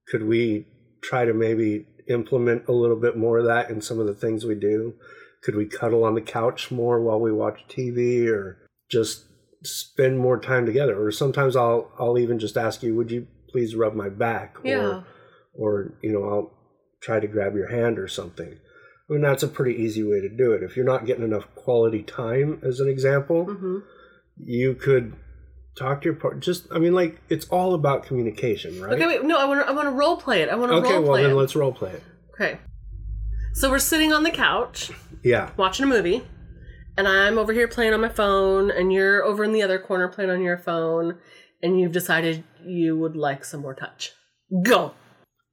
Could 0.09 0.25
we 0.27 0.67
try 1.03 1.25
to 1.25 1.35
maybe 1.35 1.87
implement 2.09 2.69
a 2.69 2.73
little 2.73 2.97
bit 2.97 3.17
more 3.17 3.39
of 3.39 3.45
that 3.47 3.71
in 3.71 3.81
some 3.81 3.99
of 3.99 4.07
the 4.07 4.15
things 4.15 4.45
we 4.45 4.55
do? 4.55 4.95
Could 5.43 5.57
we 5.57 5.67
cuddle 5.67 6.05
on 6.05 6.15
the 6.15 6.21
couch 6.21 6.71
more 6.71 7.01
while 7.01 7.21
we 7.21 7.33
watch 7.33 7.65
TV 7.69 8.29
or 8.29 8.59
just 8.91 9.25
spend 9.65 10.19
more 10.19 10.39
time 10.39 10.67
together? 10.67 11.01
Or 11.05 11.11
sometimes 11.11 11.57
I'll 11.57 11.91
I'll 11.99 12.19
even 12.19 12.39
just 12.39 12.57
ask 12.57 12.83
you, 12.83 12.95
would 12.95 13.11
you 13.11 13.27
please 13.51 13.75
rub 13.75 13.95
my 13.95 14.09
back? 14.09 14.57
Yeah. 14.65 14.79
Or 14.79 15.05
or 15.55 15.95
you 16.03 16.13
know, 16.13 16.25
I'll 16.29 16.53
try 17.03 17.19
to 17.19 17.27
grab 17.27 17.55
your 17.57 17.69
hand 17.71 17.99
or 17.99 18.07
something. 18.07 18.59
Mean, 19.13 19.21
that's 19.23 19.43
a 19.43 19.49
pretty 19.49 19.81
easy 19.83 20.03
way 20.03 20.21
to 20.21 20.29
do 20.29 20.53
it. 20.53 20.63
If 20.63 20.77
you're 20.77 20.87
not 20.87 21.05
getting 21.07 21.25
enough 21.25 21.53
quality 21.55 22.03
time, 22.03 22.61
as 22.65 22.81
an 22.81 22.89
example, 22.89 23.45
hmm 23.45 23.79
you 24.39 24.75
could 24.75 25.13
talk 25.79 26.01
to 26.01 26.07
your 26.07 26.15
partner. 26.15 26.41
Just, 26.41 26.67
I 26.73 26.79
mean, 26.79 26.95
like 26.95 27.21
it's 27.29 27.47
all 27.49 27.75
about 27.75 28.05
communication, 28.05 28.81
right? 28.81 28.95
Okay, 28.95 29.07
wait. 29.07 29.23
No, 29.25 29.39
I 29.39 29.45
want 29.45 29.61
to. 29.61 29.69
I 29.69 29.73
want 29.73 29.87
to 29.89 29.93
role 29.93 30.17
play 30.17 30.41
it. 30.43 30.49
I 30.49 30.55
want 30.55 30.73
to 30.73 30.77
Okay, 30.79 30.99
well 30.99 31.15
then 31.21 31.33
it. 31.33 31.35
let's 31.35 31.55
role 31.55 31.73
play 31.73 31.91
it. 31.93 32.03
Okay. 32.35 32.59
So 33.55 33.71
we're 33.71 33.79
sitting 33.79 34.13
on 34.15 34.23
the 34.23 34.31
couch 34.31 34.91
Yeah. 35.23 35.51
watching 35.59 35.85
a 35.85 35.89
movie, 35.89 36.23
and 36.97 37.07
I'm 37.07 37.37
over 37.37 37.53
here 37.53 37.69
playing 37.69 37.93
on 37.93 38.01
my 38.01 38.09
phone, 38.09 38.71
and 38.71 38.91
you're 38.91 39.23
over 39.23 39.45
in 39.45 39.53
the 39.53 39.63
other 39.63 39.79
corner 39.79 40.09
playing 40.09 40.31
on 40.31 40.41
your 40.41 40.57
phone, 40.57 41.19
and 41.63 41.79
you've 41.79 41.93
decided 41.93 42.45
you 42.65 42.97
would 42.99 43.15
like 43.17 43.45
some 43.45 43.61
more 43.61 43.75
touch. 43.75 44.13
Go. 44.65 44.93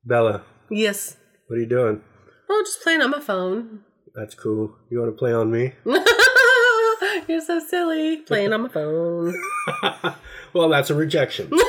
Bella, 0.05 0.43
Yes. 0.72 1.18
what 1.47 1.57
are 1.57 1.60
you 1.60 1.68
doing? 1.68 2.01
Oh, 2.50 2.64
just 2.66 2.82
playing 2.82 3.02
on 3.02 3.12
my 3.12 3.20
phone. 3.20 3.82
That's 4.16 4.34
cool. 4.36 4.76
You 4.89 5.00
want 5.00 5.12
to 5.14 5.18
play 5.18 5.32
on 5.32 5.52
me? 5.52 5.74
you're 7.28 7.41
so 7.41 7.60
silly. 7.60 8.18
Playing 8.18 8.54
on 8.54 8.64
my 8.64 8.70
phone. 8.70 9.36
well, 10.54 10.70
that's 10.70 10.89
a 10.89 10.95
rejection. 10.95 11.52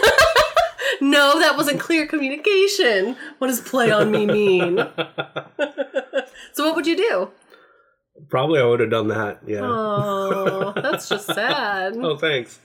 No, 1.03 1.39
that 1.41 1.57
wasn't 1.57 1.81
clear 1.81 2.07
communication. 2.07 3.17
What 3.39 3.47
does 3.47 3.61
play 3.61 3.91
on 3.91 4.11
me 4.11 4.27
mean? 4.27 4.77
so 6.53 6.67
what 6.67 6.77
would 6.77 6.87
you 6.87 6.97
do? 6.97 7.31
Probably 8.29 8.61
I 8.61 8.65
would 8.65 8.81
have 8.81 8.91
done 8.91 9.09
that. 9.09 9.39
Yeah. 9.47 9.61
Oh, 9.63 10.75
that's 10.77 11.09
just 11.09 11.25
sad. 11.25 11.97
Oh, 11.97 12.19
thanks. 12.19 12.59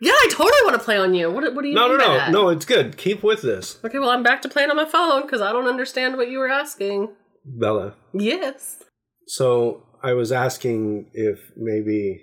Yeah, 0.00 0.12
I 0.12 0.28
totally 0.30 0.60
want 0.64 0.74
to 0.74 0.78
play 0.84 0.98
on 0.98 1.14
you. 1.14 1.30
What, 1.30 1.54
what 1.54 1.62
do 1.62 1.68
you 1.68 1.74
No, 1.74 1.86
no, 1.86 1.88
mean 1.88 1.98
by 1.98 2.06
no, 2.06 2.14
that? 2.14 2.30
no. 2.32 2.48
It's 2.50 2.64
good. 2.64 2.96
Keep 2.96 3.22
with 3.22 3.42
this, 3.42 3.78
Okay, 3.84 3.98
well, 3.98 4.10
I'm 4.10 4.22
back 4.22 4.42
to 4.42 4.48
playing 4.48 4.70
on 4.70 4.76
my 4.76 4.84
phone 4.84 5.22
because 5.22 5.40
I 5.40 5.52
don't 5.52 5.66
understand 5.66 6.16
what 6.16 6.30
you 6.30 6.38
were 6.38 6.48
asking. 6.50 7.08
Bella. 7.44 7.94
Yes. 8.12 8.82
So 9.26 9.82
I 10.02 10.12
was 10.12 10.30
asking 10.32 11.10
if 11.14 11.38
maybe 11.56 12.22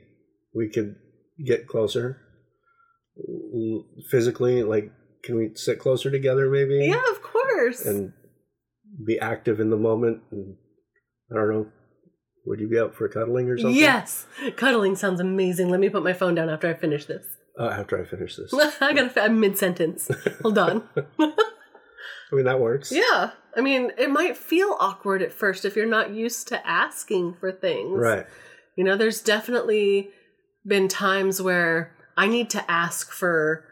we 0.53 0.69
could 0.69 0.95
get 1.45 1.67
closer 1.67 2.21
physically. 4.09 4.63
Like, 4.63 4.91
can 5.23 5.35
we 5.37 5.51
sit 5.55 5.79
closer 5.79 6.11
together, 6.11 6.49
maybe? 6.49 6.85
Yeah, 6.87 7.01
of 7.11 7.21
course. 7.21 7.85
And 7.85 8.13
be 9.05 9.19
active 9.19 9.59
in 9.59 9.69
the 9.69 9.77
moment. 9.77 10.21
And 10.31 10.55
I 11.31 11.35
don't 11.35 11.49
know. 11.49 11.67
Would 12.45 12.59
you 12.59 12.69
be 12.69 12.77
up 12.77 12.93
for 12.95 13.09
cuddling 13.09 13.49
or 13.49 13.57
something? 13.57 13.75
Yes. 13.75 14.27
Cuddling 14.55 14.95
sounds 14.95 15.19
amazing. 15.19 15.69
Let 15.69 15.79
me 15.79 15.89
put 15.89 16.03
my 16.03 16.13
phone 16.13 16.35
down 16.35 16.49
after 16.49 16.69
I 16.69 16.75
finish 16.75 17.05
this. 17.05 17.25
Uh, 17.59 17.67
after 17.67 17.99
I 18.01 18.05
finish 18.05 18.35
this. 18.35 18.53
I 18.81 18.93
gotta, 18.93 19.21
I'm 19.23 19.39
mid 19.39 19.57
sentence. 19.57 20.09
Hold 20.41 20.57
on. 20.57 20.83
I 21.19 22.35
mean, 22.35 22.45
that 22.45 22.59
works. 22.59 22.91
Yeah. 22.91 23.31
I 23.55 23.61
mean, 23.61 23.91
it 23.97 24.09
might 24.09 24.35
feel 24.35 24.75
awkward 24.79 25.21
at 25.21 25.31
first 25.31 25.63
if 25.63 25.75
you're 25.75 25.85
not 25.85 26.11
used 26.11 26.47
to 26.49 26.67
asking 26.67 27.35
for 27.39 27.51
things. 27.51 27.97
Right. 27.97 28.25
You 28.75 28.83
know, 28.83 28.97
there's 28.97 29.21
definitely 29.21 30.09
been 30.65 30.87
times 30.87 31.41
where 31.41 31.95
I 32.17 32.27
need 32.27 32.49
to 32.51 32.69
ask 32.69 33.11
for 33.11 33.63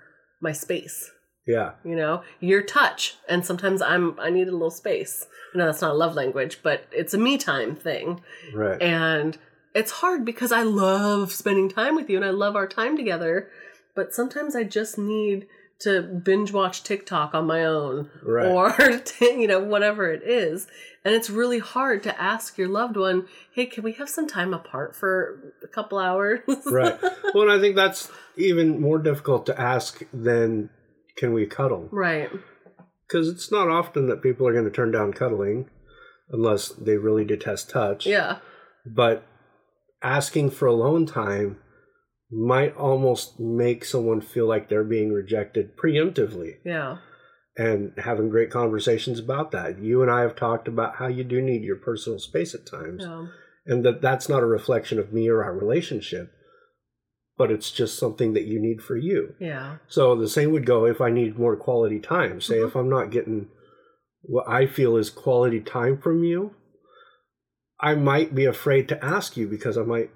my 0.42 0.54
space. 0.54 1.10
Yeah. 1.46 1.72
You 1.84 1.96
know, 1.98 2.24
your 2.40 2.62
touch, 2.62 3.18
and 3.28 3.46
sometimes 3.46 3.82
I'm 3.82 4.18
I 4.18 4.30
need 4.30 4.48
a 4.48 4.52
little 4.52 4.72
space. 4.72 5.28
I 5.54 5.58
know 5.58 5.66
that's 5.66 5.82
not 5.82 5.92
a 5.92 5.96
love 5.98 6.16
language, 6.16 6.60
but 6.64 6.86
it's 6.92 7.14
a 7.14 7.18
me 7.18 7.38
time 7.38 7.76
thing, 7.76 8.22
Right. 8.54 8.82
and 8.82 9.38
it's 9.76 9.92
hard 9.92 10.24
because 10.24 10.54
I 10.54 10.64
love 10.64 11.34
spending 11.34 11.68
time 11.68 11.96
with 11.96 12.10
you 12.10 12.16
and 12.16 12.24
I 12.26 12.30
love 12.30 12.56
our 12.56 12.68
time 12.68 12.96
together. 12.96 13.50
But 13.96 14.14
sometimes 14.14 14.56
I 14.56 14.64
just 14.64 14.98
need 14.98 15.48
to 15.80 16.02
binge 16.02 16.52
watch 16.54 16.84
TikTok 16.84 17.34
on 17.34 17.46
my 17.46 17.66
own, 17.66 18.10
Right. 18.24 18.46
or 18.48 18.74
you 19.22 19.48
know 19.48 19.60
whatever 19.60 20.10
it 20.12 20.24
is, 20.24 20.68
and 21.04 21.14
it's 21.14 21.30
really 21.30 21.60
hard 21.60 22.04
to 22.04 22.22
ask 22.22 22.58
your 22.58 22.70
loved 22.70 22.96
one, 22.96 23.28
"Hey, 23.54 23.66
can 23.66 23.84
we 23.84 23.92
have 23.94 24.08
some 24.10 24.28
time 24.28 24.54
apart 24.54 24.96
for 24.96 25.54
a 25.64 25.68
couple 25.68 25.98
hours?" 26.00 26.40
right. 26.66 26.98
Well, 27.34 27.44
and 27.44 27.52
I 27.52 27.60
think 27.60 27.76
that's 27.76 28.10
even 28.38 28.80
more 28.80 28.98
difficult 29.00 29.46
to 29.48 29.60
ask 29.60 30.04
than 30.14 30.70
can 31.18 31.34
we 31.34 31.46
cuddle? 31.46 31.90
right. 31.92 32.30
Because 33.08 33.28
it's 33.28 33.52
not 33.52 33.68
often 33.70 34.08
that 34.08 34.24
people 34.24 34.48
are 34.48 34.54
going 34.54 34.66
to 34.66 34.72
turn 34.72 34.90
down 34.92 35.14
cuddling 35.14 35.70
unless 36.32 36.70
they 36.70 36.98
really 36.98 37.26
detest 37.26 37.70
touch. 37.70 38.08
Yeah. 38.08 38.38
But 38.86 39.24
asking 40.02 40.50
for 40.52 40.66
alone 40.68 41.06
time 41.06 41.60
might 42.32 42.76
almost 42.76 43.40
make 43.40 43.86
someone 43.86 44.22
feel 44.22 44.48
like 44.48 44.68
they're 44.70 44.84
being 44.84 45.12
rejected 45.12 45.78
preemptively 45.78 46.56
Yeah. 46.66 46.98
and 47.58 47.94
having 47.98 48.30
great 48.30 48.50
conversations 48.50 49.20
about 49.20 49.52
that. 49.52 49.80
You 49.80 50.02
and 50.02 50.10
I 50.10 50.22
have 50.22 50.36
talked 50.36 50.68
about 50.68 50.96
how 50.96 51.08
you 51.08 51.24
do 51.24 51.42
need 51.42 51.64
your 51.64 51.76
personal 51.76 52.20
space 52.20 52.56
at 52.56 52.66
times 52.66 53.04
Yeah. 53.04 53.28
and 53.66 53.86
that 53.86 54.02
that's 54.02 54.28
not 54.28 54.42
a 54.44 54.48
reflection 54.48 54.98
of 55.00 55.14
me 55.14 55.28
or 55.30 55.44
our 55.44 55.54
relationship, 55.56 56.32
but 57.38 57.52
it's 57.52 57.72
just 57.72 58.00
something 58.00 58.34
that 58.34 58.46
you 58.46 58.60
need 58.60 58.82
for 58.82 58.98
you. 58.98 59.36
Yeah. 59.40 59.78
So 59.88 60.16
the 60.16 60.28
same 60.28 60.52
would 60.52 60.66
go 60.66 60.86
if 60.86 61.02
I 61.02 61.12
need 61.12 61.38
more 61.38 61.56
quality 61.56 62.00
time. 62.00 62.42
Say 62.42 62.56
mm-hmm. 62.56 62.68
if 62.68 62.76
I'm 62.76 62.90
not 62.90 63.12
getting 63.12 63.50
what 64.24 64.48
I 64.48 64.66
feel 64.66 64.98
is 64.98 65.10
quality 65.10 65.60
time 65.60 65.98
from 65.98 66.24
you, 66.24 66.56
I 67.80 67.96
might 67.96 68.34
be 68.34 68.46
afraid 68.46 68.88
to 68.90 69.04
ask 69.04 69.36
you 69.36 69.48
because 69.48 69.78
I 69.78 69.84
might 69.84 70.10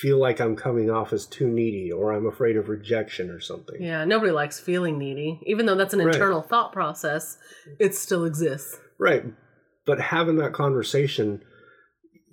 feel 0.00 0.18
like 0.18 0.40
I'm 0.40 0.56
coming 0.56 0.90
off 0.90 1.12
as 1.12 1.26
too 1.26 1.48
needy 1.48 1.90
or 1.90 2.12
I'm 2.12 2.26
afraid 2.26 2.56
of 2.56 2.68
rejection 2.68 3.30
or 3.30 3.40
something. 3.40 3.80
Yeah, 3.80 4.04
nobody 4.04 4.30
likes 4.30 4.60
feeling 4.60 4.98
needy. 4.98 5.40
Even 5.46 5.66
though 5.66 5.74
that's 5.74 5.94
an 5.94 6.00
Right. 6.00 6.14
internal 6.14 6.42
thought 6.42 6.72
process, 6.72 7.38
it 7.78 7.94
still 7.94 8.24
exists. 8.24 8.78
Right. 8.98 9.24
But 9.86 10.00
having 10.00 10.36
that 10.36 10.52
conversation, 10.52 11.42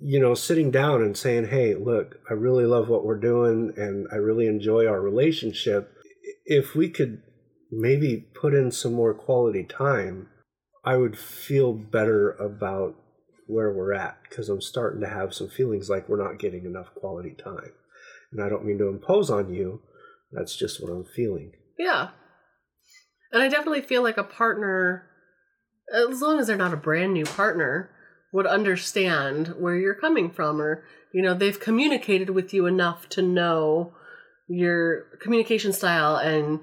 you 0.00 0.20
know, 0.20 0.34
sitting 0.34 0.70
down 0.70 1.02
and 1.02 1.16
saying, 1.16 1.48
hey, 1.48 1.74
look, 1.74 2.16
I 2.28 2.34
really 2.34 2.66
love 2.66 2.88
what 2.88 3.04
we're 3.04 3.18
doing 3.18 3.72
and 3.76 4.06
I 4.12 4.16
really 4.16 4.46
enjoy 4.46 4.86
our 4.86 5.00
relationship. 5.00 5.90
If 6.44 6.74
we 6.74 6.90
could 6.90 7.22
maybe 7.70 8.28
put 8.34 8.54
in 8.54 8.70
some 8.70 8.92
more 8.92 9.14
quality 9.14 9.64
time, 9.64 10.28
I 10.84 10.96
would 10.96 11.18
feel 11.18 11.72
better 11.72 12.32
about 12.32 12.94
where 13.48 13.72
we're 13.72 13.94
at 13.94 14.18
because 14.28 14.48
I'm 14.48 14.60
starting 14.60 15.00
to 15.00 15.08
have 15.08 15.34
some 15.34 15.48
feelings 15.48 15.90
like 15.90 16.08
we're 16.08 16.22
not 16.22 16.38
getting 16.38 16.64
enough 16.64 16.94
quality 16.94 17.34
time. 17.34 17.72
And 18.30 18.42
I 18.42 18.48
don't 18.48 18.64
mean 18.64 18.78
to 18.78 18.88
impose 18.88 19.30
on 19.30 19.52
you, 19.52 19.80
that's 20.30 20.54
just 20.56 20.82
what 20.82 20.92
I'm 20.92 21.04
feeling. 21.04 21.52
Yeah. 21.78 22.10
And 23.32 23.42
I 23.42 23.48
definitely 23.48 23.80
feel 23.82 24.02
like 24.02 24.18
a 24.18 24.24
partner, 24.24 25.06
as 25.92 26.20
long 26.20 26.38
as 26.38 26.46
they're 26.46 26.56
not 26.56 26.74
a 26.74 26.78
brand 26.78 27.14
new 27.14 27.24
partner, 27.24 27.90
would 28.32 28.46
understand 28.46 29.48
where 29.58 29.76
you're 29.76 29.94
coming 29.94 30.30
from 30.30 30.60
or, 30.60 30.84
you 31.12 31.22
know, 31.22 31.32
they've 31.32 31.58
communicated 31.58 32.30
with 32.30 32.52
you 32.52 32.66
enough 32.66 33.08
to 33.10 33.22
know 33.22 33.94
your 34.46 35.06
communication 35.20 35.72
style 35.72 36.16
and 36.16 36.60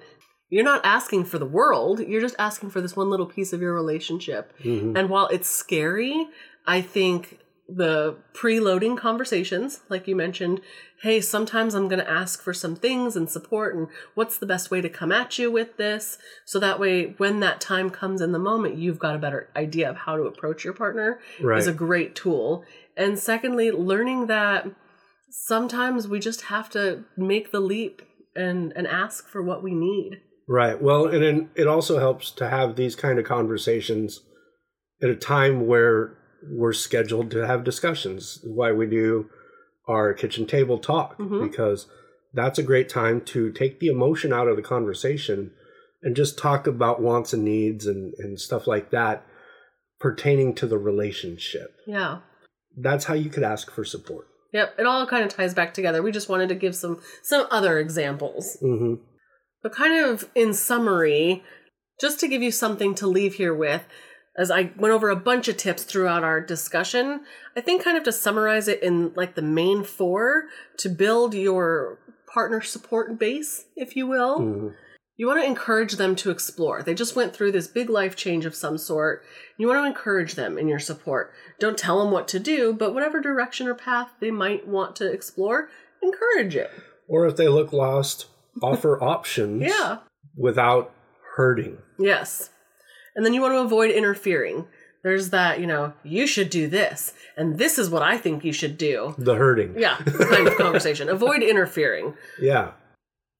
you're 0.50 0.64
not 0.64 0.86
asking 0.86 1.26
for 1.26 1.40
the 1.40 1.46
world, 1.46 2.00
you're 2.00 2.22
just 2.22 2.36
asking 2.38 2.70
for 2.70 2.82
this 2.82 2.96
one 2.96 3.10
little 3.10 3.26
piece 3.26 3.52
of 3.52 3.62
your 3.62 3.74
relationship. 3.74 4.54
Mhm. 4.64 4.98
And 4.98 5.10
while 5.10 5.28
it's 5.28 5.50
scary, 5.50 6.30
I 6.68 6.82
think 6.82 7.40
the 7.68 8.16
preloading 8.34 8.96
conversations, 8.96 9.82
like 9.90 10.08
you 10.08 10.16
mentioned, 10.16 10.62
hey, 11.02 11.20
sometimes 11.20 11.74
I'm 11.74 11.88
going 11.88 12.04
to 12.04 12.10
ask 12.10 12.42
for 12.42 12.54
some 12.54 12.76
things 12.76 13.16
and 13.16 13.30
support, 13.30 13.76
and 13.76 13.88
what's 14.14 14.38
the 14.38 14.46
best 14.46 14.70
way 14.70 14.82
to 14.82 14.90
come 14.90 15.12
at 15.12 15.40
you 15.40 15.52
with 15.52 15.78
this? 15.78 16.18
So 16.46 16.60
that 16.60 16.80
way, 16.80 17.16
when 17.18 17.40
that 17.40 17.60
time 17.60 17.90
comes 17.90 18.22
in 18.22 18.32
the 18.32 18.40
moment, 18.40 18.78
you've 18.78 19.00
got 19.00 19.16
a 19.16 19.20
better 19.20 19.50
idea 19.56 19.90
of 19.90 19.98
how 19.98 20.16
to 20.16 20.24
approach 20.24 20.64
your 20.64 20.74
partner 20.74 21.20
Right. 21.42 21.60
is 21.60 21.68
a 21.68 21.74
great 21.74 22.16
tool. 22.16 22.64
And 22.96 23.18
secondly, 23.18 23.72
learning 23.72 24.28
that 24.28 24.68
sometimes 25.30 26.08
we 26.08 26.20
just 26.20 26.44
have 26.44 26.70
to 26.72 27.04
make 27.18 27.52
the 27.52 27.60
leap 27.60 28.02
and, 28.36 28.74
and 28.76 28.88
ask 28.88 29.28
for 29.28 29.42
what 29.42 29.64
we 29.64 29.74
need. 29.74 30.22
Right. 30.48 30.80
Well, 30.80 31.08
and 31.08 31.50
it 31.56 31.68
also 31.68 31.98
helps 32.00 32.30
to 32.32 32.48
have 32.48 32.76
these 32.76 32.96
kind 32.96 33.18
of 33.18 33.26
conversations 33.26 34.22
at 35.02 35.10
a 35.10 35.16
time 35.16 35.66
where 35.66 36.18
we're 36.50 36.74
scheduled 36.74 37.32
to 37.32 37.46
have 37.48 37.64
discussions. 37.64 38.40
Why 38.44 38.72
we 38.72 38.86
do 38.88 39.30
our 39.88 40.14
kitchen 40.14 40.46
table 40.46 40.78
talk 40.80 41.18
Mhm. 41.18 41.44
because 41.50 41.88
that's 42.34 42.60
a 42.60 42.64
great 42.64 42.90
time 42.90 43.22
to 43.22 43.52
take 43.52 43.80
the 43.80 43.88
emotion 43.88 44.34
out 44.34 44.48
of 44.48 44.56
the 44.56 44.62
conversation 44.62 45.52
and 46.02 46.16
just 46.16 46.38
talk 46.38 46.68
about 46.68 47.02
wants 47.02 47.34
and 47.34 47.44
needs 47.44 47.86
and, 47.86 48.14
and 48.18 48.40
stuff 48.40 48.68
like 48.68 48.92
that 48.92 49.26
pertaining 50.00 50.54
to 50.56 50.68
the 50.68 50.78
relationship. 50.78 51.76
Yeah. 51.88 52.20
That's 52.78 53.06
how 53.06 53.14
you 53.14 53.30
could 53.30 53.44
ask 53.44 53.72
for 53.72 53.86
support. 53.86 54.28
Yep, 54.54 54.76
it 54.80 54.86
all 54.86 55.06
kind 55.08 55.24
of 55.24 55.30
ties 55.30 55.54
back 55.54 55.74
together. 55.74 56.02
We 56.02 56.12
just 56.12 56.30
wanted 56.30 56.50
to 56.50 56.56
give 56.56 56.76
some 56.76 57.02
some 57.24 57.48
other 57.52 57.80
examples. 57.80 58.58
hmm 58.62 58.96
But 59.64 59.74
kind 59.74 60.06
of 60.06 60.30
in 60.36 60.54
summary, 60.54 61.44
just 62.00 62.20
to 62.20 62.28
give 62.28 62.42
you 62.42 62.52
something 62.52 62.94
to 62.96 63.08
leave 63.08 63.36
here 63.36 63.54
with, 63.54 63.84
as 64.38 64.52
I 64.52 64.72
went 64.78 64.94
over 64.94 65.10
a 65.10 65.16
bunch 65.16 65.48
of 65.48 65.58
tips 65.58 65.84
throughout 65.84 66.24
our 66.24 66.42
discussion, 66.42 67.22
I 67.56 67.62
think 67.62 67.84
kind 67.84 67.98
of 67.98 68.04
to 68.04 68.12
summarize 68.12 68.68
it 68.68 68.84
in 68.84 69.14
like 69.16 69.36
the 69.36 69.42
main 69.42 69.84
four 69.84 70.46
to 70.78 70.90
build 70.90 71.34
your 71.34 72.00
partner 72.34 72.62
support 72.62 73.18
base, 73.18 73.66
if 73.76 73.96
you 73.96 74.08
will. 74.08 74.40
hmm 74.40 74.68
You 75.18 75.28
want 75.28 75.40
to 75.42 75.48
encourage 75.48 75.94
them 75.94 76.16
to 76.18 76.30
explore. 76.32 76.84
They 76.84 76.94
just 76.94 77.16
went 77.16 77.34
through 77.34 77.54
this 77.54 77.68
big 77.68 77.90
life 77.90 78.18
change 78.18 78.46
of 78.46 78.54
some 78.54 78.78
sort. 78.78 79.24
You 79.58 79.68
want 79.68 79.80
to 79.82 79.88
encourage 79.88 80.36
them 80.36 80.58
in 80.58 80.68
your 80.68 80.80
support. 80.80 81.32
Don't 81.60 81.78
tell 81.78 82.04
them 82.04 82.12
what 82.12 82.28
to 82.30 82.40
do, 82.40 82.74
but 82.74 82.94
whatever 82.94 83.22
direction 83.22 83.68
or 83.68 83.76
path 83.76 84.10
they 84.20 84.32
might 84.32 84.68
want 84.68 84.98
to 84.98 85.10
explore, 85.10 85.70
encourage 86.04 86.58
it. 86.58 86.70
Or 87.08 87.26
if 87.26 87.38
they 87.38 87.48
look 87.48 87.72
lost, 87.72 88.26
offer 88.62 89.02
options 89.14 89.64
Yeah. 89.64 90.00
without 90.36 90.92
hurting. 91.38 91.78
Yes. 91.98 92.50
And 93.16 93.26
then 93.26 93.34
you 93.34 93.42
want 93.42 93.54
to 93.54 93.60
avoid 93.60 93.92
interfering. 93.92 94.68
There's 95.04 95.30
that, 95.30 95.60
you 95.60 95.68
know, 95.68 95.94
you 96.04 96.26
should 96.26 96.50
do 96.50 96.68
this, 96.68 97.14
and 97.38 97.60
this 97.60 97.78
is 97.78 97.92
what 97.92 98.02
I 98.02 98.18
think 98.18 98.44
you 98.44 98.52
should 98.52 98.76
do. 98.76 99.14
The 99.20 99.36
hurting. 99.36 99.76
Yeah, 99.78 99.98
kind 99.98 100.48
of 100.48 100.58
conversation. 100.58 101.10
Avoid 101.10 101.44
interfering. 101.44 102.16
Yeah. 102.42 102.72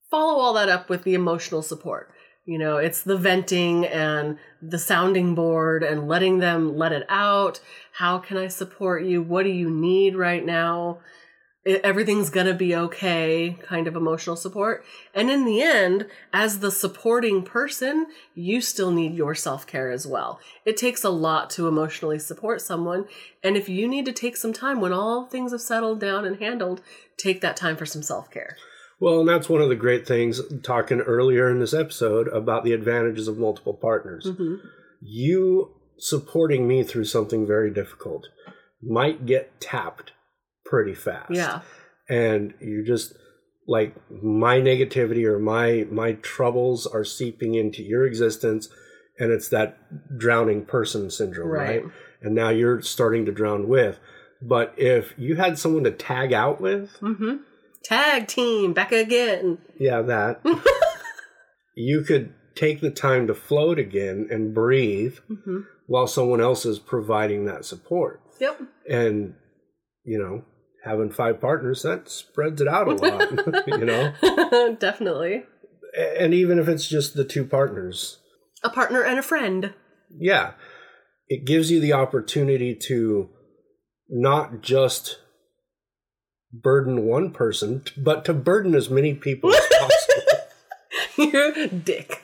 Follow 0.08 0.40
all 0.40 0.54
that 0.54 0.68
up 0.68 0.88
with 0.88 1.02
the 1.02 1.14
emotional 1.14 1.62
support. 1.62 2.12
You 2.44 2.58
know, 2.58 2.76
it's 2.76 3.02
the 3.02 3.16
venting 3.16 3.84
and 3.86 4.38
the 4.62 4.78
sounding 4.78 5.34
board 5.34 5.82
and 5.82 6.06
letting 6.06 6.38
them 6.38 6.76
let 6.76 6.92
it 6.92 7.04
out. 7.08 7.58
How 7.92 8.18
can 8.18 8.36
I 8.36 8.46
support 8.46 9.02
you? 9.02 9.20
What 9.20 9.42
do 9.42 9.48
you 9.50 9.68
need 9.68 10.14
right 10.14 10.46
now? 10.46 11.00
Everything's 11.66 12.30
gonna 12.30 12.54
be 12.54 12.76
okay, 12.76 13.58
kind 13.62 13.88
of 13.88 13.96
emotional 13.96 14.36
support. 14.36 14.84
And 15.12 15.30
in 15.30 15.44
the 15.44 15.62
end, 15.62 16.06
as 16.32 16.60
the 16.60 16.70
supporting 16.70 17.42
person, 17.42 18.06
you 18.34 18.60
still 18.60 18.92
need 18.92 19.14
your 19.14 19.34
self 19.34 19.66
care 19.66 19.90
as 19.90 20.06
well. 20.06 20.38
It 20.64 20.76
takes 20.76 21.02
a 21.02 21.10
lot 21.10 21.50
to 21.50 21.66
emotionally 21.66 22.18
support 22.18 22.60
someone. 22.60 23.06
And 23.42 23.56
if 23.56 23.68
you 23.68 23.88
need 23.88 24.04
to 24.06 24.12
take 24.12 24.36
some 24.36 24.52
time 24.52 24.80
when 24.80 24.92
all 24.92 25.26
things 25.26 25.52
have 25.52 25.60
settled 25.60 26.00
down 26.00 26.24
and 26.24 26.38
handled, 26.38 26.82
take 27.16 27.40
that 27.40 27.56
time 27.56 27.76
for 27.76 27.86
some 27.86 28.02
self 28.02 28.30
care. 28.30 28.56
Well, 28.98 29.20
and 29.20 29.28
that's 29.28 29.48
one 29.48 29.60
of 29.60 29.68
the 29.68 29.76
great 29.76 30.06
things 30.06 30.40
talking 30.62 31.00
earlier 31.00 31.50
in 31.50 31.58
this 31.58 31.74
episode 31.74 32.28
about 32.28 32.64
the 32.64 32.72
advantages 32.72 33.28
of 33.28 33.36
multiple 33.36 33.74
partners. 33.74 34.26
Mm-hmm. 34.26 34.66
You 35.02 35.74
supporting 35.98 36.66
me 36.66 36.82
through 36.82 37.04
something 37.04 37.46
very 37.46 37.70
difficult 37.70 38.28
might 38.82 39.26
get 39.26 39.60
tapped 39.60 40.12
pretty 40.68 40.94
fast. 40.94 41.30
Yeah. 41.30 41.60
And 42.08 42.54
you 42.60 42.84
just 42.84 43.14
like 43.68 43.94
my 44.22 44.60
negativity 44.60 45.24
or 45.24 45.38
my 45.38 45.86
my 45.90 46.12
troubles 46.14 46.86
are 46.86 47.04
seeping 47.04 47.54
into 47.54 47.82
your 47.82 48.06
existence 48.06 48.68
and 49.18 49.32
it's 49.32 49.48
that 49.48 49.78
drowning 50.18 50.64
person 50.64 51.10
syndrome, 51.10 51.48
Right. 51.48 51.82
right? 51.84 51.92
And 52.22 52.34
now 52.34 52.50
you're 52.50 52.82
starting 52.82 53.24
to 53.26 53.32
drown 53.32 53.66
with. 53.68 53.98
But 54.42 54.74
if 54.76 55.14
you 55.16 55.36
had 55.36 55.58
someone 55.58 55.84
to 55.84 55.90
tag 55.90 56.32
out 56.32 56.60
with, 56.60 56.90
Mm-hmm. 57.00 57.36
Tag 57.82 58.26
team, 58.26 58.72
back 58.72 58.90
again. 58.92 59.58
yeah, 59.78 60.02
that. 60.02 60.40
you 61.74 62.02
could 62.02 62.32
take 62.54 62.80
the 62.80 62.90
time 62.90 63.26
to 63.26 63.34
float 63.34 63.78
again 63.78 64.28
and 64.30 64.54
breathe 64.54 65.18
Mm-hmm. 65.30 65.60
while 65.86 66.06
someone 66.06 66.40
else 66.40 66.64
is 66.66 66.78
providing 66.78 67.44
that 67.46 67.64
support. 67.64 68.20
Yep. 68.40 68.60
And, 68.90 69.34
you 70.04 70.18
know, 70.18 70.44
having 70.86 71.10
five 71.10 71.40
partners, 71.40 71.82
that 71.82 72.08
spreads 72.08 72.60
it 72.60 72.68
out 72.68 72.88
a 72.88 72.94
lot, 72.94 73.66
you 73.66 73.84
know? 73.84 74.76
Definitely. 74.78 75.44
And 76.18 76.32
even 76.34 76.58
if 76.58 76.68
it's 76.68 76.88
just 76.88 77.14
the 77.14 77.24
two 77.24 77.44
partners, 77.44 78.18
A 78.64 78.70
partner 78.70 79.02
and 79.02 79.18
a 79.18 79.22
friend. 79.22 79.74
yeah, 80.10 80.52
it 81.28 81.44
gives 81.46 81.70
you 81.70 81.80
the 81.80 81.92
opportunity 81.92 82.74
to 82.74 83.28
not 84.08 84.60
just 84.62 85.18
burden 86.52 87.04
one 87.04 87.32
person, 87.32 87.82
but 87.96 88.24
to 88.24 88.32
burden 88.34 88.74
as 88.74 88.88
many 88.88 89.14
people 89.14 89.52
as 89.52 89.66
possible. 89.78 90.22
You're 91.32 91.58
a 91.58 91.66
dick. 91.68 92.20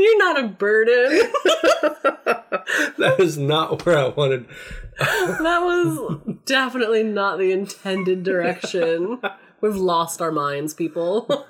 You're 0.00 0.18
not 0.18 0.44
a 0.44 0.48
burden. 0.48 1.32
that 2.98 3.16
is 3.18 3.38
not 3.38 3.84
where 3.84 3.98
I 3.98 4.08
wanted. 4.08 4.46
that 4.98 5.60
was 5.62 6.20
definitely 6.44 7.02
not 7.02 7.38
the 7.38 7.52
intended 7.52 8.22
direction. 8.22 9.20
We've 9.60 9.76
lost 9.76 10.20
our 10.20 10.32
minds, 10.32 10.74
people. 10.74 11.46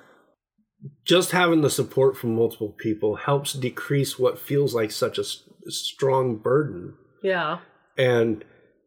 Just 1.05 1.33
having 1.33 1.61
the 1.61 1.71
support 1.71 2.17
from 2.17 2.35
multiple 2.35 2.75
people 2.79 3.17
helps 3.17 3.53
decrease 3.53 4.19
what 4.19 4.39
feels 4.39 4.75
like 4.75 4.91
such 4.91 5.19
a 5.19 5.25
strong 5.69 6.37
burden. 6.37 6.95
yeah. 7.23 7.59
And 7.99 8.45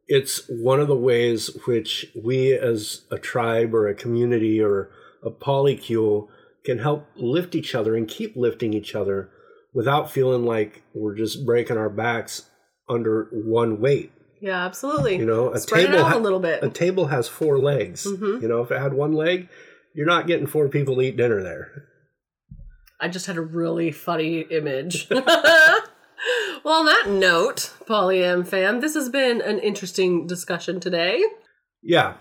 it's 0.08 0.50
one 0.50 0.80
of 0.80 0.88
the 0.88 0.96
ways 0.96 1.56
which 1.66 2.08
we 2.24 2.54
as 2.54 3.02
a 3.12 3.18
tribe 3.18 3.74
or 3.74 3.88
a 3.88 3.96
community 3.96 4.60
or 4.60 4.90
a 5.24 5.30
polycule 5.30 6.28
can 6.66 6.80
help 6.80 7.08
lift 7.16 7.56
each 7.56 7.76
other 7.76 7.96
and 7.96 8.08
keep 8.08 8.36
lifting 8.36 8.74
each 8.74 8.96
other 8.96 9.30
without 9.74 10.12
feeling 10.12 10.46
like 10.46 10.84
we're 10.94 11.16
just 11.16 11.46
breaking 11.46 11.78
our 11.78 11.90
backs 11.90 12.50
under 12.90 13.30
one 13.32 13.80
weight. 13.80 14.12
Yeah, 14.42 14.66
absolutely. 14.66 15.16
You 15.18 15.26
know, 15.26 15.54
a 15.54 15.60
Spread 15.60 15.86
table 15.88 16.00
it 16.00 16.02
out 16.02 16.12
ha- 16.12 16.18
a 16.18 16.20
little 16.20 16.40
bit. 16.40 16.64
A 16.64 16.70
table 16.70 17.08
has 17.08 17.28
four 17.30 17.58
legs. 17.60 18.06
Mhm. 18.06 18.42
You 18.42 18.48
know, 18.48 18.62
if 18.62 18.72
it 18.72 18.80
had 18.80 18.94
one 18.94 19.14
leg, 19.14 19.48
you're 19.96 20.06
not 20.06 20.28
getting 20.28 20.48
four 20.48 20.68
people 20.70 20.96
to 20.96 21.02
eat 21.02 21.16
dinner 21.18 21.42
there. 21.42 21.86
I 23.00 23.08
just 23.08 23.26
had 23.26 23.38
a 23.38 23.42
really 23.42 23.92
funny 23.92 24.42
image. 24.42 25.08
well, 25.10 25.30
on 26.66 26.86
that 26.86 27.06
note, 27.10 27.72
Polyam 27.86 28.46
fam, 28.46 28.82
this 28.82 28.94
has 28.96 29.10
been 29.10 29.42
an 29.42 29.60
interesting 29.60 30.28
discussion 30.28 30.80
today. 30.80 31.24
Yeah, 31.82 32.16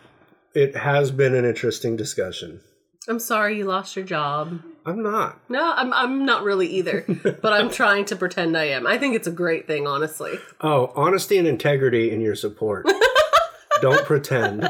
it 0.54 0.76
has 0.76 1.10
been 1.10 1.34
an 1.34 1.44
interesting 1.44 1.96
discussion. 1.96 2.60
I'm 3.08 3.18
sorry 3.18 3.58
you 3.58 3.64
lost 3.64 3.96
your 3.96 4.04
job. 4.04 4.62
I'm 4.86 5.02
not. 5.02 5.40
No, 5.48 5.72
I'm 5.74 5.92
I'm 5.92 6.24
not 6.24 6.44
really 6.44 6.66
either, 6.68 7.04
but 7.42 7.52
I'm 7.52 7.70
trying 7.70 8.04
to 8.06 8.16
pretend 8.16 8.56
I 8.56 8.64
am. 8.64 8.86
I 8.86 8.98
think 8.98 9.14
it's 9.14 9.26
a 9.26 9.32
great 9.32 9.66
thing, 9.66 9.86
honestly. 9.86 10.38
Oh, 10.60 10.92
honesty 10.94 11.38
and 11.38 11.46
integrity 11.46 12.10
in 12.10 12.20
your 12.20 12.34
support. 12.34 12.86
Don't 13.80 14.04
pretend. 14.04 14.68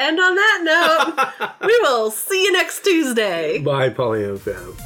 And 0.00 0.20
on 0.20 0.34
that 0.36 0.60
note, 0.62 1.58
we 1.60 1.78
will 1.82 2.10
see 2.10 2.44
you 2.44 2.52
next 2.52 2.84
Tuesday. 2.84 3.58
Bye, 3.58 3.90
Polyam 3.90 4.38
fam. 4.38 4.76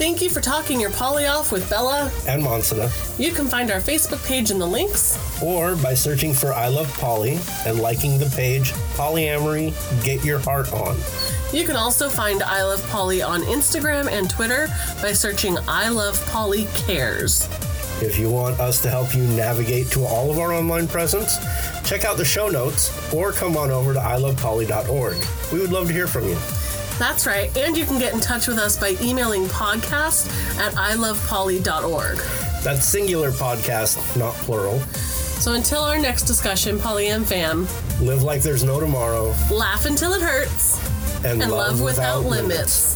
Thank 0.00 0.22
you 0.22 0.30
for 0.30 0.40
talking 0.40 0.80
your 0.80 0.90
poly 0.92 1.26
off 1.26 1.52
with 1.52 1.68
Bella. 1.68 2.10
And 2.26 2.42
Monsina. 2.42 2.88
You 3.18 3.32
can 3.32 3.48
find 3.48 3.70
our 3.70 3.80
Facebook 3.80 4.26
page 4.26 4.50
in 4.50 4.58
the 4.58 4.66
links. 4.66 5.18
Or 5.42 5.76
by 5.76 5.92
searching 5.92 6.32
for 6.32 6.54
I 6.54 6.68
Love 6.68 6.90
Poly 6.94 7.38
and 7.66 7.80
liking 7.80 8.16
the 8.16 8.32
page 8.34 8.72
Polyamory 8.94 9.74
Get 10.02 10.24
Your 10.24 10.38
Heart 10.38 10.72
On. 10.72 10.96
You 11.52 11.66
can 11.66 11.76
also 11.76 12.08
find 12.08 12.42
I 12.42 12.62
Love 12.62 12.82
Poly 12.88 13.20
on 13.20 13.42
Instagram 13.42 14.10
and 14.10 14.30
Twitter 14.30 14.68
by 15.02 15.12
searching 15.12 15.58
I 15.68 15.90
Love 15.90 16.18
Poly 16.28 16.66
Cares. 16.72 17.46
If 18.00 18.18
you 18.18 18.30
want 18.30 18.58
us 18.58 18.80
to 18.80 18.88
help 18.88 19.14
you 19.14 19.24
navigate 19.24 19.90
to 19.90 20.06
all 20.06 20.30
of 20.30 20.38
our 20.38 20.54
online 20.54 20.88
presence, 20.88 21.36
check 21.86 22.06
out 22.06 22.16
the 22.16 22.24
show 22.24 22.48
notes 22.48 23.12
or 23.12 23.32
come 23.32 23.54
on 23.54 23.70
over 23.70 23.92
to 23.92 24.00
ilovepoly.org. 24.00 25.16
We 25.52 25.60
would 25.60 25.72
love 25.72 25.88
to 25.88 25.92
hear 25.92 26.06
from 26.06 26.26
you. 26.26 26.38
That's 27.00 27.26
right, 27.26 27.54
and 27.56 27.78
you 27.78 27.86
can 27.86 27.98
get 27.98 28.12
in 28.12 28.20
touch 28.20 28.46
with 28.46 28.58
us 28.58 28.78
by 28.78 28.94
emailing 29.00 29.46
podcast 29.46 30.28
at 30.58 30.74
ilovepoly.org. 30.74 32.18
That's 32.62 32.84
singular 32.84 33.30
podcast, 33.30 34.18
not 34.18 34.34
plural. 34.34 34.80
So 35.40 35.54
until 35.54 35.80
our 35.80 35.98
next 35.98 36.24
discussion, 36.24 36.76
Polyam 36.76 37.24
fam, 37.24 37.66
Live 38.06 38.22
like 38.22 38.42
there's 38.42 38.64
no 38.64 38.80
tomorrow 38.80 39.34
laugh 39.50 39.86
until 39.86 40.12
it 40.12 40.20
hurts 40.20 40.78
and, 41.24 41.42
and 41.42 41.50
love 41.50 41.80
without 41.80 42.26
limits. 42.26 42.94